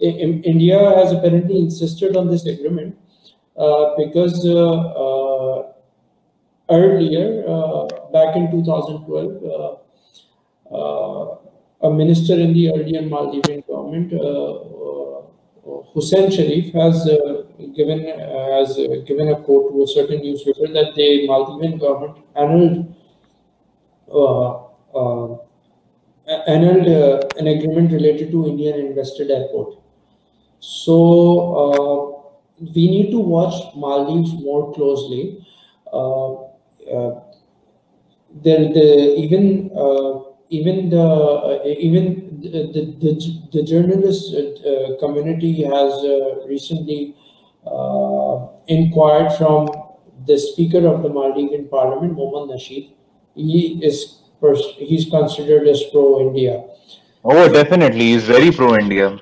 India 0.00 0.78
has 0.96 1.12
apparently 1.12 1.58
insisted 1.58 2.16
on 2.16 2.28
this 2.28 2.46
agreement 2.46 2.96
uh, 3.56 3.96
because 3.96 4.46
uh, 4.46 4.78
uh 5.04 5.72
earlier, 6.70 7.44
uh, 7.48 7.86
back 8.12 8.36
in 8.36 8.50
2012, 8.50 9.78
a 11.80 11.90
minister 11.90 12.34
in 12.34 12.52
the 12.52 12.70
earlier 12.70 13.02
Maldivian 13.02 13.66
government, 13.66 14.12
uh, 14.12 14.18
uh, 14.18 15.18
uh, 15.18 15.82
Hussein 15.94 16.30
Sharif, 16.30 16.72
has 16.74 17.04
given 17.76 18.04
has 18.54 18.76
given 19.06 19.28
a 19.28 19.40
quote 19.42 19.72
to 19.72 19.82
a 19.82 19.86
certain 19.86 20.22
newspaper 20.22 20.66
that 20.68 20.94
the 20.96 21.26
Maldivian 21.28 21.78
government 21.80 22.18
annulled 22.36 22.94
uh, 24.10 24.68
uh, 24.94 25.36
annulled 26.46 26.88
uh, 26.88 27.20
an 27.38 27.46
agreement 27.46 27.92
related 27.92 28.30
to 28.30 28.46
Indian 28.46 28.78
invested 28.80 29.30
airport. 29.30 29.78
So 30.60 32.40
we 32.58 32.90
need 32.90 33.10
to 33.10 33.18
watch 33.18 33.74
Maldives 33.76 34.32
more 34.32 34.72
closely. 34.74 35.46
there, 38.42 38.68
the 38.72 39.14
even 39.16 39.70
even 40.50 40.88
the 40.90 41.00
uh, 41.00 41.62
even 41.64 42.40
the 42.40 42.60
the, 42.72 43.40
the 43.52 43.62
journalist 43.62 44.34
uh, 44.34 44.96
community 44.98 45.62
has 45.62 45.92
uh, 46.04 46.46
recently 46.46 47.14
inquired 48.66 49.32
from 49.32 49.68
the 50.26 50.38
speaker 50.38 50.86
of 50.86 51.02
the 51.02 51.08
Maldivian 51.08 51.68
parliament, 51.70 52.14
Mohammad 52.14 52.56
Nasheed, 52.56 52.92
he 53.34 53.80
is 53.82 54.22
he's 54.78 55.08
considered 55.10 55.66
as 55.68 55.82
pro 55.92 56.20
India. 56.20 56.64
Oh, 57.24 57.48
definitely, 57.52 58.12
he's 58.12 58.24
very 58.24 58.50
pro 58.50 58.76
India. 58.76 59.18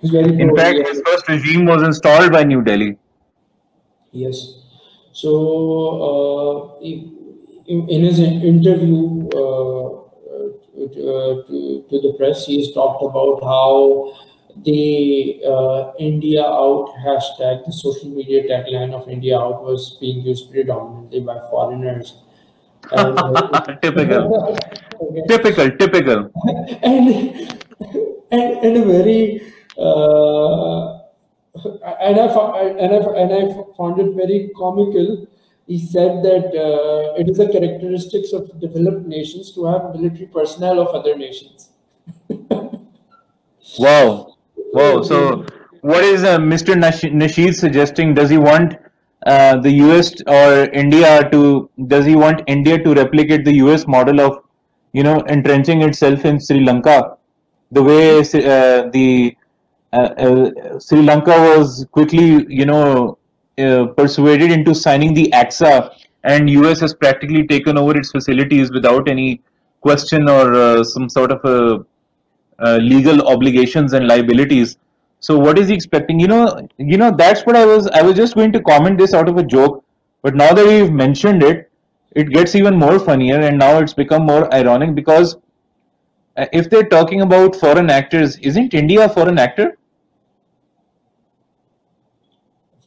He's 0.00 0.10
very 0.10 0.40
in 0.40 0.54
fact, 0.56 0.78
his 0.86 1.02
first 1.04 1.28
regime 1.28 1.66
was 1.66 1.82
installed 1.82 2.32
by 2.32 2.44
New 2.44 2.62
Delhi. 2.62 2.96
Yes. 4.12 4.60
So, 5.12 5.30
uh, 6.08 6.80
in, 6.82 7.88
in, 7.88 8.04
his 8.04 8.18
interview 8.20 9.28
uh, 9.34 9.86
uh, 9.86 9.99
to, 10.88 11.84
to 11.90 12.00
the 12.00 12.14
press, 12.16 12.46
he's 12.46 12.72
talked 12.72 13.02
about 13.02 13.42
how 13.42 14.16
the 14.64 15.40
uh, 15.46 15.92
India 15.98 16.42
Out 16.42 16.92
hashtag, 17.04 17.64
the 17.66 17.72
social 17.72 18.10
media 18.10 18.42
tagline 18.44 18.92
of 18.92 19.08
India 19.08 19.38
Out, 19.38 19.62
was 19.62 19.96
being 20.00 20.22
used 20.22 20.50
predominantly 20.50 21.20
by 21.20 21.38
foreigners 21.50 22.22
typical. 23.82 24.56
okay. 25.00 25.22
Typical, 25.28 25.70
typical. 25.76 26.30
and, 26.82 27.08
and, 28.32 28.52
and 28.64 28.76
a 28.76 28.84
very, 28.84 29.40
uh, 29.78 30.98
and, 32.00 32.18
I, 32.18 32.74
and, 32.78 32.92
I, 32.92 33.00
and 33.16 33.32
I 33.32 33.54
found 33.76 34.00
it 34.00 34.14
very 34.16 34.50
comical. 34.56 35.26
He 35.70 35.78
said 35.78 36.24
that 36.24 36.46
uh, 36.60 37.14
it 37.16 37.28
is 37.28 37.38
a 37.38 37.48
characteristics 37.48 38.32
of 38.32 38.60
developed 38.60 39.06
nations 39.06 39.52
to 39.52 39.66
have 39.66 39.94
military 39.94 40.26
personnel 40.26 40.80
of 40.80 40.88
other 40.88 41.16
nations. 41.16 41.68
wow. 43.78 44.34
Wow. 44.72 45.02
So, 45.02 45.46
what 45.82 46.02
is 46.02 46.24
uh, 46.24 46.38
Mr. 46.38 46.74
Nasheed 46.74 47.54
suggesting? 47.54 48.14
Does 48.14 48.30
he 48.30 48.36
want 48.36 48.78
uh, 49.26 49.58
the 49.58 49.70
US 49.84 50.12
or 50.26 50.64
India 50.82 51.30
to 51.30 51.70
does 51.86 52.04
he 52.04 52.16
want 52.16 52.42
India 52.48 52.82
to 52.82 52.92
replicate 52.92 53.44
the 53.44 53.54
US 53.66 53.86
model 53.86 54.20
of 54.20 54.42
you 54.92 55.04
know 55.04 55.22
entrenching 55.28 55.82
itself 55.82 56.24
in 56.24 56.40
Sri 56.40 56.64
Lanka 56.64 57.16
the 57.70 57.82
way 57.84 58.18
uh, 58.18 58.90
the 58.90 59.36
uh, 59.92 59.96
uh 59.96 60.80
Sri 60.80 61.02
Lanka 61.02 61.30
was 61.30 61.86
quickly 61.92 62.44
you 62.48 62.66
know 62.66 63.18
uh, 63.58 63.86
persuaded 63.86 64.50
into 64.50 64.74
signing 64.74 65.14
the 65.14 65.30
ACSA 65.34 65.94
and 66.24 66.50
US 66.50 66.80
has 66.80 66.94
practically 66.94 67.46
taken 67.46 67.78
over 67.78 67.96
its 67.96 68.10
facilities 68.10 68.70
without 68.72 69.08
any 69.08 69.42
question 69.80 70.28
or 70.28 70.84
some 70.84 71.08
sort 71.08 71.32
of 71.32 71.86
legal 72.80 73.26
obligations 73.26 73.94
and 73.94 74.06
liabilities 74.06 74.76
so 75.20 75.38
what 75.38 75.58
is 75.58 75.68
he 75.68 75.74
expecting? 75.74 76.18
You 76.18 76.28
know, 76.28 76.68
you 76.78 76.96
know 76.96 77.10
that's 77.10 77.42
what 77.42 77.54
I 77.54 77.66
was. 77.66 77.86
I 77.88 78.02
was 78.02 78.16
just 78.16 78.34
going 78.34 78.52
to 78.52 78.60
comment 78.62 78.98
this 78.98 79.12
out 79.12 79.28
of 79.28 79.36
a 79.36 79.42
joke, 79.42 79.84
but 80.22 80.34
now 80.34 80.52
that 80.54 80.66
we've 80.66 80.90
mentioned 80.90 81.42
it, 81.42 81.70
it 82.12 82.30
gets 82.30 82.54
even 82.54 82.76
more 82.76 82.98
funnier, 82.98 83.38
and 83.38 83.58
now 83.58 83.78
it's 83.78 83.92
become 83.92 84.24
more 84.24 84.52
ironic 84.52 84.94
because 84.94 85.36
uh, 86.38 86.46
if 86.54 86.70
they're 86.70 86.88
talking 86.88 87.20
about 87.20 87.54
foreign 87.54 87.90
actors, 87.90 88.38
isn't 88.38 88.72
India 88.72 89.04
a 89.04 89.08
foreign 89.10 89.38
actor? 89.38 89.76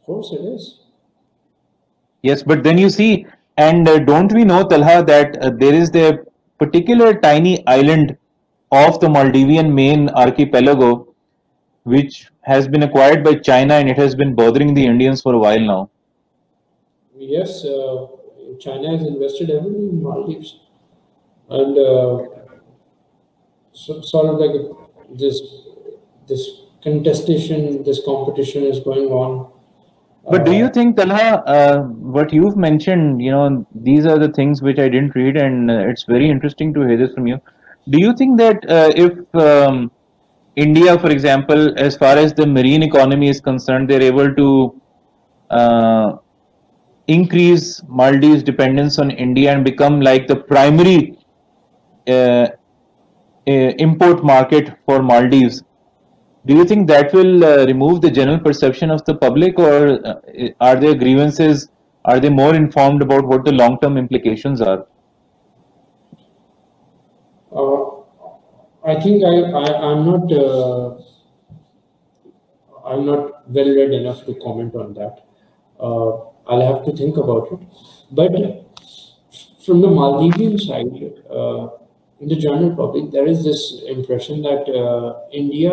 Of 0.03 0.07
course, 0.07 0.31
it 0.33 0.43
is. 0.43 0.79
Yes, 2.23 2.43
but 2.43 2.61
then 2.61 2.77
you 2.77 2.89
see, 2.89 3.25
and 3.55 3.87
uh, 3.87 3.99
don't 3.99 4.33
we 4.33 4.43
know, 4.43 4.67
Talha, 4.67 5.01
that 5.05 5.37
uh, 5.41 5.49
there 5.49 5.73
is 5.73 5.91
the 5.91 6.25
particular 6.59 7.13
tiny 7.13 7.65
island 7.67 8.17
of 8.73 8.99
the 8.99 9.07
Maldivian 9.07 9.73
main 9.73 10.09
archipelago 10.09 11.07
which 11.83 12.29
has 12.41 12.67
been 12.67 12.83
acquired 12.83 13.23
by 13.23 13.35
China 13.35 13.75
and 13.75 13.89
it 13.89 13.97
has 13.97 14.13
been 14.13 14.35
bothering 14.35 14.73
the 14.73 14.85
Indians 14.85 15.21
for 15.21 15.35
a 15.35 15.37
while 15.37 15.59
now. 15.59 15.89
Yes, 17.17 17.63
uh, 17.63 18.07
China 18.59 18.97
has 18.97 19.07
invested 19.07 19.47
heavily 19.47 19.87
in 19.87 20.03
Maldives, 20.03 20.59
and 21.49 21.77
uh, 21.77 22.25
so, 23.71 24.01
sort 24.01 24.25
of 24.25 24.39
like 24.39 25.17
this 25.17 25.41
this 26.27 26.49
contestation, 26.83 27.83
this 27.83 28.03
competition 28.03 28.63
is 28.63 28.81
going 28.81 29.05
on. 29.05 29.52
But 30.29 30.45
do 30.45 30.53
you 30.53 30.65
uh, 30.65 30.71
think, 30.71 30.95
Talha, 30.95 31.43
uh, 31.45 31.81
what 31.81 32.31
you've 32.31 32.55
mentioned, 32.55 33.21
you 33.21 33.31
know, 33.31 33.67
these 33.75 34.05
are 34.05 34.17
the 34.17 34.29
things 34.29 34.61
which 34.61 34.79
I 34.79 34.87
didn't 34.87 35.15
read, 35.15 35.35
and 35.35 35.69
uh, 35.69 35.89
it's 35.89 36.03
very 36.03 36.29
interesting 36.29 36.73
to 36.75 36.81
hear 36.87 36.97
this 36.97 37.13
from 37.13 37.27
you. 37.27 37.41
Do 37.89 37.99
you 37.99 38.13
think 38.15 38.37
that 38.37 38.63
uh, 38.69 38.91
if 38.95 39.35
um, 39.35 39.91
India, 40.55 40.97
for 40.97 41.09
example, 41.09 41.77
as 41.77 41.97
far 41.97 42.17
as 42.17 42.33
the 42.33 42.47
marine 42.47 42.83
economy 42.83 43.27
is 43.27 43.41
concerned, 43.41 43.89
they're 43.89 44.01
able 44.01 44.33
to 44.33 44.81
uh, 45.49 46.13
increase 47.07 47.81
Maldives' 47.89 48.43
dependence 48.43 48.99
on 48.99 49.11
India 49.11 49.51
and 49.51 49.65
become 49.65 49.99
like 49.99 50.27
the 50.27 50.37
primary 50.37 51.17
uh, 52.07 52.11
uh, 52.11 52.47
import 53.45 54.23
market 54.23 54.73
for 54.85 55.03
Maldives. 55.03 55.63
Do 56.45 56.53
you 56.53 56.65
think 56.65 56.87
that 56.89 57.13
will 57.13 57.45
uh, 57.45 57.65
remove 57.65 58.01
the 58.01 58.11
general 58.11 58.37
perception 58.37 58.91
of 58.91 59.05
the 59.05 59.15
public, 59.15 59.57
or 59.57 60.05
uh, 60.05 60.15
are 60.59 60.75
there 60.75 60.93
grievances? 60.93 61.69
Are 62.03 62.19
they 62.19 62.29
more 62.29 62.53
informed 62.53 63.01
about 63.01 63.25
what 63.25 63.45
the 63.45 63.53
long-term 63.53 63.97
implications 63.97 64.59
are? 64.59 64.85
Uh, 67.49 68.01
I 68.85 68.99
think 68.99 69.23
I, 69.23 69.29
I 69.29 69.91
am 69.91 70.05
not 70.05 70.31
uh, 70.33 70.97
I'm 72.85 73.05
not 73.05 73.49
well 73.49 73.75
read 73.77 73.93
enough 73.93 74.25
to 74.25 74.35
comment 74.43 74.75
on 74.75 74.93
that. 74.95 75.25
Uh, 75.79 76.17
I'll 76.45 76.75
have 76.75 76.83
to 76.85 76.91
think 76.91 77.15
about 77.15 77.53
it. 77.53 77.59
But 78.11 78.31
from 79.65 79.79
the 79.79 79.87
Maldivian 79.87 80.59
side, 80.59 81.23
uh, 81.31 81.69
in 82.19 82.27
the 82.27 82.35
general 82.35 82.75
public, 82.75 83.11
there 83.11 83.25
is 83.25 83.45
this 83.45 83.81
impression 83.87 84.41
that 84.41 84.67
India 85.31 85.71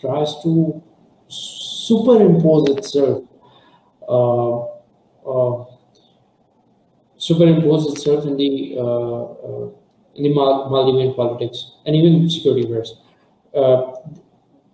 tries 0.00 0.34
to 0.42 0.82
superimpose 1.28 2.68
itself, 2.76 3.24
uh, 4.08 4.60
uh, 5.30 5.64
superimpose 7.16 7.92
itself 7.92 8.24
in 8.24 8.36
the 8.36 8.50
in 10.16 10.24
the 10.24 10.30
Maldivian 10.30 11.14
politics 11.14 11.72
and 11.86 11.94
even 11.94 12.28
security 12.28 12.64
affairs. 12.64 12.98
Uh, 13.54 13.92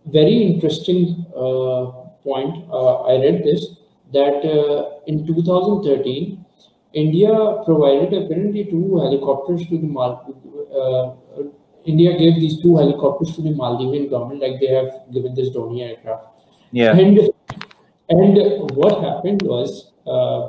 very 0.07 0.43
interesting 0.43 1.27
uh, 1.35 1.87
point. 2.23 2.65
Uh, 2.71 3.03
I 3.03 3.21
read 3.25 3.43
this 3.45 3.67
that 4.13 4.45
uh, 4.45 5.01
in 5.07 5.27
2013, 5.27 6.45
India 6.93 7.63
provided 7.65 8.13
apparently 8.15 8.65
two 8.65 8.99
helicopters 8.99 9.67
to 9.69 9.79
the 9.79 9.87
Mal- 9.87 10.35
uh, 10.81 11.43
India 11.87 12.17
gave 12.19 12.35
these 12.37 12.61
two 12.61 12.77
helicopters 12.77 13.35
to 13.37 13.43
the 13.43 13.51
Maldivian 13.51 14.11
government, 14.11 14.41
like 14.41 14.61
they 14.61 14.69
have 14.69 14.91
given 15.13 15.35
this 15.35 15.51
Dornier 15.51 15.91
aircraft. 15.91 16.27
Yeah. 16.73 16.97
And 16.97 17.19
and 18.09 18.37
what 18.73 19.03
happened 19.03 19.43
was 19.43 19.93
uh, 20.07 20.49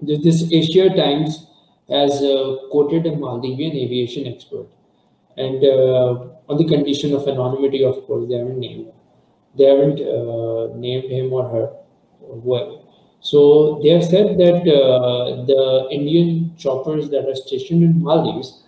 this 0.00 0.50
Asia 0.52 0.88
Times 0.94 1.46
has 1.88 2.22
uh, 2.22 2.56
quoted 2.70 3.06
a 3.06 3.12
Maldivian 3.12 3.74
aviation 3.74 4.26
expert, 4.26 4.66
and 5.36 5.64
uh, 5.64 6.26
on 6.48 6.56
the 6.58 6.66
condition 6.66 7.14
of 7.14 7.26
anonymity, 7.28 7.84
of 7.84 8.04
course, 8.06 8.28
they 8.28 8.36
haven't 8.36 8.58
named 8.58 8.92
they 9.56 9.64
haven't 9.64 10.00
uh, 10.00 10.76
named 10.76 11.10
him 11.10 11.32
or 11.32 11.48
her. 11.48 11.72
Well, 12.20 12.84
so 13.20 13.80
they 13.82 13.90
have 13.90 14.04
said 14.04 14.38
that 14.38 14.62
uh, 14.68 15.44
the 15.46 15.88
Indian 15.90 16.54
choppers 16.58 17.08
that 17.10 17.26
are 17.26 17.34
stationed 17.34 17.82
in 17.82 18.02
Maldives 18.02 18.65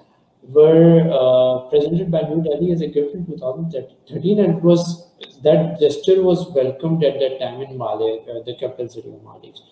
were 0.49 1.01
uh, 1.13 1.69
presented 1.71 2.11
by 2.11 2.23
New 2.23 2.43
Delhi 2.43 2.73
as 2.73 2.81
a 2.81 2.87
gift 2.89 3.15
in 3.15 3.27
2013, 3.27 4.41
and 4.41 4.63
was 4.63 5.09
that 5.43 5.79
gesture 5.81 6.23
was 6.23 6.49
welcomed 6.55 7.05
at 7.05 7.19
that 7.21 7.39
time 7.41 7.61
in 7.63 7.77
Male, 7.79 8.25
uh, 8.31 8.43
the 8.45 8.57
capital 8.59 8.89
city 8.89 9.09
of 9.09 9.23
Maldives. 9.23 9.63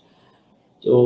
So 0.81 0.97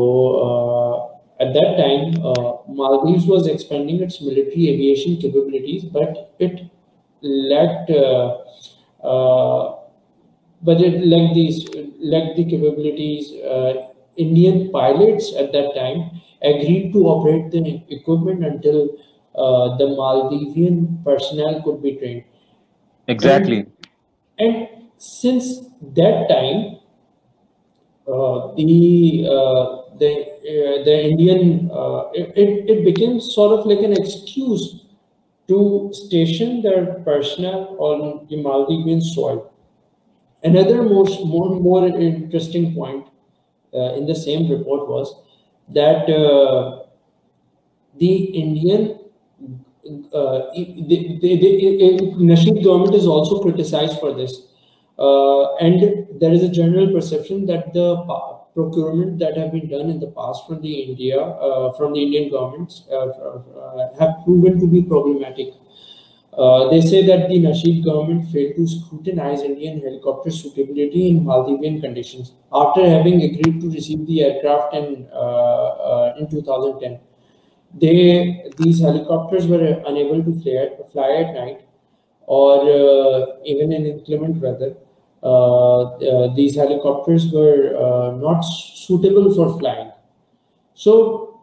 uh, 0.46 1.44
at 1.44 1.54
that 1.54 1.76
time, 1.78 2.24
uh, 2.24 2.58
Maldives 2.68 3.26
was 3.26 3.46
expanding 3.46 4.02
its 4.02 4.20
military 4.20 4.68
aviation 4.70 5.16
capabilities, 5.16 5.84
but 5.84 6.34
it 6.38 6.70
lacked 7.22 7.90
uh, 7.90 9.74
but 10.62 10.80
it 10.80 11.06
lacked 11.06 11.34
these 11.34 11.58
lacked 12.00 12.36
the 12.36 12.44
capabilities. 12.44 13.32
Uh, 13.42 13.86
Indian 14.16 14.70
pilots 14.70 15.34
at 15.36 15.52
that 15.52 15.74
time 15.74 16.20
agreed 16.42 16.92
to 16.92 17.06
operate 17.06 17.50
the 17.52 17.82
equipment 17.88 18.44
until 18.44 18.88
uh, 19.34 19.76
the 19.76 19.84
Maldivian 19.84 21.02
personnel 21.04 21.62
could 21.62 21.82
be 21.82 21.96
trained. 21.96 22.24
Exactly. 23.08 23.66
And, 24.38 24.56
and 24.56 24.68
since 24.96 25.60
that 25.94 26.28
time, 26.28 26.80
uh, 28.06 28.54
the 28.56 29.26
uh, 29.30 29.96
the 29.98 30.10
uh, 30.10 30.84
the 30.84 31.04
Indian 31.10 31.70
it, 32.14 32.70
it 32.70 32.84
became 32.84 33.20
sort 33.20 33.58
of 33.58 33.66
like 33.66 33.80
an 33.80 33.92
excuse 33.92 34.84
to 35.46 35.90
station 35.92 36.62
their 36.62 36.94
personnel 37.04 37.76
on 37.78 38.26
the 38.28 38.36
Maldivian 38.36 39.02
soil. 39.02 39.52
Another 40.42 40.82
most 40.82 41.24
more 41.24 41.50
more 41.60 41.86
interesting 41.86 42.74
point 42.74 43.06
uh, 43.74 43.94
in 43.94 44.06
the 44.06 44.14
same 44.14 44.50
report 44.50 44.88
was 44.88 45.14
that 45.68 46.08
uh, 46.10 46.84
the 47.98 48.14
Indian 48.44 48.99
uh, 50.12 50.50
Nasheed 52.28 52.64
government 52.64 52.94
is 52.94 53.06
also 53.06 53.40
criticized 53.40 53.98
for 54.00 54.14
this. 54.14 54.46
Uh, 54.98 55.56
and 55.56 56.06
there 56.20 56.32
is 56.32 56.42
a 56.42 56.48
general 56.48 56.92
perception 56.92 57.46
that 57.46 57.72
the 57.72 57.96
procurement 58.54 59.18
that 59.18 59.36
have 59.36 59.52
been 59.52 59.68
done 59.68 59.88
in 59.88 60.00
the 60.00 60.08
past 60.08 60.46
from 60.46 60.60
the 60.60 60.72
India, 60.80 61.18
uh, 61.20 61.72
from 61.72 61.92
the 61.94 62.02
Indian 62.02 62.30
governments, 62.30 62.84
uh, 62.90 63.06
uh, 63.06 63.98
have 63.98 64.16
proven 64.24 64.60
to 64.60 64.66
be 64.66 64.82
problematic. 64.82 65.54
Uh, 66.32 66.68
they 66.70 66.80
say 66.80 67.04
that 67.06 67.28
the 67.28 67.38
Nasheed 67.38 67.84
government 67.84 68.30
failed 68.30 68.54
to 68.56 68.66
scrutinize 68.66 69.42
Indian 69.42 69.80
helicopter 69.80 70.30
suitability 70.30 71.08
in 71.10 71.24
Maldivian 71.24 71.80
conditions 71.80 72.32
after 72.52 72.88
having 72.88 73.22
agreed 73.22 73.60
to 73.60 73.70
receive 73.70 74.06
the 74.06 74.22
aircraft 74.22 74.74
in 74.74 75.08
uh, 75.12 75.16
uh, 75.16 76.14
in 76.18 76.30
2010. 76.30 77.00
They 77.74 78.50
these 78.58 78.80
helicopters 78.80 79.46
were 79.46 79.82
unable 79.86 80.22
to 80.24 80.40
fly, 80.40 80.52
at, 80.52 80.92
fly 80.92 81.10
at 81.22 81.34
night 81.34 81.60
or 82.26 82.62
uh, 82.62 83.26
even 83.44 83.72
in 83.72 83.86
inclement 83.86 84.36
weather. 84.36 84.74
Uh, 85.22 86.34
these 86.34 86.56
helicopters 86.56 87.30
were 87.32 88.16
not 88.20 88.40
suitable 88.40 89.32
for 89.34 89.58
flying. 89.58 89.92
So 90.74 91.40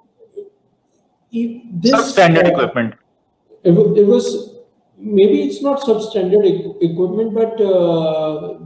this 1.32 1.92
substandard 1.92 2.50
equipment. 2.50 2.96
It, 3.64 3.72
it 3.72 4.06
was 4.06 4.56
maybe 4.98 5.44
it's 5.44 5.62
not 5.62 5.82
substandard 5.82 6.46
e 6.46 6.74
equipment, 6.82 7.34
but 7.34 7.62
uh, 7.62 8.60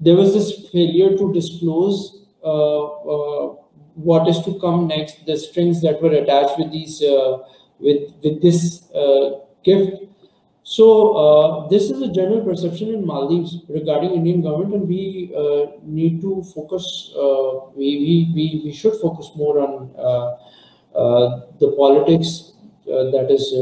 there 0.00 0.16
was 0.16 0.34
this 0.34 0.68
failure 0.70 1.16
to 1.16 1.32
disclose 1.32 2.26
uh, 2.42 2.84
uh, 2.84 3.53
what 3.94 4.28
is 4.28 4.40
to 4.42 4.58
come 4.60 4.88
next, 4.88 5.24
the 5.26 5.36
strings 5.36 5.80
that 5.82 6.02
were 6.02 6.12
attached 6.12 6.58
with 6.58 6.72
these 6.72 7.02
uh, 7.02 7.38
with 7.78 8.12
with 8.22 8.42
this 8.42 8.90
uh, 8.92 9.40
gift. 9.62 10.02
So 10.62 11.12
uh, 11.12 11.68
this 11.68 11.90
is 11.90 12.00
a 12.00 12.10
general 12.10 12.42
perception 12.42 12.88
in 12.94 13.06
Maldives 13.06 13.58
regarding 13.68 14.12
Indian 14.12 14.40
government, 14.42 14.74
and 14.74 14.88
we 14.88 15.30
need 15.82 16.22
to 16.22 16.42
focus. 16.54 17.12
we, 17.76 17.88
we 18.04 18.14
we 18.34 18.62
we 18.64 18.72
should 18.72 18.94
focus 18.94 19.30
more 19.36 19.60
on 19.60 19.92
the 21.60 21.74
politics 21.76 22.52
that 22.86 23.28
is 23.30 23.52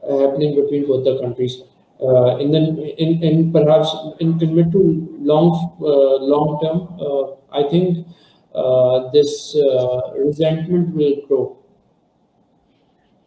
happening 0.00 0.54
between 0.56 0.86
both 0.86 1.04
the 1.04 1.20
countries. 1.20 1.62
Uh, 2.02 2.36
in 2.38 2.50
the 2.50 2.58
in, 3.00 3.22
in 3.22 3.52
perhaps 3.52 3.94
in, 4.18 4.40
in 4.42 4.56
mid 4.56 4.72
to 4.72 4.80
long 5.20 5.76
uh, 5.80 6.16
long 6.18 6.58
term, 6.60 6.78
uh, 6.98 7.30
I 7.56 7.68
think 7.70 8.08
uh, 8.54 9.10
this 9.10 9.56
uh, 9.56 10.12
resentment 10.16 10.94
will 10.94 11.16
grow. 11.26 11.56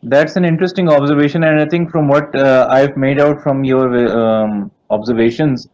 That's 0.03 0.35
an 0.35 0.45
interesting 0.45 0.87
observation, 0.87 1.43
and 1.43 1.59
I 1.59 1.65
think 1.65 1.89
from 1.89 2.07
what 2.07 2.35
uh, 2.35 2.67
I've 2.69 2.95
made 2.95 3.19
out 3.19 3.41
from 3.41 3.63
your 3.63 3.87
um, 4.15 4.71
observations 4.91 5.67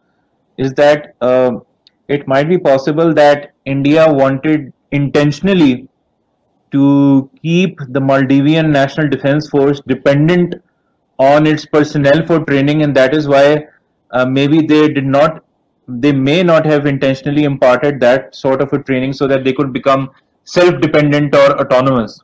is 0.56 0.72
that 0.74 1.14
it 2.08 2.26
might 2.26 2.48
be 2.48 2.58
possible 2.58 3.12
that 3.14 3.52
India 3.64 4.10
wanted 4.10 4.72
intentionally 4.90 5.88
to 6.72 7.30
keep 7.42 7.78
the 7.88 8.00
Maldivian 8.00 8.70
National 8.70 9.08
Defense 9.08 9.48
Force 9.48 9.80
dependent 9.86 10.54
on 11.18 11.46
its 11.46 11.66
personnel 11.66 12.26
for 12.26 12.44
training 12.44 12.82
and 12.82 12.96
that 12.96 13.14
is 13.14 13.28
why 13.28 13.66
uh, 14.10 14.24
maybe 14.24 14.66
they 14.66 14.88
did 14.88 15.04
not 15.04 15.44
they 16.00 16.12
may 16.12 16.42
not 16.42 16.64
have 16.64 16.86
intentionally 16.86 17.44
imparted 17.44 18.00
that 18.00 18.34
sort 18.34 18.60
of 18.62 18.72
a 18.72 18.82
training 18.82 19.12
so 19.12 19.26
that 19.26 19.44
they 19.44 19.52
could 19.52 19.72
become 19.72 20.10
self-dependent 20.44 21.34
or 21.34 21.60
autonomous. 21.60 22.20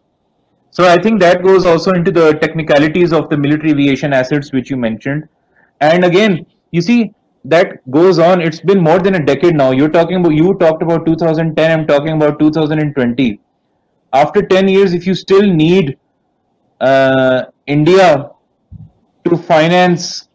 So 0.71 0.87
i 0.87 0.97
think 1.01 1.21
that 1.21 1.43
goes 1.43 1.67
also 1.67 1.93
into 1.93 2.11
the 2.11 2.33
technicalities 2.35 3.13
of 3.13 3.29
the 3.31 3.37
military 3.37 3.71
aviation 3.71 4.13
assets 4.13 4.53
which 4.53 4.71
you 4.71 4.77
mentioned. 4.77 5.29
And 5.81 6.05
again 6.05 6.47
you 6.71 6.81
see 6.83 7.15
that 7.45 7.91
goes 7.91 8.19
on. 8.19 8.41
It's 8.41 8.61
been 8.61 8.83
more 8.83 8.99
than 8.99 9.15
a 9.15 9.25
decade 9.25 9.55
now. 9.55 9.71
You're 9.71 9.89
talking 9.89 10.17
about 10.21 10.35
you 10.35 10.55
talked 10.55 10.83
about 10.83 11.07
2010 11.07 11.71
i'm 11.71 11.87
talking 11.87 12.13
about 12.13 12.39
2020 12.39 13.41
after 14.13 14.43
10 14.43 14.69
years 14.69 14.93
if 14.95 15.07
you 15.07 15.15
still 15.15 15.43
need 15.43 15.99
uh, 16.81 17.45
india 17.67 18.31
to 19.25 19.37
finance 19.37 20.29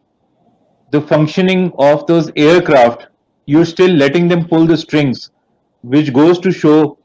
the 0.93 1.01
functioning 1.01 1.71
of 1.79 2.05
those 2.05 2.31
aircraft, 2.36 3.07
you're 3.46 3.66
still 3.66 3.91
letting 3.91 4.28
them 4.28 4.48
pull 4.48 4.66
the 4.66 4.78
strings, 4.78 5.32
which 5.82 6.14
goes 6.14 6.39
to 6.39 6.52
show 6.52 6.98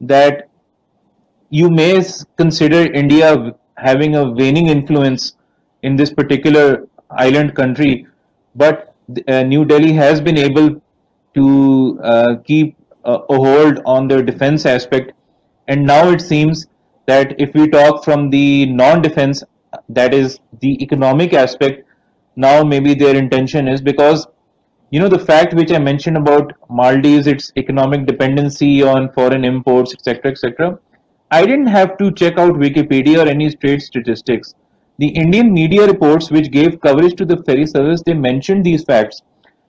that 0.00 0.48
you 1.50 1.70
may 1.70 2.02
consider 2.36 2.92
India 2.92 3.54
having 3.76 4.16
a 4.16 4.30
waning 4.30 4.68
influence 4.68 5.36
in 5.82 5.96
this 5.96 6.12
particular 6.12 6.88
island 7.10 7.54
country, 7.54 8.06
but 8.54 8.94
uh, 9.28 9.42
New 9.42 9.64
Delhi 9.64 9.92
has 9.92 10.20
been 10.20 10.38
able 10.38 10.80
to 11.34 12.00
uh, 12.02 12.36
keep 12.44 12.76
a 13.04 13.18
hold 13.28 13.80
on 13.84 14.08
the 14.08 14.22
defense 14.22 14.64
aspect. 14.64 15.12
And 15.68 15.84
now 15.86 16.10
it 16.10 16.20
seems 16.20 16.66
that 17.06 17.38
if 17.38 17.52
we 17.54 17.68
talk 17.68 18.02
from 18.02 18.30
the 18.30 18.66
non-defense 18.66 19.44
that 19.88 20.14
is 20.14 20.38
the 20.60 20.82
economic 20.82 21.34
aspect 21.34 21.86
now 22.36 22.62
maybe 22.62 22.94
their 22.94 23.16
intention 23.16 23.68
is 23.68 23.80
because 23.80 24.26
you 24.94 25.00
know 25.00 25.08
the 25.12 25.24
fact 25.28 25.54
which 25.58 25.70
i 25.76 25.78
mentioned 25.84 26.18
about 26.18 26.50
maldives 26.80 27.28
its 27.30 27.46
economic 27.60 28.02
dependency 28.10 28.68
on 28.90 29.08
foreign 29.14 29.44
imports 29.48 29.94
etc 29.94 30.30
etc 30.30 30.68
i 31.38 31.40
didn't 31.44 31.72
have 31.76 31.96
to 32.00 32.10
check 32.20 32.36
out 32.42 32.60
wikipedia 32.64 33.24
or 33.24 33.28
any 33.28 33.48
straight 33.54 33.82
statistics. 33.82 34.54
The 34.98 35.08
indian 35.22 35.52
media 35.52 35.86
reports 35.88 36.30
which 36.30 36.50
gave 36.56 36.80
coverage 36.84 37.16
to 37.20 37.24
the 37.30 37.38
ferry 37.48 37.66
service 37.66 38.04
they 38.06 38.14
mentioned 38.14 38.62
these 38.64 38.84
facts. 38.90 39.22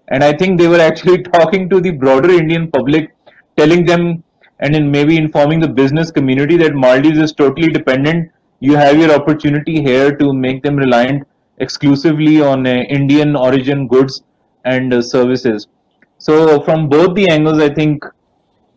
And 0.10 0.24
i 0.24 0.32
think 0.42 0.60
they 0.60 0.68
were 0.74 0.84
actually 0.90 1.24
talking 1.24 1.68
to 1.72 1.82
the 1.88 1.96
broader 2.04 2.30
indian 2.44 2.70
public 2.78 3.10
telling 3.58 3.84
them 3.86 4.24
and 4.60 4.76
in 4.82 4.92
maybe 4.92 5.18
informing 5.24 5.66
the 5.66 5.72
business 5.82 6.12
community 6.20 6.58
that 6.58 6.76
maldives 6.76 7.18
is 7.18 7.34
totally 7.34 7.70
dependent. 7.70 8.32
You 8.60 8.76
have 8.76 9.00
your 9.00 9.12
opportunity 9.12 9.82
here 9.82 10.16
to 10.22 10.32
make 10.46 10.62
them 10.62 10.78
reliant 10.78 11.28
exclusively 11.58 12.42
on 12.42 12.68
uh, 12.68 12.76
Indian 13.00 13.36
origin 13.36 13.88
goods 13.88 14.22
and 14.66 14.94
uh, 14.94 15.02
services. 15.02 15.68
So 16.18 16.62
from 16.62 16.90
both 16.90 17.16
the 17.16 17.30
angles, 17.30 17.60
I 17.60 17.74
think 17.74 18.04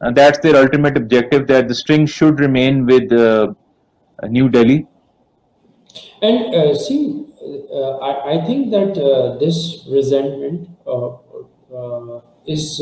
uh, 0.01 0.13
that's 0.13 0.39
their 0.39 0.57
ultimate 0.57 0.97
objective 0.97 1.47
that 1.49 1.69
the 1.69 1.75
string 1.75 2.07
should 2.07 2.41
remain 2.41 2.87
with 2.87 3.13
uh, 3.13 3.53
New 4.29 4.49
Delhi. 4.49 4.87
And 6.23 6.55
uh, 6.55 6.75
see, 6.75 7.27
uh, 7.73 7.99
I, 7.99 8.35
I 8.35 8.47
think 8.47 8.71
that 8.71 8.99
uh, 8.99 9.39
this 9.39 9.87
resentment 9.91 10.69
uh, 10.87 11.17
uh 11.75 12.21
is 12.47 12.81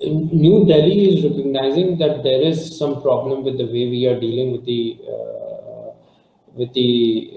New 0.00 0.66
Delhi 0.66 1.14
is 1.14 1.24
recognizing 1.24 1.98
that 1.98 2.22
there 2.22 2.40
is 2.40 2.78
some 2.78 3.02
problem 3.02 3.44
with 3.44 3.58
the 3.58 3.66
way 3.66 3.84
we 3.94 4.06
are 4.06 4.18
dealing 4.18 4.52
with 4.52 4.64
the 4.64 4.98
with 6.54 6.72
the 6.72 7.30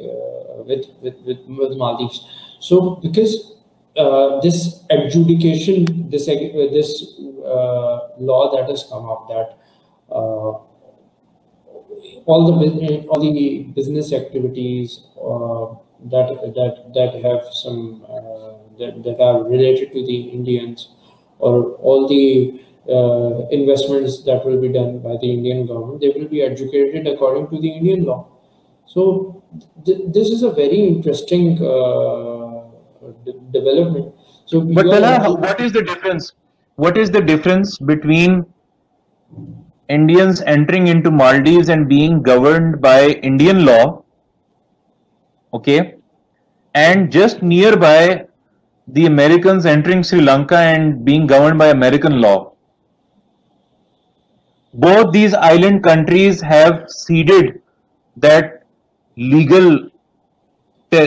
with, 0.66 0.86
with, 1.02 1.16
with, 1.26 1.40
with 1.48 1.78
Maldives. 1.78 2.26
So 2.60 2.96
because 2.96 3.58
uh, 3.98 4.40
this 4.42 4.84
adjudication, 4.90 6.10
this 6.10 6.28
uh, 6.28 6.34
this 6.72 7.20
uh, 7.46 8.10
law 8.20 8.56
that 8.56 8.70
has 8.70 8.86
come 8.90 9.10
up 9.10 9.28
that 9.30 9.58
uh, 10.12 10.54
all 12.26 12.60
the 12.60 13.06
all 13.08 13.20
the 13.20 13.64
business 13.76 14.14
activities 14.14 15.04
uh, 15.18 15.74
that 16.12 16.30
that 16.56 16.94
that 16.94 17.14
have 17.24 17.42
some 17.54 18.04
uh, 18.08 18.54
that, 18.80 19.04
that 19.04 19.20
are 19.20 19.44
related 19.44 19.92
to 19.94 20.06
the 20.06 20.30
Indians 20.30 20.90
or 21.40 21.72
all 21.82 22.08
the 22.08 22.62
investments 23.52 24.24
that 24.24 24.46
will 24.46 24.62
be 24.62 24.70
done 24.70 25.00
by 25.00 25.18
the 25.20 25.30
Indian 25.30 25.66
government, 25.66 26.00
they 26.00 26.08
will 26.08 26.28
be 26.28 26.40
adjudicated 26.40 27.06
according 27.06 27.46
to 27.50 27.60
the 27.60 27.70
Indian 27.70 28.06
law. 28.06 28.28
So 28.86 29.44
th 29.86 29.98
this 30.16 30.30
is 30.36 30.44
a 30.44 30.52
very 30.52 30.80
interesting 30.94 31.58
development. 33.52 34.14
So, 34.46 34.62
but 34.62 34.84
Talha, 34.84 35.34
what 35.34 35.60
is 35.60 35.72
the 35.74 35.84
difference? 35.84 36.34
What 36.76 36.98
is 36.98 37.12
the 37.12 37.22
difference 37.22 37.78
between 37.78 38.46
Indians 39.90 40.42
entering 40.42 40.88
into 40.88 41.12
Maldives 41.12 41.70
and 41.70 41.88
being 41.88 42.22
governed 42.22 42.82
by 42.82 43.08
Indian 43.32 43.66
law, 43.66 44.04
okay, 45.54 45.96
and 46.76 47.12
just 47.12 47.42
nearby 47.42 48.26
the 48.88 49.06
Americans 49.06 49.66
entering 49.66 50.04
Sri 50.04 50.22
Lanka 50.22 50.58
and 50.58 51.04
being 51.04 51.28
governed 51.28 51.58
by 51.58 51.68
American 51.68 52.22
law? 52.22 52.54
Both 54.74 55.12
these 55.12 55.34
island 55.34 55.84
countries 55.84 56.40
have 56.42 56.90
ceded 56.90 57.62
that 58.18 58.64
legal 59.18 59.90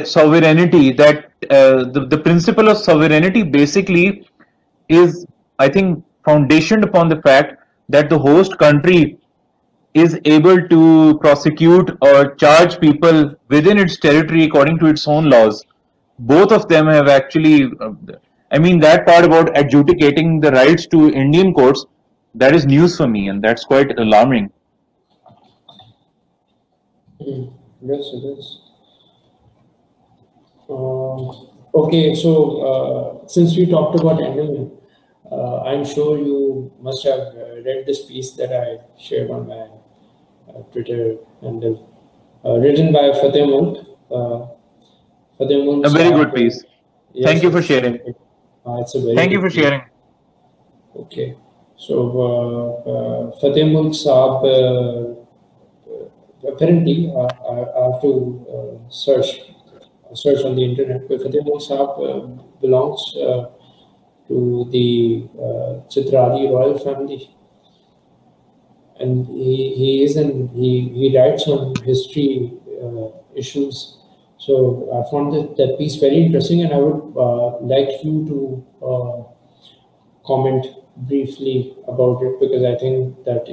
sovereignty 0.05 0.93
that 0.93 1.30
uh, 1.49 1.85
the, 1.85 2.07
the 2.11 2.19
principle 2.19 2.69
of 2.69 2.79
sovereignty 2.79 3.43
basically 3.43 4.29
is 4.89 5.27
i 5.59 5.69
think 5.69 6.05
foundationed 6.27 6.85
upon 6.85 7.09
the 7.09 7.21
fact 7.23 7.57
that 7.89 8.11
the 8.11 8.19
host 8.19 8.59
country 8.59 9.19
is 9.95 10.19
able 10.25 10.69
to 10.69 11.19
prosecute 11.21 11.91
or 12.01 12.35
charge 12.37 12.79
people 12.81 13.35
within 13.49 13.79
its 13.79 13.99
territory 13.99 14.45
according 14.45 14.79
to 14.79 14.87
its 14.87 15.09
own 15.09 15.29
laws. 15.29 15.65
Both 16.19 16.53
of 16.53 16.69
them 16.69 16.87
have 16.87 17.09
actually 17.09 17.65
uh, 17.81 17.93
i 18.53 18.59
mean 18.59 18.79
that 18.81 19.07
part 19.07 19.25
about 19.25 19.57
adjudicating 19.59 20.41
the 20.41 20.51
rights 20.53 20.87
to 20.87 21.09
indian 21.11 21.53
courts 21.55 21.87
that 22.35 22.55
is 22.55 22.67
news 22.67 22.97
for 22.97 23.07
me 23.07 23.29
and 23.29 23.43
that's 23.43 23.65
quite 23.65 23.99
alarming. 23.99 24.51
Mm, 27.21 27.53
yes 27.83 28.11
it 28.13 28.25
is 28.25 28.60
okay, 31.75 32.15
so 32.15 32.33
uh, 32.69 33.27
since 33.27 33.57
we 33.57 33.67
talked 33.67 33.99
about 34.01 34.23
Andaman, 34.23 34.71
uh, 35.31 35.61
I'm 35.63 35.85
sure 35.85 36.19
you 36.19 36.73
must 36.81 37.05
have 37.05 37.35
read 37.65 37.85
this 37.87 38.05
piece 38.07 38.33
that 38.33 38.53
I 38.53 38.79
shared 38.99 39.31
on 39.31 39.47
my 39.49 39.67
Twitter 40.73 41.17
handle, 41.43 41.89
written 42.45 42.93
by 42.93 43.13
Fateh 43.13 43.47
Mulk. 43.47 43.87
A 45.87 45.91
very 45.91 46.11
good 46.11 46.35
piece. 46.35 46.65
Yes, 47.13 47.27
Thank 47.29 47.43
you 47.43 47.51
for 47.51 47.63
sharing. 47.63 47.95
it's 47.97 48.95
a 48.95 49.01
very 49.01 49.17
Thank 49.17 49.33
you 49.33 49.41
for 49.41 49.49
piece. 49.49 49.63
sharing. 49.63 49.83
Okay. 50.97 51.35
So, 51.77 51.95
uh, 52.21 52.91
uh, 52.91 53.31
Fateh 53.41 53.65
Mulk 53.65 53.93
Saab, 53.95 54.45
uh, 54.45 55.15
apparently, 56.53 57.11
I 57.11 57.83
have 57.85 58.01
to 58.03 58.81
search 58.91 59.41
search 60.15 60.45
on 60.45 60.57
the 60.57 60.65
internet. 60.65 61.09
But 61.09 61.23
Fateh 61.23 61.43
Saab 61.69 61.91
uh, 61.99 62.43
belongs 62.61 63.15
uh, 63.17 63.51
to 64.29 64.69
the 64.71 65.29
uh, 65.39 65.83
Chitrali 65.89 66.51
royal 66.51 66.79
family. 66.79 67.35
And 68.99 69.27
he, 69.27 69.75
he 69.75 70.05
is 70.05 70.15
he, 70.15 70.89
he 70.95 71.17
writes 71.17 71.49
on 71.49 71.75
history 71.85 72.53
uh, 72.83 73.09
issues. 73.35 73.99
So 74.39 74.89
I 74.97 75.11
found 75.11 75.33
that, 75.35 75.57
that 75.57 75.79
piece 75.79 75.97
very 75.97 76.25
interesting 76.25 76.63
and 76.63 76.73
I 76.73 76.79
would 76.79 77.15
uh, 77.17 77.59
like 77.61 78.05
you 78.05 78.27
to 78.31 78.87
uh, 78.87 79.23
comment 80.27 80.67
briefly 80.97 81.77
about 81.89 82.23
it 82.23 82.39
because 82.41 82.65
I 82.65 82.77
think 82.79 83.25
that 83.25 83.47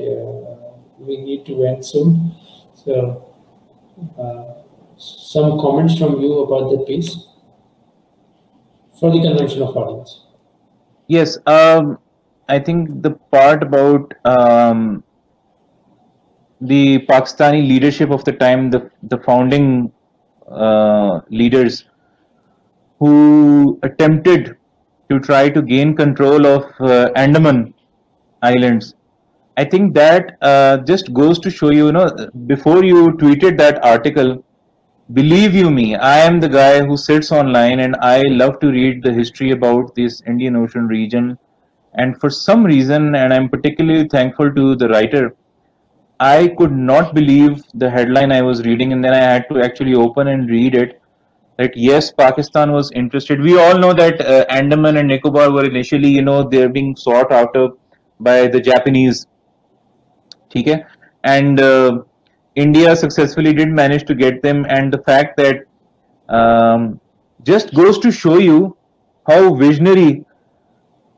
we 1.00 1.18
need 1.18 1.46
to 1.46 1.64
end 1.66 1.86
soon. 1.86 2.32
So 2.74 3.24
some 4.98 5.60
comments 5.60 5.98
from 5.98 6.22
you 6.22 6.40
about 6.40 6.72
the 6.72 6.84
piece 6.86 7.28
for 9.00 9.12
the 9.12 9.22
convention 9.22 9.62
of 9.62 9.76
audience. 9.76 10.24
Yes, 11.08 11.38
um, 11.46 12.00
I 12.50 12.60
think 12.60 13.02
the 13.02 13.12
part 13.32 13.64
about 13.64 14.14
um, 14.26 15.04
the 16.62 17.00
Pakistani 17.00 17.68
leadership 17.68 18.10
of 18.10 18.24
the 18.26 18.34
time, 18.34 18.70
the 18.72 18.90
the 19.04 19.20
founding 19.20 19.92
uh, 20.50 21.22
leaders 21.30 21.86
who 23.00 23.80
attempted 23.84 24.58
to 25.10 25.20
try 25.20 25.50
to 25.50 25.62
gain 25.62 25.96
control 25.96 26.46
of 26.46 26.66
uh, 26.80 27.12
Andaman 27.16 27.74
Islands. 28.42 28.96
I 29.56 29.64
think 29.66 29.94
that 29.96 30.38
uh, 30.42 30.78
just 30.78 31.14
goes 31.14 31.40
to 31.40 31.50
show 31.50 31.72
you, 31.72 31.88
you 31.88 31.92
know, 31.92 32.10
before 32.46 32.84
you 32.84 33.12
tweeted 33.14 33.58
that 33.58 33.84
article, 33.84 34.44
believe 35.14 35.56
you 35.56 35.70
me, 35.70 35.96
I 35.96 36.18
am 36.20 36.40
the 36.40 36.50
guy 36.50 36.86
who 36.86 36.98
sits 36.98 37.32
online 37.32 37.80
and 37.80 37.96
I 38.02 38.22
love 38.24 38.60
to 38.60 38.68
read 38.68 39.04
the 39.04 39.14
history 39.14 39.52
about 39.52 39.96
this 39.96 40.22
Indian 40.28 40.56
Ocean 40.56 40.88
region. 40.88 41.38
And 41.94 42.20
for 42.20 42.30
some 42.30 42.64
reason, 42.64 43.16
and 43.16 43.34
I'm 43.34 43.50
particularly 43.50 44.08
thankful 44.08 44.54
to 44.54 44.76
the 44.76 44.90
writer, 44.90 45.36
I 46.20 46.50
could 46.58 46.72
not 46.72 47.14
believe 47.14 47.64
the 47.74 47.90
headline 47.90 48.32
I 48.32 48.42
was 48.42 48.66
reading, 48.66 48.92
and 48.92 49.04
then 49.04 49.14
I 49.14 49.20
had 49.20 49.48
to 49.50 49.62
actually 49.62 49.94
open 49.96 50.28
and 50.28 50.50
read 50.50 50.76
it. 50.76 51.02
That 51.58 51.76
yes, 51.76 52.12
Pakistan 52.12 52.72
was 52.72 52.92
interested. 52.92 53.42
We 53.42 53.60
all 53.60 53.78
know 53.78 53.94
that 53.94 54.22
uh, 54.22 54.46
Andaman 54.50 54.98
and 54.98 55.08
Nicobar 55.08 55.52
were 55.52 55.66
initially, 55.66 56.10
you 56.10 56.22
know, 56.22 56.44
they're 56.44 56.70
being 56.70 56.96
sought 56.96 57.32
after 57.32 57.70
by 58.20 58.48
the 58.48 58.60
Japanese. 58.60 59.28
And 61.24 61.60
uh, 61.60 62.04
India 62.58 62.96
successfully 62.96 63.54
did 63.54 63.70
manage 63.70 64.06
to 64.06 64.16
get 64.16 64.42
them, 64.42 64.66
and 64.68 64.94
the 64.94 65.02
fact 65.10 65.38
that 65.38 65.66
um, 66.30 67.00
just 67.44 67.74
goes 67.74 68.00
to 68.00 68.12
show 68.12 68.38
you 68.40 68.76
how 69.28 69.54
visionary 69.56 70.26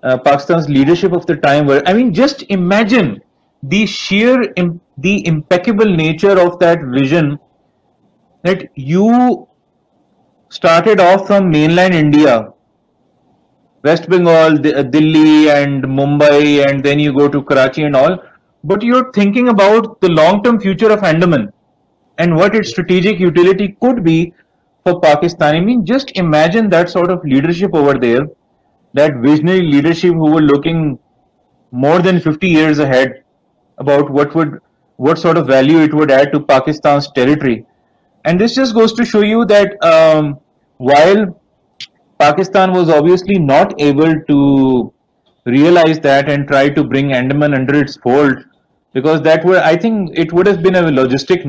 uh, 0.03 0.17
Pakistan's 0.17 0.69
leadership 0.69 1.13
of 1.13 1.25
the 1.25 1.35
time 1.37 1.65
were. 1.67 1.81
I 1.85 1.93
mean, 1.93 2.13
just 2.13 2.43
imagine 2.49 3.21
the 3.63 3.85
sheer, 3.85 4.53
the 4.97 5.27
impeccable 5.27 5.85
nature 5.85 6.39
of 6.39 6.59
that 6.59 6.79
vision 6.83 7.39
that 8.43 8.69
you 8.75 9.47
started 10.49 10.99
off 10.99 11.27
from 11.27 11.49
mainland 11.49 11.93
India, 11.93 12.49
West 13.83 14.09
Bengal, 14.09 14.57
D- 14.57 14.71
Delhi, 14.83 15.49
and 15.49 15.83
Mumbai, 15.83 16.67
and 16.69 16.83
then 16.83 16.99
you 16.99 17.13
go 17.13 17.27
to 17.27 17.41
Karachi 17.43 17.83
and 17.83 17.95
all 17.95 18.17
but 18.63 18.81
you're 18.81 19.11
thinking 19.11 19.49
about 19.49 20.01
the 20.01 20.09
long-term 20.09 20.59
future 20.59 20.91
of 20.91 21.03
Andaman 21.03 21.51
and 22.17 22.35
what 22.35 22.55
its 22.55 22.69
strategic 22.69 23.19
utility 23.19 23.77
could 23.81 24.03
be 24.03 24.33
for 24.83 24.99
Pakistan. 24.99 25.55
I 25.55 25.59
mean, 25.61 25.85
just 25.85 26.11
imagine 26.17 26.69
that 26.69 26.89
sort 26.89 27.11
of 27.11 27.23
leadership 27.23 27.73
over 27.73 27.97
there, 27.97 28.27
that 28.93 29.15
visionary 29.17 29.61
leadership 29.61 30.13
who 30.13 30.31
were 30.31 30.41
looking 30.41 30.99
more 31.71 31.99
than 31.99 32.19
50 32.19 32.47
years 32.47 32.79
ahead 32.79 33.23
about 33.77 34.09
what 34.09 34.35
would 34.35 34.59
what 34.97 35.17
sort 35.17 35.37
of 35.37 35.47
value 35.47 35.79
it 35.79 35.93
would 35.93 36.11
add 36.11 36.33
to 36.33 36.41
Pakistan's 36.41 37.09
territory. 37.13 37.65
And 38.25 38.39
this 38.39 38.53
just 38.53 38.73
goes 38.73 38.91
to 38.93 39.05
show 39.05 39.21
you 39.21 39.45
that 39.45 39.81
um, 39.81 40.39
while 40.77 41.39
Pakistan 42.19 42.73
was 42.73 42.89
obviously 42.89 43.39
not 43.39 43.79
able 43.79 44.13
to 44.27 44.93
realize 45.45 46.01
that 46.01 46.29
and 46.29 46.45
try 46.45 46.67
to 46.67 46.83
bring 46.83 47.13
Andaman 47.13 47.53
under 47.53 47.75
its 47.81 47.95
fold, 47.95 48.43
because 48.93 49.21
that 49.21 49.45
would 49.45 49.57
I 49.59 49.75
think 49.75 50.17
it 50.17 50.33
would 50.33 50.47
have 50.47 50.61
been 50.63 50.75
a 50.75 50.81
logistic 50.83 51.43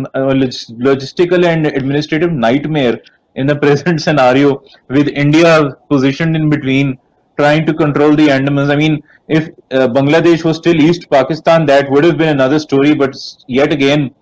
logistical 0.88 1.45
and 1.45 1.66
administrative 1.66 2.32
nightmare 2.32 3.01
in 3.34 3.47
the 3.47 3.57
present 3.64 4.01
scenario 4.01 4.62
with 4.88 5.09
India 5.09 5.76
positioned 5.88 6.36
in 6.36 6.51
between 6.51 6.99
trying 7.38 7.64
to 7.66 7.72
control 7.74 8.14
the 8.14 8.28
Andamans. 8.28 8.70
I 8.70 8.76
mean, 8.76 9.03
if 9.28 9.49
uh, 9.70 9.88
Bangladesh 9.88 10.45
was 10.45 10.59
still 10.59 10.76
East 10.78 11.09
Pakistan, 11.11 11.64
that 11.66 11.91
would 11.91 12.05
have 12.05 12.18
been 12.18 12.28
another 12.28 12.59
story. 12.59 12.95
But 12.95 13.16
yet 13.47 13.72
again, 13.72 14.14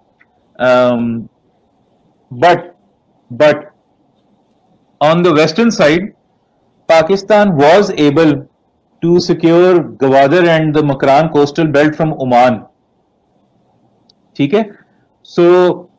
um, 0.59 1.29
but 2.31 2.75
But 3.31 3.73
on 5.01 5.23
the 5.23 5.33
western 5.35 5.71
side, 5.71 6.15
Pakistan 6.89 7.57
was 7.57 7.91
able 7.93 8.49
to 9.03 9.21
secure 9.21 9.83
Gwadar 9.83 10.47
and 10.47 10.75
the 10.75 10.83
Makran 10.83 11.33
coastal 11.33 11.67
belt 11.67 11.95
from 11.97 12.15
Oman. 12.21 12.67
Okay? 14.45 14.71
So 15.23 15.91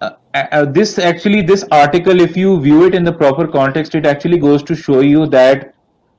uh, 0.00 0.10
uh, 0.34 0.64
this 0.66 0.98
actually 0.98 1.42
this 1.42 1.64
article, 1.70 2.20
if 2.20 2.36
you 2.36 2.60
view 2.60 2.86
it 2.86 2.94
in 2.94 3.04
the 3.04 3.12
proper 3.12 3.46
context, 3.46 3.94
it 3.94 4.06
actually 4.06 4.38
goes 4.38 4.62
to 4.64 4.76
show 4.76 5.00
you 5.00 5.26
that 5.28 5.74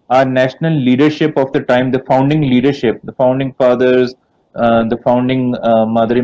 our 0.09 0.25
national 0.25 0.73
leadership 0.73 1.37
of 1.37 1.51
the 1.51 1.61
time, 1.61 1.91
the 1.91 2.03
founding 2.07 2.41
leadership, 2.41 2.99
the 3.03 3.13
founding 3.13 3.53
fathers, 3.53 4.15
uh, 4.55 4.83
the 4.85 4.97
founding 4.97 5.55
uh, 5.61 5.85
Madri 5.85 6.21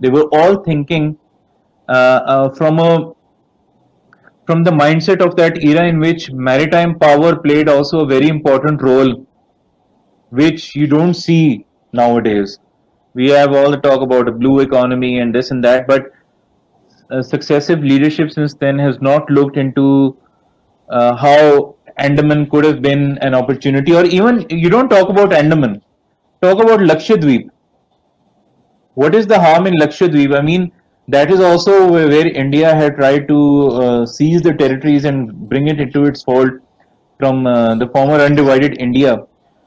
they 0.00 0.10
were 0.10 0.28
all 0.32 0.56
thinking 0.64 1.16
from 1.86 2.78
a 2.80 3.12
from 4.46 4.62
the 4.62 4.70
mindset 4.70 5.20
of 5.20 5.34
that 5.36 5.62
era 5.62 5.86
in 5.86 5.98
which 5.98 6.30
maritime 6.30 6.98
power 6.98 7.36
played 7.36 7.68
also 7.68 8.00
a 8.00 8.06
very 8.06 8.28
important 8.28 8.80
role, 8.80 9.26
which 10.30 10.76
you 10.76 10.86
don't 10.86 11.14
see 11.14 11.66
nowadays. 11.92 12.58
We 13.18 13.30
have 13.30 13.54
all 13.58 13.70
the 13.70 13.78
talk 13.78 14.02
about 14.02 14.28
a 14.28 14.32
blue 14.32 14.60
economy 14.60 15.20
and 15.20 15.34
this 15.34 15.50
and 15.50 15.64
that, 15.64 15.86
but 15.86 16.12
uh, 17.10 17.22
successive 17.22 17.82
leadership 17.82 18.30
since 18.30 18.52
then 18.52 18.78
has 18.78 19.00
not 19.00 19.30
looked 19.30 19.56
into 19.56 20.16
uh, 20.90 21.16
how 21.16 21.76
Andaman 21.96 22.50
could 22.50 22.64
have 22.64 22.82
been 22.82 23.16
an 23.28 23.34
opportunity, 23.34 23.94
or 23.94 24.04
even 24.04 24.44
you 24.50 24.68
don't 24.68 24.90
talk 24.90 25.08
about 25.08 25.32
Andaman, 25.32 25.82
talk 26.42 26.62
about 26.62 26.80
Lakshadweep. 26.80 27.48
What 28.94 29.14
is 29.14 29.26
the 29.26 29.40
harm 29.40 29.66
in 29.66 29.74
Lakshadweep? 29.74 30.36
I 30.36 30.42
mean, 30.42 30.70
that 31.08 31.30
is 31.30 31.40
also 31.40 31.90
where 31.90 32.26
India 32.26 32.74
had 32.74 32.96
tried 32.96 33.28
to 33.28 33.40
uh, 33.68 34.06
seize 34.06 34.42
the 34.42 34.52
territories 34.52 35.06
and 35.06 35.48
bring 35.48 35.68
it 35.68 35.80
into 35.80 36.04
its 36.04 36.22
fold 36.22 36.50
from 37.18 37.46
uh, 37.46 37.76
the 37.76 37.88
former 37.88 38.20
undivided 38.28 38.78
India. 38.78 39.24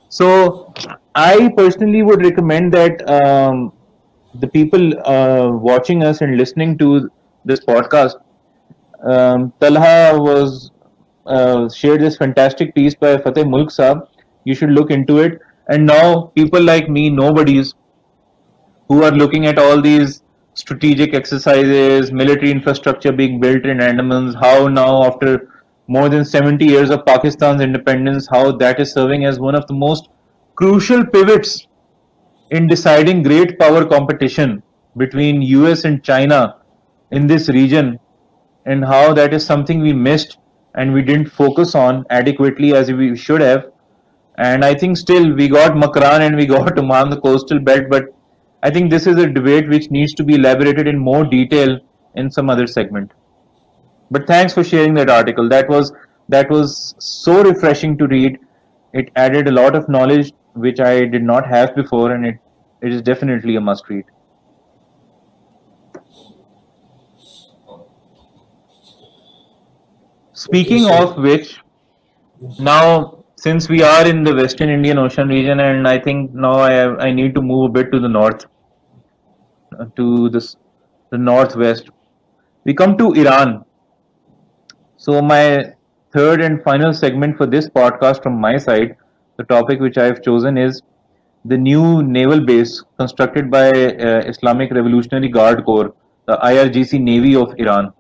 So, 0.10 0.74
I 1.16 1.50
personally 1.58 2.04
would 2.04 2.22
recommend 2.24 2.74
that 2.74 3.10
um, 3.10 3.74
the 4.36 4.48
people 4.48 5.08
uh, 5.08 5.50
watching 5.52 6.04
us 6.04 6.22
and 6.22 6.38
listening 6.38 6.78
to 6.78 7.10
this 7.46 7.60
podcast, 7.60 8.16
um, 9.04 9.52
Talha 9.60 10.20
was 10.20 10.72
uh, 11.26 11.70
shared 11.70 12.02
this 12.02 12.18
fantastic 12.18 12.76
piece 12.76 12.96
by 12.96 13.18
Fateh 13.18 13.44
Mulk 13.44 13.70
Saab. 13.70 14.08
You 14.44 14.54
should 14.56 14.72
look 14.72 14.92
into 14.92 15.20
it. 15.20 15.40
And 15.68 15.86
now 15.86 16.32
people 16.36 16.62
like 16.62 16.90
me, 16.90 17.10
nobodies, 17.10 17.74
who 18.88 19.04
are 19.04 19.12
looking 19.12 19.46
at 19.46 19.60
all 19.60 19.82
these 19.82 20.24
strategic 20.56 21.14
exercises, 21.14 22.12
military 22.12 22.52
infrastructure 22.52 23.12
being 23.12 23.40
built 23.40 23.66
in 23.66 23.78
Andamans, 23.78 24.36
how 24.40 24.68
now 24.68 25.04
after 25.04 25.50
more 25.88 26.10
than 26.10 26.26
70 26.26 26.66
years 26.66 26.90
of 26.90 27.06
Pakistan's 27.06 27.62
independence, 27.62 28.28
how 28.32 28.52
that 28.58 28.80
is 28.80 28.92
serving 28.92 29.26
as 29.26 29.40
one 29.40 29.56
of 29.56 29.66
the 29.68 29.74
most 29.74 30.10
crucial 30.60 31.06
pivots 31.06 31.68
in 32.52 32.68
deciding 32.68 33.24
great 33.24 33.58
power 33.58 33.86
competition 33.86 34.62
between 34.98 35.42
US 35.42 35.86
and 35.86 36.04
China 36.04 36.58
in 37.12 37.28
this 37.28 37.48
region 37.48 37.98
and 38.66 38.84
how 38.84 39.14
that 39.14 39.34
is 39.34 39.46
something 39.46 39.80
we 39.80 39.94
missed 39.94 40.38
and 40.76 40.94
we 40.94 41.02
didn't 41.02 41.30
focus 41.30 41.76
on 41.76 42.04
adequately 42.10 42.74
as 42.76 42.92
we 42.92 43.16
should 43.16 43.40
have. 43.40 43.72
And 44.38 44.66
I 44.66 44.74
think 44.74 44.98
still 44.98 45.34
we 45.34 45.48
got 45.48 45.78
Makran 45.84 46.28
and 46.28 46.36
we 46.36 46.46
got 46.56 46.78
Oman, 46.78 47.10
the 47.10 47.22
coastal 47.22 47.60
belt, 47.60 47.86
but 47.90 48.14
I 48.62 48.70
think 48.70 48.92
this 48.92 49.08
is 49.08 49.16
a 49.16 49.28
debate 49.28 49.70
which 49.70 49.90
needs 49.90 50.14
to 50.16 50.26
be 50.26 50.36
elaborated 50.36 50.90
in 50.90 51.00
more 51.00 51.24
detail 51.24 51.80
in 52.16 52.30
some 52.30 52.50
other 52.50 52.68
segment. 52.68 53.14
But 54.12 54.28
thanks 54.28 54.54
for 54.54 54.66
sharing 54.66 54.94
that 54.96 55.10
article. 55.10 55.48
That 55.48 55.70
was 55.70 55.94
that 56.28 56.50
was 56.50 56.96
so 57.00 57.44
refreshing 57.44 57.98
to 58.00 58.08
read. 58.08 58.40
It 58.92 59.10
added 59.16 59.48
a 59.48 59.52
lot 59.52 59.74
of 59.74 59.88
knowledge 59.88 60.34
which 60.60 60.80
I 60.80 61.06
did 61.06 61.24
not 61.24 61.48
have 61.48 61.76
before, 61.76 62.12
and 62.12 62.26
it, 62.26 62.38
it 62.82 62.94
is 62.94 63.02
definitely 63.02 63.56
a 63.56 63.62
must 63.62 63.90
read. 63.90 64.06
Speaking 70.34 70.86
of 70.90 71.18
which, 71.18 71.60
now 72.60 73.20
since 73.36 73.70
we 73.70 73.82
are 73.82 74.06
in 74.06 74.24
the 74.24 74.36
Western 74.36 74.70
Indian 74.70 74.98
Ocean 74.98 75.28
region, 75.30 75.60
and 75.62 75.88
I 75.88 75.98
think 75.98 76.34
now 76.34 76.54
I 76.54 76.72
have, 76.72 77.00
I 77.00 77.12
need 77.12 77.36
to 77.36 77.42
move 77.42 77.70
a 77.70 77.74
bit 77.74 77.92
to 77.92 78.00
the 78.00 78.08
north, 78.08 78.46
uh, 79.80 79.86
to 79.96 80.30
this 80.30 80.56
the 81.10 81.18
northwest. 81.18 81.90
We 82.66 82.74
come 82.74 82.98
to 82.98 83.14
Iran. 83.14 83.64
So 84.98 85.22
my 85.22 85.74
third 86.12 86.42
and 86.42 86.62
final 86.64 86.94
segment 86.94 87.38
for 87.38 87.46
this 87.46 87.70
podcast 87.70 88.22
from 88.24 88.40
my 88.40 88.58
side, 88.58 88.98
the 89.40 89.46
topic 89.46 89.80
which 89.80 89.98
I 89.98 90.06
have 90.06 90.22
chosen 90.22 90.58
is 90.58 90.82
the 91.46 91.58
new 91.58 92.04
naval 92.04 92.42
base 92.46 92.84
constructed 92.98 93.50
by 93.50 93.70
uh, 93.72 94.22
Islamic 94.32 94.72
Revolutionary 94.72 95.30
Guard 95.30 95.64
Corps, 95.64 95.94
the 96.26 96.36
IRGC 96.38 97.00
Navy 97.00 97.36
of 97.36 97.54
Iran. 97.58 97.94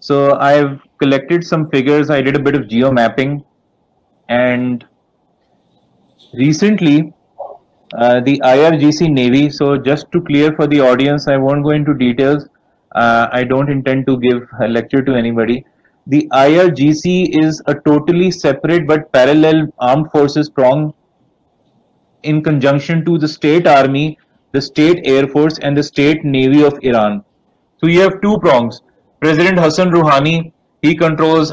So 0.00 0.36
I've 0.38 0.80
collected 0.98 1.44
some 1.44 1.70
figures. 1.70 2.10
I 2.10 2.20
did 2.22 2.34
a 2.34 2.40
bit 2.40 2.56
of 2.56 2.66
geo 2.68 2.90
mapping, 2.90 3.44
and 4.28 4.84
recently 6.34 7.14
uh, 7.96 8.18
the 8.20 8.40
IRGC 8.40 9.08
Navy. 9.12 9.48
So 9.48 9.76
just 9.76 10.10
to 10.10 10.20
clear 10.22 10.52
for 10.56 10.66
the 10.66 10.80
audience, 10.80 11.28
I 11.28 11.36
won't 11.36 11.62
go 11.62 11.70
into 11.70 11.94
details. 11.94 12.48
Uh, 12.96 13.28
I 13.30 13.44
don't 13.44 13.70
intend 13.70 14.06
to 14.06 14.18
give 14.18 14.42
a 14.60 14.66
lecture 14.66 15.02
to 15.02 15.14
anybody. 15.14 15.64
The 16.08 16.28
IRGC 16.32 17.42
is 17.44 17.62
a 17.66 17.74
totally 17.74 18.30
separate 18.30 18.86
but 18.86 19.10
parallel 19.12 19.72
armed 19.78 20.10
forces 20.10 20.48
prong 20.48 20.94
in 22.22 22.42
conjunction 22.42 23.04
to 23.04 23.18
the 23.18 23.28
state 23.28 23.66
army, 23.66 24.18
the 24.52 24.60
state 24.60 25.00
air 25.04 25.26
force, 25.26 25.58
and 25.58 25.76
the 25.76 25.82
state 25.82 26.24
navy 26.24 26.64
of 26.64 26.78
Iran. 26.82 27.24
So 27.78 27.88
you 27.88 28.00
have 28.00 28.20
two 28.22 28.38
prongs. 28.38 28.82
President 29.20 29.58
Hassan 29.58 29.90
Rouhani 29.90 30.52
he 30.82 30.94
controls, 30.94 31.52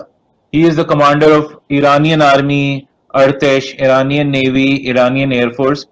he 0.51 0.63
is 0.63 0.75
the 0.75 0.85
commander 0.85 1.31
of 1.33 1.59
Iranian 1.69 2.21
army, 2.21 2.87
Artesh, 3.15 3.79
Iranian 3.79 4.29
navy, 4.29 4.87
Iranian 4.87 5.33
air 5.33 5.51
force. 5.51 5.87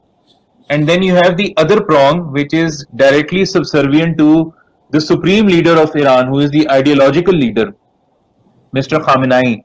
And 0.70 0.88
then 0.88 1.01
you 1.01 1.16
have 1.16 1.38
the 1.38 1.53
other 1.57 1.82
prong, 1.82 2.32
which 2.32 2.53
is 2.53 2.86
directly 2.95 3.45
subservient 3.45 4.18
to 4.20 4.53
the 4.91 5.01
supreme 5.01 5.47
leader 5.47 5.78
of 5.80 5.95
Iran, 5.95 6.28
who 6.28 6.39
is 6.39 6.51
the 6.51 6.70
ideological 6.70 7.34
leader, 7.34 7.74
Mr. 8.76 9.04
Khamenei. 9.04 9.64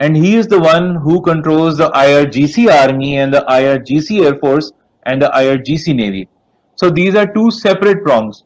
And 0.00 0.16
he 0.16 0.36
is 0.36 0.46
the 0.46 0.58
one 0.58 0.96
who 0.96 1.20
controls 1.20 1.78
the 1.78 1.90
IRGC 1.90 2.70
army 2.70 3.18
and 3.18 3.32
the 3.32 3.44
IRGC 3.48 4.24
air 4.24 4.38
force 4.38 4.72
and 5.04 5.22
the 5.22 5.28
IRGC 5.28 5.94
navy. 5.94 6.28
So 6.76 6.90
these 6.90 7.14
are 7.14 7.26
two 7.26 7.50
separate 7.50 8.02
prongs 8.02 8.44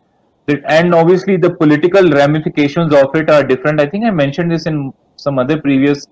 and 0.49 0.95
obviously 0.95 1.37
the 1.37 1.51
political 1.51 2.09
ramifications 2.11 2.95
of 2.95 3.15
it 3.15 3.31
are 3.31 3.43
different. 3.43 3.81
I 3.81 3.87
think 3.87 4.05
I 4.05 4.11
mentioned 4.11 4.51
this 4.51 4.67
in 4.67 4.93
some 5.17 5.39
other 5.39 5.61
previous 5.61 6.07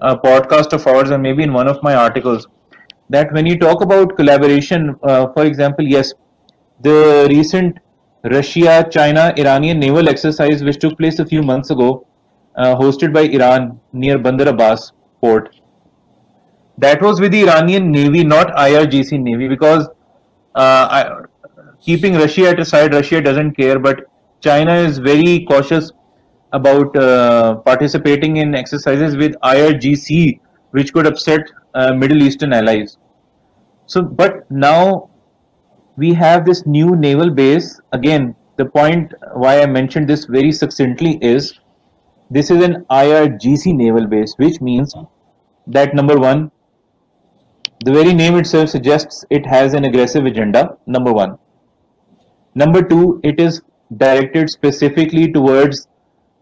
uh, 0.00 0.16
podcast 0.16 0.72
of 0.72 0.86
ours, 0.86 1.10
or 1.10 1.18
maybe 1.18 1.42
in 1.42 1.52
one 1.52 1.68
of 1.68 1.82
my 1.82 1.94
articles, 1.94 2.46
that 3.10 3.32
when 3.32 3.46
you 3.46 3.58
talk 3.58 3.82
about 3.82 4.16
collaboration, 4.16 4.94
uh, 5.02 5.28
for 5.32 5.44
example, 5.44 5.84
yes, 5.84 6.12
the 6.80 7.26
recent 7.28 7.78
Russia 8.24 8.86
China 8.90 9.32
Iranian 9.36 9.80
naval 9.80 10.08
exercise, 10.08 10.62
which 10.62 10.78
took 10.78 10.96
place 10.96 11.18
a 11.18 11.26
few 11.26 11.42
months 11.42 11.70
ago, 11.70 12.06
uh, 12.56 12.76
hosted 12.76 13.12
by 13.12 13.22
Iran 13.22 13.80
near 13.92 14.18
Bandar 14.18 14.48
Abbas 14.48 14.92
port, 15.20 15.54
that 16.78 17.02
was 17.02 17.20
with 17.20 17.32
the 17.32 17.42
Iranian 17.42 17.90
Navy, 17.90 18.24
not 18.24 18.54
IRGC 18.56 19.20
Navy, 19.20 19.48
because 19.48 19.88
uh, 20.54 20.86
I, 20.90 21.22
keeping 21.80 22.14
Russia 22.14 22.48
at 22.48 22.60
aside, 22.60 22.94
Russia 22.94 23.20
doesn't 23.20 23.52
care, 23.52 23.78
but 23.78 24.06
China 24.40 24.74
is 24.74 24.98
very 24.98 25.44
cautious 25.44 25.92
about 26.52 26.94
uh, 26.96 27.56
participating 27.56 28.38
in 28.38 28.54
exercises 28.54 29.16
with 29.16 29.34
IRGC, 29.42 30.40
which 30.72 30.92
could 30.92 31.06
upset 31.06 31.40
uh, 31.74 31.92
Middle 31.94 32.22
Eastern 32.22 32.52
allies. 32.52 32.98
So, 33.86 34.02
but 34.02 34.50
now 34.50 35.10
we 35.96 36.12
have 36.14 36.44
this 36.44 36.66
new 36.66 36.96
naval 36.96 37.30
base. 37.30 37.80
Again, 37.92 38.34
the 38.56 38.64
point 38.64 39.12
why 39.34 39.62
I 39.62 39.66
mentioned 39.66 40.08
this 40.08 40.24
very 40.26 40.52
succinctly 40.52 41.18
is 41.22 41.58
this 42.34 42.50
is 42.50 42.64
an 42.64 42.84
IRGC 42.90 43.74
naval 43.74 44.06
base, 44.06 44.34
which 44.38 44.60
means 44.60 44.94
that 45.66 45.94
number 45.94 46.18
one, 46.18 46.50
the 47.84 47.92
very 47.92 48.14
name 48.14 48.36
itself 48.36 48.70
suggests 48.70 49.24
it 49.28 49.44
has 49.46 49.74
an 49.74 49.84
aggressive 49.84 50.24
agenda. 50.24 50.78
Number 50.86 51.12
one. 51.12 51.38
Number 52.54 52.82
two, 52.82 53.20
it 53.22 53.40
is 53.40 53.62
directed 53.96 54.48
specifically 54.50 55.30
towards 55.32 55.88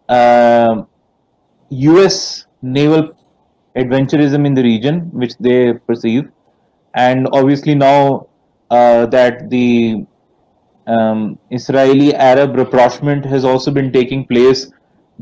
uh, 0.09 0.69
um, 0.71 0.87
US 1.71 2.47
naval 2.63 3.13
adventurism 3.77 4.47
in 4.47 4.55
the 4.55 4.63
region, 4.63 5.11
which 5.13 5.37
they 5.39 5.73
perceive. 5.73 6.31
And 6.95 7.29
obviously, 7.33 7.75
now 7.75 8.27
uh, 8.71 9.07
that 9.07 9.51
the 9.51 10.05
um, 10.87 11.39
Israeli 11.51 12.15
Arab 12.15 12.57
rapprochement 12.57 13.25
has 13.25 13.45
also 13.45 13.71
been 13.71 13.93
taking 13.93 14.27
place 14.27 14.71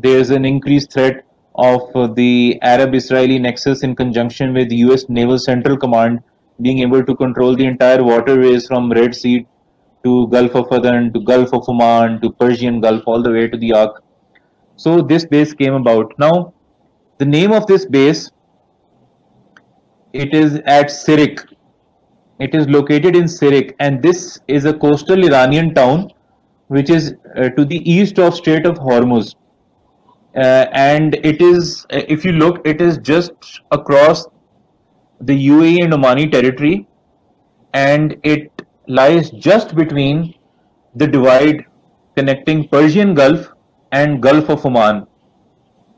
there's 0.03 0.31
an 0.31 0.45
increased 0.45 0.93
threat 0.93 1.25
of 1.57 2.15
the 2.15 2.59
Arab-Israeli 2.63 3.39
nexus 3.39 3.83
in 3.83 3.97
conjunction 3.97 4.55
with 4.55 4.71
U.S. 4.71 5.09
Naval 5.09 5.39
Central 5.39 5.77
Command 5.77 6.21
being 6.63 6.79
able 6.81 7.05
to 7.05 7.15
control 7.17 7.57
the 7.57 7.65
entire 7.65 8.03
waterways 8.03 8.67
from 8.67 8.93
Red 8.93 9.15
Sea 9.15 9.47
to 10.05 10.29
Gulf 10.29 10.55
of 10.55 10.73
Aden 10.73 11.13
to 11.15 11.21
Gulf 11.21 11.53
of 11.53 11.69
Oman 11.69 12.21
to 12.21 12.31
Persian 12.31 12.81
Gulf 12.81 13.03
all 13.07 13.23
the 13.23 13.31
way 13.31 13.49
to 13.49 13.57
the 13.57 13.73
Arc. 13.73 14.03
So 14.77 15.03
this 15.03 15.27
base 15.27 15.53
came 15.53 15.75
about. 15.75 16.13
Now, 16.19 16.55
the 17.19 17.25
name 17.25 17.53
of 17.53 17.67
this 17.67 17.85
base, 17.85 18.31
it 20.13 20.33
is 20.33 20.61
at 20.67 20.87
Sirik. 20.87 21.45
It 22.39 22.55
is 22.55 22.69
located 22.69 23.17
in 23.17 23.25
Sirik 23.25 23.75
and 23.81 24.01
this 24.01 24.39
is 24.47 24.65
a 24.65 24.73
coastal 24.73 25.25
Iranian 25.25 25.75
town 25.75 26.13
which 26.69 26.89
is 26.89 27.15
uh, 27.37 27.49
to 27.49 27.65
the 27.65 27.79
east 27.91 28.21
of 28.21 28.35
Strait 28.37 28.65
of 28.65 28.77
Hormuz. 28.77 29.35
Uh, 30.39 30.67
and 30.73 31.15
it 31.25 31.43
is, 31.43 31.85
uh, 31.91 32.03
if 32.09 32.25
you 32.25 32.33
look, 32.33 32.65
it 32.65 32.81
is 32.81 32.99
just 32.99 33.61
across 33.73 34.27
the 35.21 35.35
UAE 35.49 35.83
and 35.83 35.93
Omani 35.93 36.31
territory 36.31 36.87
and 37.75 38.17
it 38.23 38.63
lies 38.87 39.31
just 39.31 39.75
between 39.75 40.35
the 40.95 41.07
divide 41.07 41.65
connecting 42.17 42.69
Persian 42.69 43.15
Gulf 43.15 43.49
and 43.93 44.23
Gulf 44.23 44.49
of 44.49 44.65
Oman, 44.65 45.07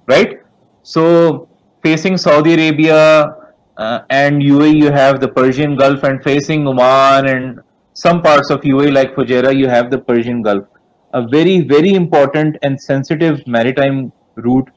right? 0.06 0.38
So 0.82 1.48
facing 1.82 2.16
Saudi 2.16 2.54
Arabia 2.54 3.36
uh, 3.76 4.00
and 4.10 4.42
UAE, 4.42 4.76
you 4.76 4.90
have 4.90 5.20
the 5.20 5.28
Persian 5.28 5.76
Gulf, 5.76 6.02
and 6.02 6.22
facing 6.22 6.66
Oman 6.66 7.26
and 7.26 7.60
some 7.92 8.22
parts 8.22 8.50
of 8.50 8.60
UAE 8.62 8.92
like 8.92 9.14
Fujairah, 9.14 9.56
you 9.56 9.68
have 9.68 9.90
the 9.90 9.98
Persian 9.98 10.42
Gulf. 10.42 10.64
A 11.12 11.26
very, 11.26 11.60
very 11.60 11.90
important 11.90 12.56
and 12.62 12.80
sensitive 12.80 13.46
maritime 13.46 14.12
route, 14.36 14.68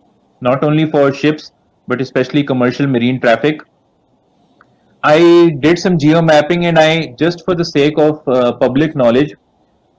not 0.41 0.64
only 0.64 0.89
for 0.89 1.14
ships, 1.14 1.51
but 1.88 2.01
especially 2.01 2.43
commercial 2.43 2.88
marine 2.88 3.20
traffic. 3.20 3.62
I 5.04 5.51
did 5.60 5.80
some 5.80 5.97
geo 5.97 6.22
mapping 6.22 6.66
and 6.66 6.80
I 6.80 7.08
just 7.20 7.43
for 7.43 7.56
the 7.56 7.66
sake 7.66 7.97
of 7.97 8.26
uh, 8.28 8.54
public 8.54 8.95
knowledge 8.95 9.34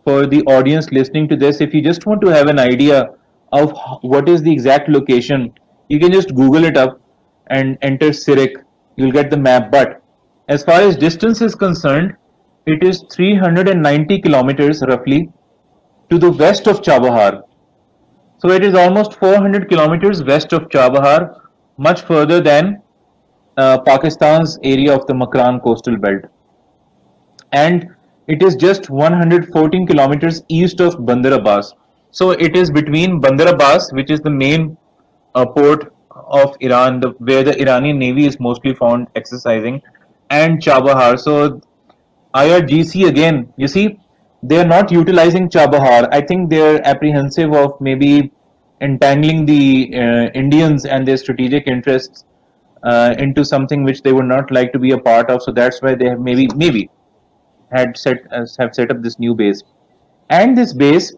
for 0.05 0.27
the 0.27 0.43
audience 0.43 0.91
listening 0.93 1.29
to 1.29 1.37
this, 1.37 1.61
if 1.61 1.75
you 1.75 1.83
just 1.83 2.07
want 2.07 2.21
to 2.21 2.29
have 2.29 2.49
an 2.49 2.59
idea 2.59 3.11
of 3.53 3.73
what 4.03 4.29
is 4.29 4.43
the 4.43 4.53
exact 4.53 4.89
location, 4.89 5.53
you 5.89 5.99
can 5.99 6.13
just 6.13 6.35
Google 6.35 6.65
it 6.65 6.77
up 6.77 7.01
and 7.49 7.79
enter 7.83 8.11
Sirik. 8.11 8.63
You'll 8.97 9.13
get 9.13 9.31
the 9.31 9.37
map. 9.37 9.71
But 9.71 10.03
as 10.49 10.63
far 10.63 10.81
as 10.81 10.97
distance 10.97 11.41
is 11.41 11.55
concerned, 11.55 12.15
it 12.67 12.85
is 12.85 13.05
390 13.13 14.21
kilometers 14.21 14.83
roughly 14.83 15.31
to 16.11 16.19
the 16.19 16.31
west 16.31 16.67
of 16.67 16.83
Chabahar. 16.83 17.43
So 18.45 18.51
it 18.51 18.63
is 18.63 18.75
almost 18.75 19.15
400 19.15 19.71
kilometers 19.71 20.23
west 20.23 20.53
of 20.53 20.69
Chabahar, 20.69 21.41
much 21.79 22.03
further 22.03 22.43
than 22.43 22.83
uh, 23.57 23.79
Pakistan's 23.79 24.59
area 24.63 24.95
of 24.95 25.07
the 25.07 25.15
Makran 25.15 25.63
coastal 25.63 25.97
belt. 25.97 26.25
And 27.53 27.89
it 28.27 28.43
is 28.43 28.55
just 28.55 28.91
114 28.91 29.87
kilometers 29.87 30.43
east 30.49 30.81
of 30.83 31.07
Bandar 31.07 31.33
Abbas. 31.33 31.73
So 32.11 32.33
it 32.33 32.55
is 32.55 32.71
between 32.71 33.19
Bandar 33.19 33.49
Abbas, 33.49 33.91
which 33.93 34.11
is 34.11 34.21
the 34.21 34.29
main 34.29 34.77
uh, 35.35 35.47
port 35.47 35.95
of 36.11 36.55
Iran, 36.61 37.01
the, 37.01 37.13
where 37.21 37.45
the 37.45 37.59
Iranian 37.59 37.99
Navy 37.99 38.27
is 38.27 38.39
mostly 38.39 38.75
found 38.75 39.07
exercising, 39.15 39.81
and 40.29 40.61
Chabahar. 40.61 41.19
So 41.19 41.63
IRGC 42.35 43.09
again, 43.09 43.55
you 43.57 43.69
see, 43.69 43.99
they 44.45 44.61
are 44.61 44.67
not 44.67 44.93
utilizing 44.93 45.49
Chabahar. 45.49 46.09
I 46.13 46.21
think 46.21 46.51
they 46.51 46.61
are 46.61 46.81
apprehensive 46.85 47.53
of 47.55 47.81
maybe 47.81 48.31
entangling 48.81 49.47
the 49.47 49.91
uh, 49.95 50.31
Indians 50.35 50.85
and 50.85 51.09
their 51.09 51.17
strategic 51.17 51.67
interests 51.67 52.25
uh, 52.83 53.15
into 53.19 53.45
something 53.45 53.85
which 53.85 54.03
they 54.03 54.13
would 54.13 54.27
not 54.27 54.51
like 54.51 54.73
to 54.75 54.79
be 54.79 54.93
a 54.93 54.99
part 54.99 55.31
of. 55.31 55.43
So 55.43 55.51
that's 55.51 55.81
why 55.81 55.95
they 55.95 56.11
have 56.11 56.21
maybe 56.21 56.49
maybe 56.55 56.91
had 57.73 57.97
set 57.97 58.19
uh, 58.33 58.45
have 58.59 58.75
set 58.75 58.91
up 58.91 59.03
this 59.03 59.19
new 59.19 59.35
base. 59.35 59.63
And 60.29 60.57
this 60.57 60.73
base, 60.75 61.15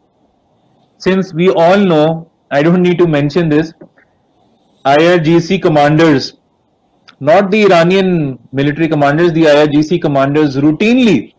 since 0.99 1.35
we 1.35 1.51
all 1.51 1.79
know, 1.79 2.31
I 2.51 2.63
don't 2.63 2.83
need 2.83 2.99
to 2.99 3.09
mention 3.09 3.49
this, 3.49 3.73
IRGC 4.85 5.63
commanders, 5.63 6.35
not 7.19 7.51
the 7.51 7.65
Iranian 7.65 8.39
military 8.53 8.89
commanders, 8.89 9.33
the 9.33 9.45
IRGC 9.45 10.01
commanders 10.01 10.57
routinely, 10.57 11.35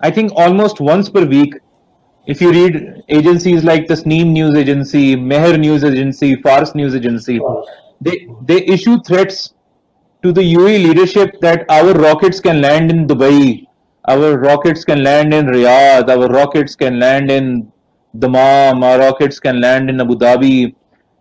I 0.00 0.10
think 0.10 0.32
almost 0.36 0.80
once 0.80 1.08
per 1.08 1.24
week, 1.24 1.54
if 2.26 2.40
you 2.40 2.50
read 2.52 3.02
agencies 3.08 3.64
like 3.64 3.86
the 3.88 3.94
Tasneem 3.94 4.28
News 4.28 4.56
Agency, 4.56 5.16
Mehr 5.16 5.56
News 5.58 5.82
Agency, 5.82 6.36
Fars 6.36 6.74
News 6.74 6.94
Agency, 6.94 7.40
they 8.00 8.28
they 8.44 8.58
issue 8.66 9.00
threats 9.00 9.54
to 10.22 10.32
the 10.32 10.42
UAE 10.54 10.84
leadership 10.84 11.40
that 11.40 11.64
our 11.68 11.94
rockets 11.94 12.38
can 12.38 12.60
land 12.60 12.90
in 12.90 13.06
Dubai, 13.06 13.66
our 14.06 14.38
rockets 14.38 14.84
can 14.84 15.02
land 15.02 15.34
in 15.34 15.46
Riyadh, 15.46 16.08
our 16.08 16.28
rockets 16.28 16.76
can 16.76 17.00
land 17.00 17.30
in 17.30 17.72
Dammam, 18.16 18.84
our 18.84 18.98
rockets 18.98 19.40
can 19.40 19.60
land 19.60 19.90
in 19.90 20.00
Abu 20.00 20.14
Dhabi, 20.14 20.74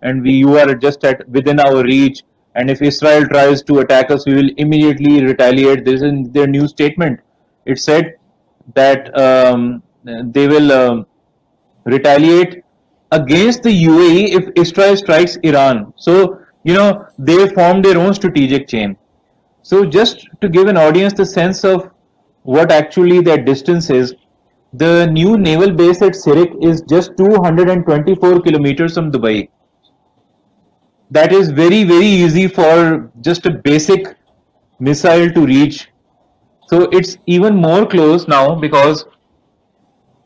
and 0.03 0.21
we 0.21 0.33
you 0.33 0.57
are 0.57 0.75
just 0.75 1.03
at 1.03 1.27
within 1.29 1.59
our 1.59 1.83
reach. 1.83 2.21
And 2.55 2.69
if 2.69 2.81
Israel 2.81 3.25
tries 3.27 3.61
to 3.63 3.79
attack 3.79 4.11
us, 4.11 4.25
we 4.25 4.33
will 4.33 4.49
immediately 4.57 5.23
retaliate. 5.23 5.85
This 5.85 6.01
is 6.01 6.29
their 6.31 6.47
new 6.47 6.67
statement. 6.67 7.19
It 7.65 7.79
said 7.79 8.15
that 8.73 9.17
um, 9.17 9.83
they 10.03 10.47
will 10.47 10.71
um, 10.71 11.05
retaliate 11.85 12.63
against 13.11 13.63
the 13.63 13.83
UAE 13.83 14.29
if 14.39 14.49
Israel 14.55 14.97
strikes 14.97 15.37
Iran. 15.37 15.93
So 15.95 16.39
you 16.67 16.73
know 16.77 17.07
they 17.17 17.47
formed 17.57 17.85
their 17.85 17.97
own 18.03 18.13
strategic 18.19 18.67
chain 18.71 18.95
so 19.71 19.83
just 19.97 20.25
to 20.41 20.49
give 20.55 20.71
an 20.71 20.79
audience 20.85 21.13
the 21.19 21.27
sense 21.33 21.63
of 21.73 21.89
what 22.55 22.73
actually 22.77 23.19
their 23.27 23.43
distance 23.49 23.89
is 23.97 24.15
the 24.81 25.07
new 25.17 25.37
naval 25.37 25.71
base 25.81 26.01
at 26.07 26.17
Sirik 26.21 26.57
is 26.71 26.81
just 26.93 27.15
224 27.17 28.41
kilometers 28.47 28.95
from 28.95 29.11
Dubai 29.13 29.49
that 31.19 31.31
is 31.39 31.51
very 31.61 31.83
very 31.93 32.11
easy 32.25 32.47
for 32.59 33.11
just 33.29 33.45
a 33.45 33.53
basic 33.69 34.13
missile 34.89 35.29
to 35.37 35.45
reach 35.45 35.79
so 36.67 36.83
it's 36.91 37.17
even 37.25 37.55
more 37.55 37.85
close 37.85 38.27
now 38.27 38.55
because 38.55 39.05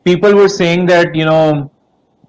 people 0.04 0.34
were 0.34 0.48
saying 0.48 0.86
that 0.86 1.14
you 1.14 1.24
know 1.24 1.70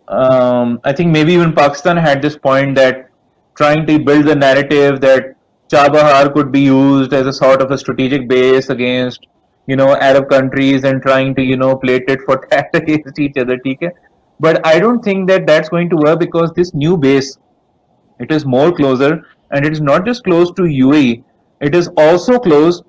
um, 0.07 0.79
I 0.83 0.93
think 0.93 1.11
maybe 1.11 1.33
even 1.33 1.53
Pakistan 1.53 1.97
had 1.97 2.21
this 2.21 2.37
point 2.37 2.75
that 2.75 3.09
trying 3.55 3.85
to 3.87 3.99
build 3.99 4.25
the 4.25 4.35
narrative 4.35 4.99
that 5.01 5.35
Chabahar 5.69 6.33
could 6.33 6.51
be 6.51 6.61
used 6.61 7.13
as 7.13 7.25
a 7.25 7.33
sort 7.33 7.61
of 7.61 7.71
a 7.71 7.77
strategic 7.77 8.27
base 8.27 8.69
against, 8.69 9.27
you 9.67 9.75
know, 9.75 9.95
Arab 9.95 10.29
countries 10.29 10.83
and 10.83 11.01
trying 11.01 11.33
to, 11.35 11.41
you 11.41 11.57
know, 11.57 11.75
play 11.75 11.99
tit 11.99 12.19
for 12.25 12.45
tat 12.51 12.69
against 12.73 13.17
each 13.19 13.37
other. 13.37 13.57
Okay? 13.65 13.89
But 14.39 14.65
I 14.65 14.79
don't 14.79 15.03
think 15.03 15.27
that 15.29 15.47
that's 15.47 15.69
going 15.69 15.89
to 15.89 15.95
work 15.95 16.19
because 16.19 16.51
this 16.51 16.73
new 16.73 16.97
base, 16.97 17.37
it 18.19 18.31
is 18.31 18.45
more 18.45 18.71
closer 18.71 19.25
and 19.51 19.65
it 19.65 19.71
is 19.71 19.81
not 19.81 20.05
just 20.05 20.23
close 20.23 20.51
to 20.51 20.63
UAE, 20.63 21.23
it 21.61 21.73
is 21.75 21.87
also 21.97 22.37
close 22.39 22.83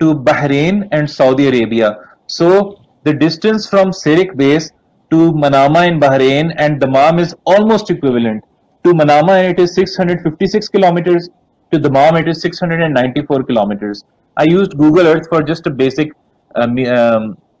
to 0.00 0.14
Bahrain 0.14 0.88
and 0.92 1.08
Saudi 1.08 1.48
Arabia. 1.48 1.96
So 2.26 2.80
the 3.04 3.12
distance 3.12 3.68
from 3.68 3.90
Sirik 3.90 4.36
base 4.36 4.70
to 5.10 5.32
Manama 5.32 5.86
in 5.88 6.00
Bahrain 6.00 6.54
and 6.56 6.80
Dammam 6.80 7.18
is 7.18 7.34
almost 7.44 7.90
equivalent 7.90 8.44
to 8.84 8.94
Manama 8.94 9.50
it 9.50 9.58
is 9.58 9.74
656 9.74 10.68
kilometers. 10.68 11.28
To 11.72 11.78
Dammam 11.78 12.16
it 12.20 12.28
is 12.28 12.40
694 12.40 13.44
kilometers. 13.44 14.04
I 14.36 14.44
used 14.44 14.76
Google 14.76 15.06
Earth 15.06 15.28
for 15.28 15.42
just 15.42 15.66
a 15.66 15.70
basic, 15.70 16.12
um, 16.54 16.78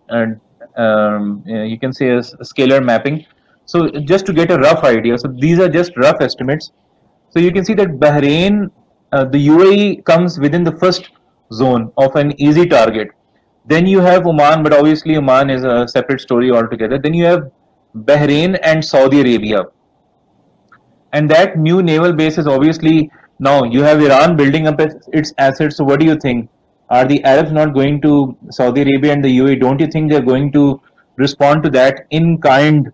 um, 0.08 0.40
um, 0.76 1.42
you 1.46 1.78
can 1.78 1.92
say 1.92 2.08
a, 2.08 2.18
a 2.18 2.44
scalar 2.52 2.82
mapping. 2.84 3.26
So 3.66 3.88
just 3.88 4.26
to 4.26 4.32
get 4.32 4.50
a 4.50 4.58
rough 4.58 4.82
idea. 4.82 5.18
So 5.18 5.28
these 5.28 5.58
are 5.60 5.68
just 5.68 5.96
rough 5.96 6.20
estimates. 6.20 6.72
So 7.30 7.38
you 7.38 7.52
can 7.52 7.64
see 7.64 7.74
that 7.74 7.88
Bahrain, 8.00 8.70
uh, 9.12 9.24
the 9.24 9.48
UAE 9.48 10.04
comes 10.04 10.40
within 10.40 10.64
the 10.64 10.72
first 10.72 11.10
zone 11.52 11.92
of 11.96 12.16
an 12.16 12.40
easy 12.40 12.66
target. 12.66 13.08
Then 13.66 13.86
you 13.86 14.00
have 14.00 14.26
Oman, 14.26 14.62
but 14.62 14.72
obviously 14.72 15.16
Oman 15.16 15.50
is 15.50 15.64
a 15.64 15.86
separate 15.88 16.20
story 16.20 16.50
altogether. 16.50 16.98
Then 16.98 17.14
you 17.14 17.24
have 17.26 17.50
Bahrain 17.94 18.58
and 18.62 18.84
Saudi 18.84 19.20
Arabia 19.20 19.64
and 21.12 21.30
that 21.30 21.58
new 21.58 21.82
naval 21.82 22.12
base 22.12 22.38
is 22.38 22.46
obviously 22.46 23.10
now 23.38 23.64
you 23.64 23.82
have 23.82 24.00
Iran 24.02 24.36
building 24.36 24.66
up 24.66 24.80
its 24.80 25.32
assets. 25.38 25.76
So 25.76 25.84
what 25.84 26.00
do 26.00 26.06
you 26.06 26.16
think? 26.16 26.48
Are 26.90 27.04
the 27.04 27.22
Arabs 27.24 27.52
not 27.52 27.72
going 27.72 28.00
to 28.02 28.36
Saudi 28.50 28.82
Arabia 28.82 29.12
and 29.12 29.24
the 29.24 29.38
UAE? 29.38 29.60
Don't 29.60 29.80
you 29.80 29.86
think 29.86 30.10
they're 30.10 30.20
going 30.20 30.52
to 30.52 30.80
respond 31.16 31.62
to 31.64 31.70
that 31.70 32.06
in 32.10 32.40
kind? 32.40 32.92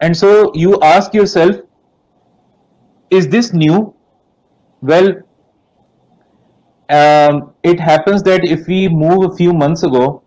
And 0.00 0.16
so 0.16 0.52
you 0.54 0.80
ask 0.82 1.14
yourself, 1.14 1.56
is 3.10 3.28
this 3.28 3.52
new? 3.52 3.94
Well, 4.82 5.14
um, 6.90 7.52
it 7.62 7.80
happens 7.80 8.22
that 8.24 8.44
if 8.44 8.66
we 8.66 8.88
move 8.88 9.32
a 9.32 9.36
few 9.36 9.52
months 9.52 9.82
ago, 9.82 10.22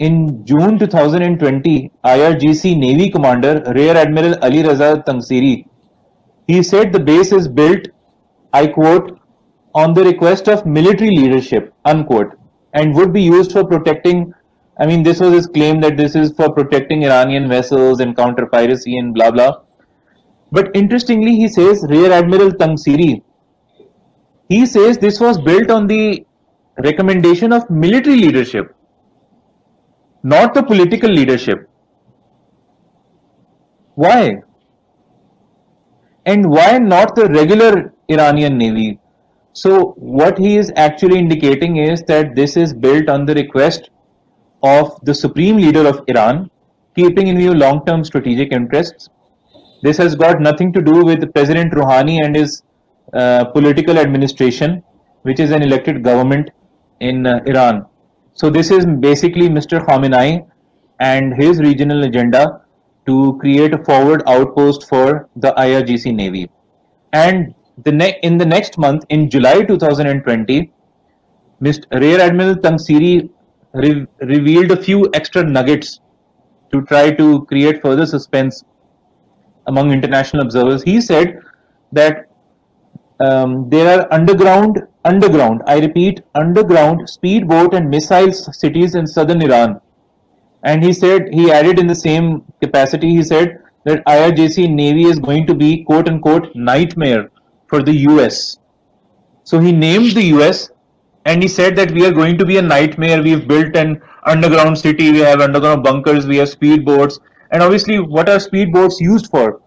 in 0.00 0.44
June 0.46 0.78
2020, 0.78 1.90
IRGC 2.04 2.76
Navy 2.78 3.10
Commander 3.10 3.62
Rear 3.74 3.96
Admiral 3.96 4.34
Ali 4.42 4.62
Raza 4.62 5.04
Tangsiri 5.04 5.66
He 6.46 6.62
said 6.62 6.92
the 6.92 7.00
base 7.00 7.32
is 7.32 7.46
built, 7.46 7.88
I 8.54 8.66
quote, 8.66 9.20
on 9.74 9.92
the 9.92 10.02
request 10.02 10.48
of 10.48 10.64
military 10.64 11.10
leadership, 11.10 11.74
unquote, 11.84 12.34
and 12.72 12.94
would 12.94 13.12
be 13.12 13.22
used 13.22 13.52
for 13.52 13.64
protecting. 13.64 14.32
I 14.78 14.86
mean, 14.86 15.02
this 15.02 15.20
was 15.20 15.34
his 15.34 15.46
claim 15.46 15.82
that 15.82 15.98
this 15.98 16.14
is 16.16 16.32
for 16.32 16.50
protecting 16.50 17.04
Iranian 17.04 17.48
vessels 17.48 18.00
and 18.00 18.16
counter 18.16 18.46
piracy 18.46 18.96
and 18.96 19.12
blah 19.12 19.30
blah. 19.30 19.60
But 20.50 20.74
interestingly, 20.74 21.36
he 21.36 21.46
says 21.46 21.84
Rear 21.90 22.10
Admiral 22.10 22.52
Tangsiri, 22.52 23.22
he 24.50 24.66
says 24.66 24.98
this 24.98 25.20
was 25.20 25.38
built 25.38 25.70
on 25.70 25.86
the 25.86 26.26
recommendation 26.84 27.52
of 27.52 27.70
military 27.70 28.16
leadership, 28.16 28.74
not 30.22 30.54
the 30.54 30.62
political 30.62 31.08
leadership. 31.08 31.68
Why? 33.94 34.42
And 36.26 36.50
why 36.50 36.78
not 36.78 37.14
the 37.14 37.26
regular 37.26 37.92
Iranian 38.08 38.58
Navy? 38.58 38.98
So, 39.52 39.94
what 39.96 40.38
he 40.38 40.56
is 40.56 40.72
actually 40.76 41.18
indicating 41.18 41.76
is 41.76 42.02
that 42.08 42.34
this 42.34 42.56
is 42.56 42.72
built 42.72 43.08
on 43.08 43.26
the 43.26 43.34
request 43.34 43.90
of 44.62 44.98
the 45.02 45.14
supreme 45.14 45.58
leader 45.58 45.86
of 45.86 46.02
Iran, 46.08 46.50
keeping 46.96 47.28
in 47.28 47.38
view 47.38 47.54
long 47.54 47.84
term 47.86 48.04
strategic 48.04 48.52
interests. 48.52 49.08
This 49.82 49.96
has 49.98 50.14
got 50.16 50.40
nothing 50.40 50.72
to 50.72 50.82
do 50.82 51.04
with 51.04 51.32
President 51.34 51.72
Rouhani 51.72 52.18
and 52.24 52.34
his 52.34 52.62
uh, 53.12 53.44
political 53.46 53.98
administration, 53.98 54.82
which 55.22 55.40
is 55.40 55.50
an 55.50 55.62
elected 55.62 56.02
government 56.02 56.50
in 57.00 57.26
uh, 57.26 57.40
Iran. 57.46 57.86
So, 58.34 58.50
this 58.50 58.70
is 58.70 58.86
basically 58.86 59.48
Mr. 59.48 59.84
Khamenei 59.84 60.46
and 61.00 61.34
his 61.34 61.58
regional 61.60 62.04
agenda 62.04 62.62
to 63.06 63.36
create 63.40 63.74
a 63.74 63.84
forward 63.84 64.22
outpost 64.26 64.88
for 64.88 65.28
the 65.36 65.52
IRGC 65.52 66.14
Navy. 66.14 66.50
And 67.12 67.54
the 67.84 68.26
in 68.26 68.38
the 68.38 68.46
next 68.46 68.78
month, 68.78 69.04
in 69.08 69.28
July 69.30 69.62
2020, 69.62 70.70
Mr. 71.62 72.00
Rear 72.00 72.20
Admiral 72.20 72.54
Tangsiri 72.54 73.28
re- 73.74 74.06
revealed 74.20 74.70
a 74.70 74.82
few 74.82 75.10
extra 75.12 75.42
nuggets 75.42 76.00
to 76.72 76.82
try 76.82 77.10
to 77.10 77.44
create 77.46 77.82
further 77.82 78.06
suspense 78.06 78.64
among 79.66 79.92
international 79.92 80.42
observers. 80.42 80.82
He 80.82 81.00
said 81.00 81.38
that 81.92 82.29
um, 83.20 83.68
there 83.68 84.00
are 84.00 84.12
underground, 84.12 84.82
underground, 85.04 85.62
I 85.66 85.78
repeat, 85.78 86.22
underground 86.34 87.08
speedboat 87.08 87.74
and 87.74 87.90
missile 87.90 88.32
cities 88.32 88.94
in 88.94 89.06
southern 89.06 89.42
Iran. 89.42 89.80
And 90.62 90.82
he 90.82 90.92
said, 90.92 91.28
he 91.32 91.50
added 91.52 91.78
in 91.78 91.86
the 91.86 91.94
same 91.94 92.42
capacity, 92.60 93.10
he 93.10 93.22
said 93.22 93.62
that 93.84 94.04
IRGC 94.06 94.74
Navy 94.74 95.04
is 95.04 95.18
going 95.18 95.46
to 95.46 95.54
be 95.54 95.84
quote 95.84 96.08
unquote 96.08 96.54
nightmare 96.54 97.30
for 97.66 97.82
the 97.82 97.92
US. 98.08 98.58
So 99.44 99.58
he 99.58 99.72
named 99.72 100.12
the 100.12 100.24
US 100.36 100.70
and 101.24 101.42
he 101.42 101.48
said 101.48 101.76
that 101.76 101.90
we 101.90 102.06
are 102.06 102.12
going 102.12 102.38
to 102.38 102.44
be 102.46 102.56
a 102.56 102.62
nightmare. 102.62 103.22
We've 103.22 103.46
built 103.46 103.76
an 103.76 104.00
underground 104.24 104.78
city, 104.78 105.12
we 105.12 105.18
have 105.18 105.40
underground 105.40 105.82
bunkers, 105.82 106.26
we 106.26 106.38
have 106.38 106.48
speedboats. 106.48 107.18
And 107.50 107.62
obviously, 107.62 107.98
what 107.98 108.28
are 108.28 108.36
speedboats 108.38 109.00
used 109.00 109.30
for? 109.30 109.60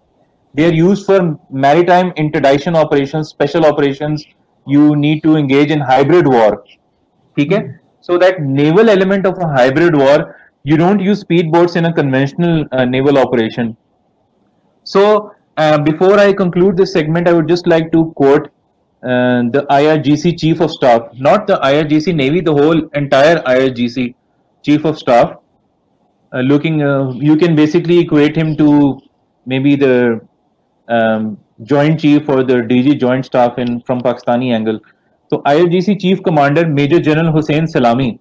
They 0.54 0.66
are 0.66 0.74
used 0.74 1.06
for 1.06 1.40
maritime 1.50 2.14
interdiction 2.16 2.76
operations, 2.76 3.30
special 3.30 3.66
operations. 3.66 4.24
You 4.68 4.96
need 4.96 5.24
to 5.24 5.36
engage 5.36 5.72
in 5.72 5.80
hybrid 5.80 6.28
war. 6.28 6.64
Okay? 7.40 7.70
So 8.02 8.18
that 8.18 8.42
naval 8.42 8.90
element 8.90 9.26
of 9.26 9.38
a 9.40 9.48
hybrid 9.48 9.96
war, 9.96 10.36
you 10.64 10.78
don't 10.78 11.00
use 11.00 11.24
speedboats 11.24 11.76
in 11.76 11.86
a 11.86 11.94
conventional 11.94 12.66
uh, 12.72 12.86
naval 12.86 13.18
operation. 13.18 13.76
So 14.84 15.34
uh, 15.58 15.80
before 15.80 16.20
I 16.20 16.34
conclude 16.34 16.78
this 16.78 16.94
segment, 16.94 17.28
I 17.28 17.34
would 17.34 17.48
just 17.48 17.66
like 17.68 17.92
to 17.92 18.12
quote 18.16 18.50
uh, 19.04 19.44
the 19.52 19.66
IRGC 19.70 20.40
Chief 20.40 20.62
of 20.62 20.72
Staff, 20.72 21.02
not 21.14 21.48
the 21.48 21.58
IRGC 21.58 22.14
Navy, 22.16 22.42
the 22.42 22.54
whole 22.54 22.88
entire 22.94 23.38
IRGC 23.42 24.14
Chief 24.64 24.86
of 24.86 24.98
Staff. 24.98 25.38
Uh, 26.32 26.40
looking, 26.40 26.82
uh, 26.82 27.12
you 27.12 27.38
can 27.38 27.56
basically 27.56 28.00
equate 28.00 28.36
him 28.36 28.56
to 28.58 29.00
maybe 29.46 29.76
the 29.76 30.22
um, 30.88 31.38
Joint 31.64 32.00
Chief 32.00 32.28
or 32.28 32.44
the 32.44 32.56
DG 32.56 33.00
Joint 33.00 33.26
Staff 33.26 33.58
in 33.58 33.82
from 33.82 34.02
Pakistani 34.02 34.54
angle. 34.54 34.80
So 35.30 35.42
IRGC 35.44 36.00
Chief 36.00 36.24
Commander 36.24 36.68
Major 36.68 37.00
General 37.00 37.32
Hussein 37.32 37.68
Salami, 37.68 38.20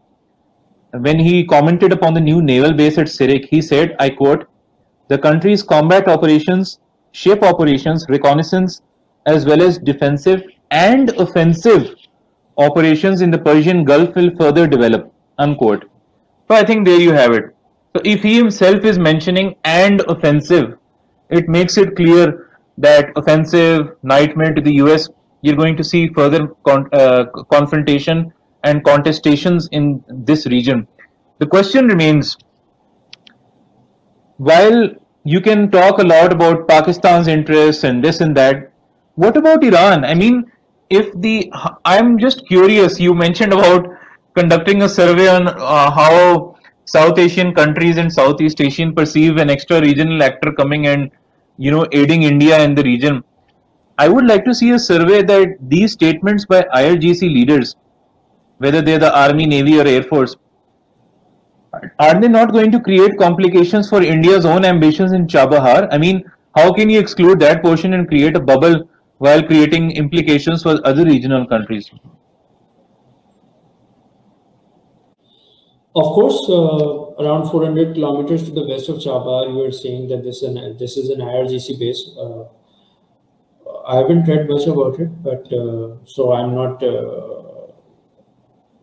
when 0.93 1.19
he 1.19 1.45
commented 1.45 1.93
upon 1.93 2.15
the 2.15 2.21
new 2.21 2.43
naval 2.43 2.73
base 2.73 2.99
at 2.99 3.07
Sirik, 3.07 3.47
he 3.49 3.61
said, 3.63 3.97
I 3.99 4.11
quote, 4.11 4.47
the 5.09 5.19
country's 5.19 5.63
combat 5.63 6.09
operations 6.09 6.79
ship 7.13 7.43
operations, 7.43 8.07
reconnaissance, 8.09 8.83
as 9.27 9.47
well 9.47 9.63
as 9.63 9.79
defensive 9.79 10.43
and 10.71 11.11
offensive 11.11 11.95
operations 12.59 13.21
in 13.21 13.31
the 13.31 13.39
Persian 13.39 13.85
Gulf 13.85 14.15
will 14.17 14.31
further 14.37 14.67
develop. 14.67 15.13
Unquote. 15.39 15.85
So 16.49 16.55
I 16.55 16.65
think 16.65 16.87
there 16.87 17.01
you 17.01 17.13
have 17.13 17.33
it. 17.33 17.55
So 17.95 18.03
if 18.05 18.23
he 18.23 18.37
himself 18.37 18.85
is 18.85 18.99
mentioning 18.99 19.55
and 19.65 20.01
offensive, 20.09 20.79
it 21.31 21.49
makes 21.49 21.77
it 21.77 21.95
clear 21.97 22.51
that 22.83 23.13
offensive 23.17 23.97
nightmare 24.03 24.55
to 24.55 24.61
the 24.61 24.75
US, 24.85 25.09
you're 25.41 25.57
going 25.57 25.77
to 25.77 25.85
see 25.85 26.09
further 26.09 26.49
con 26.65 26.89
uh, 26.93 27.25
confrontation 27.51 28.33
and 28.65 28.85
contestations 28.85 29.69
in 29.73 30.05
this 30.31 30.47
region. 30.47 30.87
The 31.39 31.47
question 31.47 31.87
remains, 31.87 32.37
while 34.37 34.91
you 35.25 35.41
can 35.41 35.71
talk 35.71 35.99
a 35.99 36.03
lot 36.03 36.33
about 36.33 36.67
Pakistan's 36.67 37.29
interests 37.29 37.85
and 37.85 38.03
this 38.05 38.21
and 38.21 38.37
that. 38.37 38.73
What 39.15 39.37
about 39.37 39.63
Iran? 39.63 40.05
I 40.05 40.15
mean, 40.15 40.51
if 40.91 41.13
the 41.21 41.53
I'm 41.85 42.19
just 42.19 42.47
curious. 42.47 42.99
You 42.99 43.15
mentioned 43.15 43.53
about 43.53 43.87
conducting 44.35 44.83
a 44.83 44.89
survey 44.89 45.29
on 45.29 45.49
uh, 45.49 45.91
how 45.91 46.57
South 46.85 47.19
Asian 47.19 47.55
countries 47.55 47.99
and 47.99 48.13
Southeast 48.13 48.61
Asian 48.61 48.95
perceive 48.95 49.37
an 49.37 49.51
extra 49.51 49.81
regional 49.81 50.23
actor 50.23 50.53
coming 50.53 50.87
and 50.87 51.11
you 51.67 51.71
know 51.71 51.87
aiding 51.93 52.23
India 52.25 52.57
and 52.59 52.77
the 52.77 52.83
region. 52.83 53.23
I 53.99 54.09
would 54.09 54.27
like 54.27 54.45
to 54.47 54.55
see 54.55 54.71
a 54.71 54.79
survey 54.79 55.23
that 55.23 55.57
these 55.75 55.93
statements 55.93 56.45
by 56.45 56.63
IRGC 56.75 57.21
leaders, 57.23 57.77
whether 58.59 58.81
they're 58.83 58.99
the 58.99 59.17
Army, 59.17 59.47
Navy, 59.47 59.79
or 59.81 59.87
Air 59.87 60.03
Force, 60.03 60.37
are 61.99 62.21
they 62.21 62.29
not 62.29 62.53
going 62.53 62.73
to 62.73 62.81
create 62.81 63.19
complications 63.19 63.89
for 63.89 64.03
India's 64.03 64.45
own 64.45 64.65
ambitions 64.65 65.13
in 65.13 65.27
Chabahar? 65.27 65.89
I 65.91 65.99
mean, 65.99 66.25
how 66.57 66.73
can 66.73 66.91
you 66.91 66.99
exclude 66.99 67.39
that 67.41 67.63
portion 67.63 67.95
and 67.95 68.09
create 68.09 68.37
a 68.37 68.41
bubble 68.41 68.89
while 69.19 69.43
creating 69.43 69.93
implications 69.93 70.63
for 70.63 70.81
other 70.85 71.05
regional 71.05 71.47
countries? 71.47 71.91
Of 75.95 76.13
course, 76.17 76.39
uh, 76.49 77.02
around 77.23 77.51
400 77.51 77.95
kilometers 77.95 78.45
to 78.45 78.51
the 78.51 78.67
west 78.67 78.89
of 78.89 78.97
Chabahar, 78.97 79.53
you 79.53 79.63
are 79.65 79.73
saying 79.73 80.09
that 80.09 80.23
this 80.25 80.43
is 80.43 80.57
an, 80.57 80.77
this 80.79 80.97
is 80.97 81.11
an 81.11 81.21
IRGC 81.21 81.79
base. 81.79 82.11
Uh, 82.19 82.45
I 83.87 83.97
haven't 83.97 84.29
read 84.29 84.49
much 84.49 84.67
about 84.67 85.01
it, 85.01 85.23
but 85.23 85.53
uh, 85.53 85.97
so 86.05 86.33
I'm 86.33 86.55
not 86.55 86.83
uh, 86.83 87.73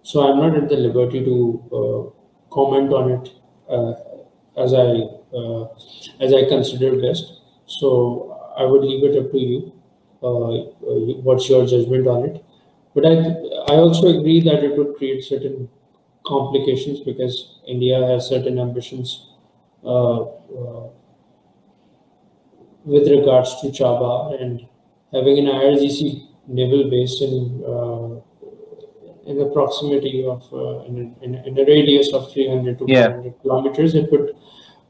so 0.03 0.21
I'm 0.27 0.37
not 0.39 0.55
at 0.57 0.69
the 0.69 0.75
liberty 0.77 1.23
to 1.23 1.35
uh, 1.79 2.53
comment 2.53 2.91
on 2.93 3.11
it 3.11 3.33
uh, 3.69 3.93
as 4.57 4.73
I 4.73 4.87
uh, 5.37 5.65
as 6.19 6.33
I 6.33 6.45
consider 6.49 6.99
best. 6.99 7.41
So 7.65 8.37
I 8.57 8.63
would 8.65 8.81
leave 8.81 9.03
it 9.03 9.17
up 9.23 9.31
to 9.31 9.37
you. 9.37 9.73
What's 10.21 11.49
your 11.49 11.65
judgment 11.65 12.07
on 12.07 12.25
it? 12.29 12.43
But 12.95 13.05
I 13.05 13.13
I 13.73 13.75
also 13.77 14.07
agree 14.19 14.41
that 14.41 14.63
it 14.63 14.77
would 14.77 14.95
create 14.95 15.23
certain 15.23 15.69
complications 16.25 16.99
because 17.01 17.58
India 17.69 18.05
has 18.07 18.27
certain 18.27 18.59
ambitions 18.59 19.29
uh, 19.83 20.21
uh, 20.21 20.87
with 22.85 23.07
regards 23.07 23.59
to 23.61 23.67
Chaba 23.67 24.41
and 24.41 24.67
having 25.13 25.37
an 25.39 25.45
IRGC 25.45 26.27
naval 26.47 26.89
base 26.89 27.21
in 27.21 27.63
uh, 27.65 28.19
in 29.29 29.37
the 29.37 29.45
proximity 29.53 30.25
of 30.25 30.41
uh, 30.51 30.83
in, 30.85 30.93
a, 31.21 31.23
in, 31.23 31.35
a, 31.35 31.43
in, 31.45 31.59
a, 31.59 31.65
radius 31.65 32.11
of 32.13 32.31
300 32.31 32.79
to 32.79 32.85
yeah. 32.87 33.09
400 33.09 33.41
kilometers, 33.41 33.93
it 33.93 34.11
would 34.11 34.31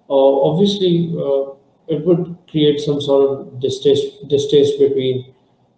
uh, 0.09 0.41
obviously 0.49 1.13
uh, 1.17 1.51
it 1.87 2.05
would 2.05 2.37
create 2.49 2.79
some 2.79 3.01
sort 3.01 3.29
of 3.29 3.59
distaste 3.59 4.27
distaste 4.29 4.79
between 4.79 5.33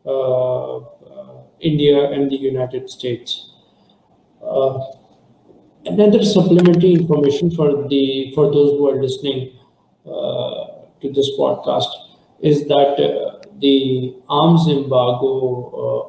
uh, 0.06 0.78
uh, 0.78 1.41
India 1.60 2.11
and 2.11 2.30
the 2.30 2.36
United 2.36 2.90
States. 2.90 3.48
Uh, 5.85 5.91
another 5.91 6.23
supplementary 6.23 6.93
information 6.93 7.51
for 7.51 7.87
the 7.87 8.31
for 8.35 8.51
those 8.51 8.71
who 8.71 8.89
are 8.89 9.01
listening 9.01 9.51
to 10.05 11.11
this 11.11 11.31
podcast 11.37 11.87
is 12.41 12.67
that 12.67 12.97
the 13.59 14.15
arms 14.29 14.67
embargo 14.67 15.27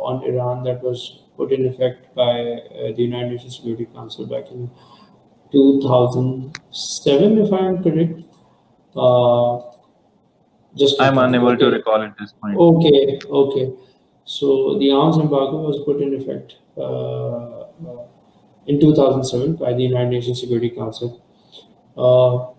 on 0.08 0.22
Iran 0.24 0.62
that 0.64 0.82
was 0.82 1.22
put 1.36 1.52
in 1.52 1.66
effect 1.66 2.14
by 2.14 2.40
uh, 2.40 2.92
the 2.96 3.02
United 3.02 3.32
Nations 3.32 3.56
Security 3.56 3.86
Council 3.86 4.26
back 4.26 4.50
in 4.50 4.70
2007, 5.52 7.38
if 7.38 7.52
I 7.52 7.58
am 7.58 7.82
correct. 7.82 8.20
Uh, 8.96 9.60
Just 10.76 11.00
I'm 11.00 11.18
unable 11.18 11.48
okay. 11.48 11.58
to 11.58 11.70
recall 11.70 12.02
at 12.02 12.16
this 12.18 12.32
point. 12.32 12.56
Okay, 12.56 13.20
okay. 13.28 13.72
So 14.24 14.78
the 14.78 14.90
arms 14.90 15.18
embargo 15.18 15.58
was 15.58 15.80
put 15.84 16.00
in 16.00 16.14
effect 16.14 16.56
uh, 16.78 17.64
in 18.66 18.80
2007 18.80 19.56
by 19.56 19.72
the 19.72 19.82
United 19.82 20.10
Nations 20.10 20.40
Security 20.40 20.70
Council. 20.70 21.22
Uh, 21.96 22.52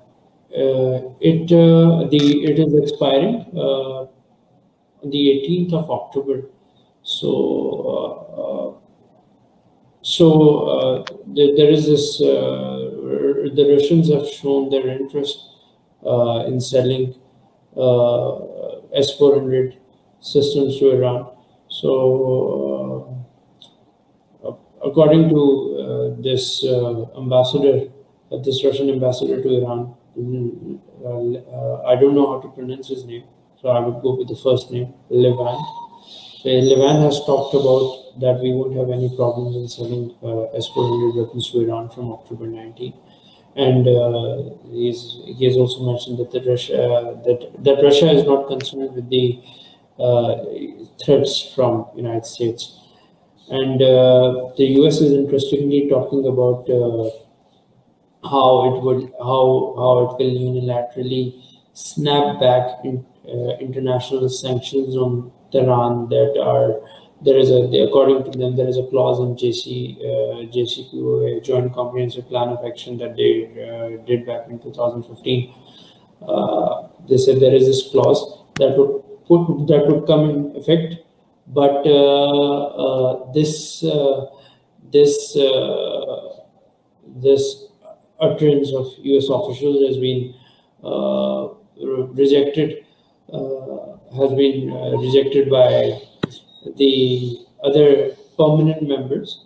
uh, 0.56 1.10
it 1.20 1.52
uh, 1.52 2.08
the 2.10 2.44
it 2.46 2.60
is 2.60 2.74
expiring 2.76 3.36
on 3.58 4.10
the 5.04 5.24
18th 5.30 5.74
of 5.74 5.90
October. 5.90 6.44
So 7.02 8.80
so 10.02 11.06
there 11.28 11.70
is 11.70 11.88
this 11.88 12.18
the 12.20 13.66
Russians 13.74 14.10
have 14.14 14.28
shown 14.28 14.70
their 14.70 14.88
interest 14.88 15.50
in 16.48 16.60
selling 16.62 17.16
uh, 17.76 18.36
S-400 18.94 19.78
systems 20.20 20.78
to 20.80 20.92
Iran. 20.92 21.28
So, 21.70 22.93
according 24.84 25.30
to 25.30 25.42
uh, 26.18 26.22
this 26.22 26.64
uh, 26.64 27.06
ambassador, 27.18 27.90
uh, 28.32 28.38
this 28.40 28.64
Russian 28.64 28.90
ambassador 28.90 29.42
to 29.42 29.50
Iran, 29.58 29.94
mm, 30.18 30.80
I 31.88 31.96
don't 31.96 32.16
know 32.16 32.28
how 32.34 32.40
to 32.42 32.50
pronounce 32.50 32.88
his 32.88 33.06
name, 33.06 33.24
so 33.62 33.70
I 33.70 33.80
would 33.80 34.02
go 34.02 34.16
with 34.16 34.28
the 34.28 34.36
first 34.36 34.72
name, 34.72 34.94
Levan. 35.12 35.60
Levan 36.46 37.04
has 37.04 37.20
talked 37.26 37.54
about 37.56 38.20
that 38.20 38.40
we 38.42 38.54
won't 38.54 38.76
have 38.76 38.90
any 38.90 39.14
problems 39.16 39.56
in 39.56 39.68
selling 39.68 40.16
uh, 40.22 40.44
S-400 40.58 41.16
weapons 41.16 41.52
to 41.52 41.62
Iran 41.62 41.90
from 41.90 42.12
October 42.12 42.48
19 42.48 42.94
and 43.56 43.88
uh, 43.88 44.42
he's 44.72 45.20
he 45.26 45.46
has 45.46 45.56
also 45.56 45.84
mentioned 45.92 46.18
that 46.18 46.32
the 46.32 46.42
Russia 46.42 47.20
that 47.24 47.64
that 47.64 47.84
Russia 47.84 48.10
is 48.12 48.26
not 48.26 48.48
concerned 48.48 48.96
with 48.96 49.10
the 49.10 49.40
uh, 50.00 50.44
threats 51.04 51.54
from 51.54 51.86
United 51.96 52.26
States, 52.26 52.80
and 53.50 53.82
uh, 53.82 54.52
the 54.58 54.66
U.S. 54.80 55.02
is 55.02 55.14
interestingly 55.14 55.90
talking 55.90 56.26
about 56.28 56.70
uh, 56.70 57.10
how 58.28 58.74
it 58.74 58.82
would 58.84 59.12
how 59.20 59.76
how 59.78 59.94
it 60.04 60.12
will 60.18 60.36
unilaterally 60.50 61.44
snap 61.74 62.40
back 62.40 62.84
in, 62.84 63.06
uh, 63.28 63.58
international 63.60 64.30
sanctions 64.30 64.96
on 64.96 65.32
Tehran 65.52 66.10
that 66.10 66.40
are 66.42 66.80
there 67.22 67.38
is 67.38 67.50
a 67.50 67.62
according 67.84 68.24
to 68.32 68.38
them 68.38 68.56
there 68.56 68.68
is 68.68 68.78
a 68.78 68.86
clause 68.88 69.20
in 69.20 69.36
JC 69.36 69.98
uh, 69.98 70.52
JCPOA 70.56 71.44
Joint 71.44 71.74
Comprehensive 71.74 72.28
Plan 72.28 72.50
of 72.50 72.66
Action 72.66 72.98
that 72.98 73.16
they 73.16 73.34
uh, 73.64 74.06
did 74.06 74.26
back 74.26 74.48
in 74.50 74.60
2015. 74.60 75.54
Uh, 76.28 76.88
they 77.10 77.18
said 77.18 77.40
there 77.40 77.54
is 77.54 77.66
this 77.68 77.90
clause 77.92 78.44
that 78.56 78.78
would 78.78 79.04
put 79.28 79.68
that 79.68 79.88
would 79.88 80.06
come 80.08 80.30
in 80.30 80.56
effect, 80.56 80.96
but 81.48 81.86
uh, 81.86 82.64
uh, 82.86 83.32
this 83.34 83.84
uh, 83.84 84.26
this 84.92 85.34
this 87.22 87.66
utterance 88.20 88.74
of 88.74 88.88
U.S. 89.04 89.28
officials 89.30 89.88
has 89.88 89.98
been 89.98 90.34
rejected 92.16 92.86
has 93.32 94.32
been 94.34 94.72
rejected 95.00 95.50
by 95.50 96.00
the 96.78 97.46
other 97.64 98.16
permanent 98.38 98.88
members, 98.88 99.46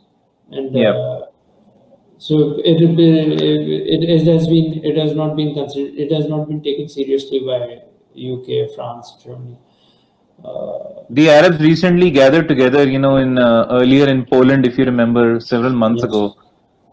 and 0.51 0.75
yep. 0.75 0.93
uh, 0.93 1.21
so 2.17 2.59
it, 2.63 2.81
it 2.81 4.19
it 4.19 4.27
has 4.27 4.47
been 4.47 4.83
it 4.83 4.97
has 4.97 5.15
not 5.15 5.35
been 5.35 5.53
considered 5.53 5.93
it 5.95 6.11
has 6.11 6.27
not 6.27 6.47
been 6.47 6.61
taken 6.61 6.87
seriously 6.87 7.39
by 7.39 7.79
UK, 8.17 8.75
France, 8.75 9.17
Germany. 9.23 9.57
The 11.09 11.29
Arabs 11.29 11.59
recently 11.59 12.11
gathered 12.11 12.47
together, 12.47 12.87
you 12.87 12.99
know, 12.99 13.17
in 13.17 13.37
uh, 13.37 13.67
earlier 13.71 14.07
in 14.07 14.25
Poland, 14.25 14.65
if 14.65 14.77
you 14.77 14.85
remember, 14.85 15.39
several 15.39 15.73
months 15.73 16.01
yes. 16.03 16.09
ago, 16.09 16.35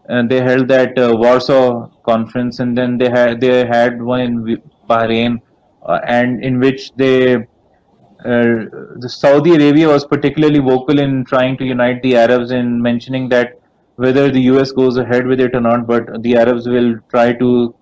and 0.09 0.29
they 0.29 0.41
held 0.41 0.67
that 0.69 0.97
uh, 0.97 1.15
Warsaw 1.15 1.89
conference, 2.03 2.59
and 2.59 2.77
then 2.77 2.97
they 2.97 3.09
had 3.09 3.41
they 3.41 3.65
had 3.65 4.01
one 4.01 4.21
in 4.21 4.61
Bahrain, 4.89 5.41
uh, 5.83 5.99
and 6.07 6.43
in 6.43 6.59
which 6.59 6.91
they 6.95 7.35
uh, 7.35 8.65
the 9.03 9.09
Saudi 9.09 9.55
Arabia 9.55 9.87
was 9.87 10.05
particularly 10.05 10.59
vocal 10.59 10.97
in 10.97 11.23
trying 11.25 11.57
to 11.57 11.65
unite 11.65 12.01
the 12.01 12.15
Arabs 12.15 12.51
in 12.51 12.81
mentioning 12.81 13.29
that 13.29 13.59
whether 13.97 14.31
the 14.31 14.41
US 14.53 14.71
goes 14.71 14.97
ahead 14.97 15.27
with 15.27 15.39
it 15.39 15.55
or 15.55 15.61
not, 15.61 15.85
but 15.85 16.23
the 16.23 16.35
Arabs 16.35 16.67
will 16.67 16.95
try 17.09 17.33
to 17.33 17.75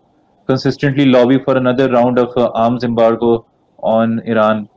consistently 0.48 1.06
lobby 1.06 1.40
for 1.40 1.56
another 1.56 1.90
round 1.90 2.20
of 2.20 2.36
uh, 2.36 2.52
arms 2.54 2.84
embargo 2.84 3.46
on 3.80 4.20
Iran. 4.26 4.68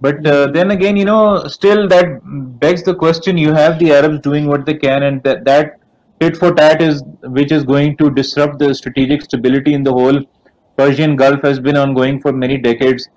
But 0.00 0.26
uh, 0.26 0.46
then 0.48 0.70
again, 0.70 0.96
you 0.96 1.04
know, 1.04 1.46
still 1.46 1.86
that 1.88 2.20
begs 2.58 2.82
the 2.82 2.94
question: 2.94 3.36
you 3.36 3.52
have 3.52 3.78
the 3.78 3.92
Arabs 3.92 4.20
doing 4.20 4.46
what 4.46 4.64
they 4.64 4.74
can, 4.74 5.02
and 5.02 5.22
that 5.24 5.44
that 5.44 5.78
tit 6.20 6.36
for 6.36 6.54
tat 6.54 6.82
is 6.82 7.02
which 7.22 7.52
is 7.52 7.64
going 7.64 7.96
to 7.98 8.10
disrupt 8.10 8.58
the 8.58 8.74
strategic 8.74 9.22
stability 9.22 9.74
in 9.74 9.82
the 9.82 9.92
whole 9.92 10.20
Persian 10.76 11.16
Gulf 11.16 11.42
has 11.42 11.60
been 11.60 11.76
ongoing 11.76 12.20
for 12.20 12.32
many 12.32 12.56
decades 12.56 13.08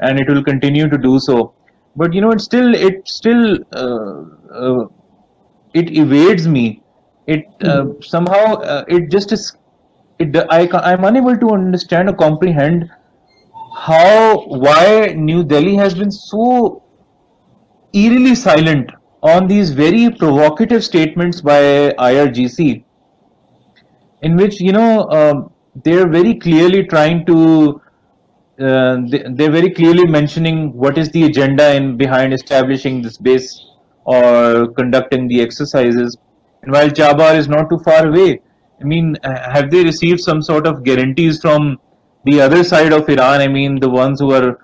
and 0.00 0.18
it 0.20 0.28
will 0.28 0.42
continue 0.44 0.88
to 0.88 0.98
do 0.98 1.18
so 1.18 1.54
but 1.96 2.12
you 2.12 2.20
know 2.20 2.30
it 2.30 2.40
still 2.40 2.74
it 2.74 3.06
still 3.08 3.58
uh, 3.72 4.22
uh, 4.52 4.86
it 5.74 5.96
evades 5.96 6.46
me 6.46 6.82
it 7.26 7.46
uh, 7.62 7.82
mm-hmm. 7.82 8.02
somehow 8.02 8.54
uh, 8.72 8.84
it 8.88 9.10
just 9.10 9.32
is 9.32 9.56
it 10.18 10.36
I, 10.50 10.68
i'm 10.90 11.04
unable 11.04 11.36
to 11.36 11.50
understand 11.50 12.08
or 12.08 12.14
comprehend 12.14 12.90
how 13.84 14.46
why 14.64 15.14
new 15.16 15.44
delhi 15.44 15.74
has 15.76 15.94
been 15.94 16.10
so 16.10 16.82
eerily 17.92 18.34
silent 18.34 18.90
on 19.22 19.46
these 19.46 19.70
very 19.70 20.10
provocative 20.10 20.82
statements 20.84 21.40
by 21.40 21.60
irgc 22.10 22.84
in 24.22 24.36
which 24.36 24.60
you 24.60 24.72
know 24.72 25.08
um, 25.10 25.50
they're 25.84 26.08
very 26.08 26.34
clearly 26.34 26.84
trying 26.84 27.24
to 27.26 27.80
uh, 28.58 28.96
they, 29.08 29.22
are 29.44 29.50
very 29.50 29.70
clearly 29.70 30.06
mentioning 30.06 30.72
what 30.72 30.96
is 30.96 31.10
the 31.10 31.24
agenda 31.24 31.74
in 31.74 31.96
behind 31.96 32.32
establishing 32.32 33.02
this 33.02 33.18
base 33.18 33.66
or 34.04 34.68
conducting 34.72 35.28
the 35.28 35.42
exercises. 35.42 36.16
And 36.62 36.72
while 36.72 36.88
Chabahar 36.88 37.36
is 37.36 37.48
not 37.48 37.68
too 37.68 37.78
far 37.80 38.06
away, 38.06 38.40
I 38.80 38.84
mean, 38.84 39.16
have 39.22 39.70
they 39.70 39.84
received 39.84 40.20
some 40.20 40.40
sort 40.40 40.66
of 40.66 40.84
guarantees 40.84 41.40
from 41.40 41.78
the 42.26 42.40
other 42.40 42.62
side 42.62 42.92
of 42.92 43.08
Iran? 43.08 43.40
I 43.40 43.48
mean, 43.48 43.80
the 43.80 43.88
ones 43.88 44.20
who 44.20 44.32
are 44.32 44.58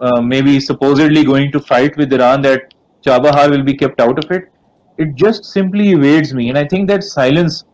uh, 0.00 0.20
maybe 0.20 0.60
supposedly 0.60 1.24
going 1.24 1.52
to 1.52 1.60
fight 1.60 1.96
with 1.96 2.12
Iran 2.12 2.42
that 2.42 2.74
Chabahar 3.06 3.50
will 3.50 3.62
be 3.62 3.74
kept 3.74 4.00
out 4.00 4.24
of 4.24 4.30
it. 4.30 4.50
It 4.96 5.14
just 5.14 5.44
simply 5.44 5.90
evades 5.90 6.32
me, 6.32 6.48
and 6.48 6.58
I 6.58 6.66
think 6.66 6.88
that 6.88 7.04
silence 7.04 7.64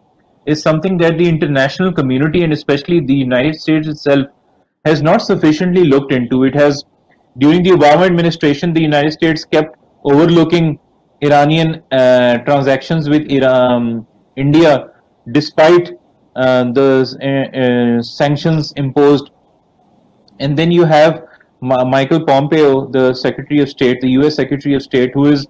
is 0.47 0.63
something 0.63 0.97
that 0.99 1.19
the 1.19 1.29
international 1.29 1.93
community 1.93 2.43
and 2.45 2.53
especially 2.53 3.01
the 3.01 3.15
United 3.15 3.57
States 3.57 3.87
itself 3.87 4.27
has 4.85 5.03
not 5.03 5.23
sufficiently 5.23 5.85
looked 5.85 6.13
into. 6.13 6.45
It 6.45 6.55
has, 6.55 6.85
during 7.39 7.63
the 7.63 7.71
Obama 7.71 8.07
administration, 8.07 8.73
the 8.73 8.81
United 8.81 9.13
States 9.13 9.45
kept 9.45 9.77
overlooking 10.05 10.79
Iranian 11.21 11.83
uh, 11.93 12.39
transactions 12.39 13.09
with 13.09 13.31
Iran, 13.31 14.07
India, 14.37 14.89
despite 15.33 15.91
the 16.73 16.89
uh, 17.21 17.59
uh, 17.59 18.03
sanctions 18.03 18.73
imposed. 18.73 19.31
And 20.39 20.57
then 20.59 20.71
you 20.71 20.85
have 20.85 21.25
Ma 21.61 21.85
Michael 21.85 22.25
Pompeo, 22.25 22.87
the 22.87 23.13
Secretary 23.15 23.61
of 23.61 23.69
State, 23.69 24.01
the 24.01 24.11
US 24.21 24.37
Secretary 24.37 24.75
of 24.75 24.83
State, 24.83 25.11
who 25.13 25.27
is 25.27 25.47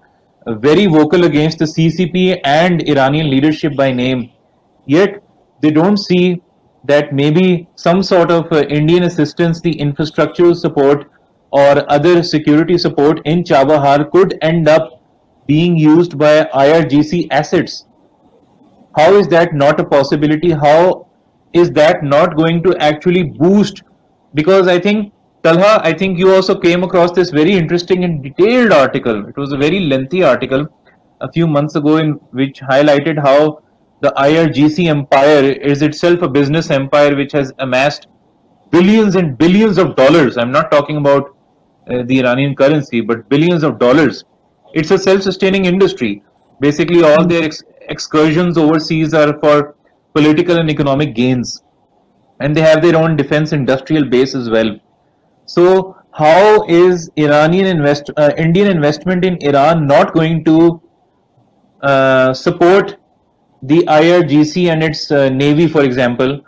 very 0.47 0.87
vocal 0.87 1.25
against 1.25 1.59
the 1.59 1.65
CCP 1.65 2.41
and 2.45 2.89
Iranian 2.89 3.31
leadership 3.31 3.77
by 3.77 3.93
name. 3.93 4.31
Yet 4.87 5.23
they 5.63 5.71
don't 5.71 5.97
see 5.97 6.43
that 6.85 7.13
maybe 7.13 7.69
some 7.77 8.03
sort 8.03 8.31
of 8.31 8.51
uh, 8.53 8.63
Indian 8.63 9.05
assistance, 9.05 9.61
the 9.61 9.75
infrastructural 9.75 10.57
support 10.57 11.11
or 11.53 11.91
other 11.91 12.23
security 12.23 12.79
support 12.79 13.21
in 13.25 13.43
Chabahar 13.45 14.11
could 14.11 14.39
end 14.41 14.69
up 14.69 15.03
being 15.47 15.77
used 15.77 16.17
by 16.17 16.45
IRGC 16.55 17.29
assets. 17.31 17.85
How 19.01 19.15
is 19.15 19.29
that 19.29 19.55
not 19.55 19.81
a 19.81 19.85
possibility? 19.85 20.51
How 20.51 21.07
is 21.53 21.71
that 21.73 22.03
not 22.03 22.37
going 22.37 22.63
to 22.65 22.77
actually 22.89 23.23
boost? 23.23 23.83
Because 24.35 24.69
I 24.69 24.79
think, 24.79 25.13
Talha, 25.43 25.81
I 25.83 25.93
think 25.93 26.19
you 26.19 26.35
also 26.35 26.59
came 26.59 26.83
across 26.83 27.13
this 27.13 27.31
very 27.31 27.53
interesting 27.53 28.05
and 28.05 28.23
detailed 28.23 28.73
article. 28.73 29.27
It 29.27 29.39
was 29.39 29.53
a 29.53 29.57
very 29.57 29.81
lengthy 29.81 30.23
article 30.23 30.69
a 31.23 31.33
few 31.33 31.47
months 31.47 31.77
ago 31.77 31.97
in 31.97 32.13
which 32.41 32.61
highlighted 32.61 33.19
how 33.19 33.63
the 34.03 34.13
IRGC 34.19 34.87
empire 34.89 35.45
is 35.73 35.83
itself 35.83 36.23
a 36.23 36.29
business 36.29 36.71
empire 36.71 37.17
which 37.17 37.33
has 37.33 37.53
amassed 37.59 38.07
billions 38.71 39.17
and 39.17 39.37
billions 39.39 39.79
of 39.79 39.97
dollars. 39.97 40.37
I'm 40.37 40.53
not 40.53 40.71
talking 40.71 40.99
about 40.99 41.37
uh, 41.89 42.03
the 42.05 42.21
Iranian 42.21 42.55
currency, 42.55 43.01
but 43.01 43.29
billions 43.31 43.63
of 43.63 43.79
dollars. 43.79 44.25
It's 44.75 44.91
a 44.91 44.99
self-sustaining 44.99 45.65
industry. 45.65 46.23
Basically, 46.61 47.03
all 47.03 47.27
their 47.27 47.43
ex 47.43 47.63
excursions 47.91 48.57
overseas 48.57 49.15
are 49.15 49.39
for 49.41 49.75
political 50.15 50.59
and 50.59 50.71
economic 50.71 51.15
gains, 51.15 51.63
and 52.41 52.57
they 52.57 52.63
have 52.63 52.83
their 52.83 52.97
own 52.97 53.17
defense 53.17 53.53
industrial 53.53 54.09
base 54.09 54.35
as 54.35 54.49
well. 54.51 54.77
So 55.47 55.97
how 56.13 56.65
is 56.67 57.11
Iranian 57.17 57.67
invest 57.67 58.11
uh, 58.17 58.33
Indian 58.37 58.69
investment 58.69 59.25
in 59.25 59.37
Iran 59.43 59.87
not 59.87 60.13
going 60.13 60.45
to 60.45 60.81
uh, 61.83 62.35
support 62.35 62.97
the 63.63 63.81
IRGC 63.81 64.71
and 64.73 64.83
its 64.83 65.11
uh, 65.11 65.29
navy, 65.29 65.67
for 65.69 65.83
example, 65.83 66.41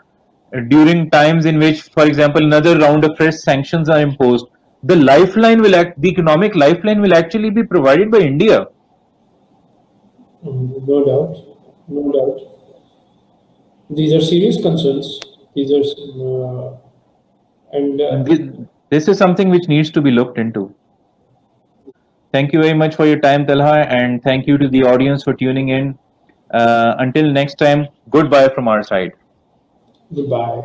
during 0.69 1.11
times 1.11 1.47
in 1.47 1.59
which, 1.59 1.83
for 1.83 2.07
example, 2.07 2.45
another 2.45 2.79
round 2.79 3.05
of 3.05 3.17
fresh 3.17 3.37
sanctions 3.37 3.89
are 3.89 4.01
imposed? 4.01 4.47
The 4.83 4.97
lifeline 4.97 5.63
will 5.63 5.75
act, 5.75 6.01
the 6.01 6.09
economic 6.09 6.55
lifeline 6.57 7.01
will 7.01 7.15
actually 7.15 7.51
be 7.51 7.63
provided 7.63 8.11
by 8.11 8.19
India. 8.19 8.67
Mm, 10.45 10.87
no 10.87 11.05
doubt, 11.05 11.37
no 11.89 12.13
doubt. 12.13 12.39
These 13.91 14.13
are 14.15 14.21
serious 14.21 14.61
concerns. 14.61 15.21
These 15.55 15.71
are, 15.73 15.85
uh, 16.27 16.77
and, 17.73 18.01
uh, 18.01 18.09
and 18.09 18.69
this 18.91 19.09
is 19.09 19.19
something 19.19 19.51
which 19.51 19.69
needs 19.69 19.91
to 19.91 20.01
be 20.01 20.11
looked 20.11 20.39
into. 20.39 20.75
Thank 22.33 22.53
you 22.53 22.61
very 22.63 22.75
much 22.75 22.95
for 22.97 23.07
your 23.07 23.21
time, 23.21 23.47
Talha, 23.47 23.87
and 23.89 24.23
thank 24.23 24.47
you 24.47 24.57
to 24.59 24.69
the 24.69 24.83
audience 24.85 25.23
for 25.23 25.35
tuning 25.35 25.69
in. 25.69 25.99
Uh, 26.53 26.95
until 26.99 27.31
next 27.31 27.57
time, 27.57 27.89
goodbye 28.11 28.49
from 28.49 28.69
our 28.69 28.83
side. 28.83 29.13
Goodbye. 30.15 30.63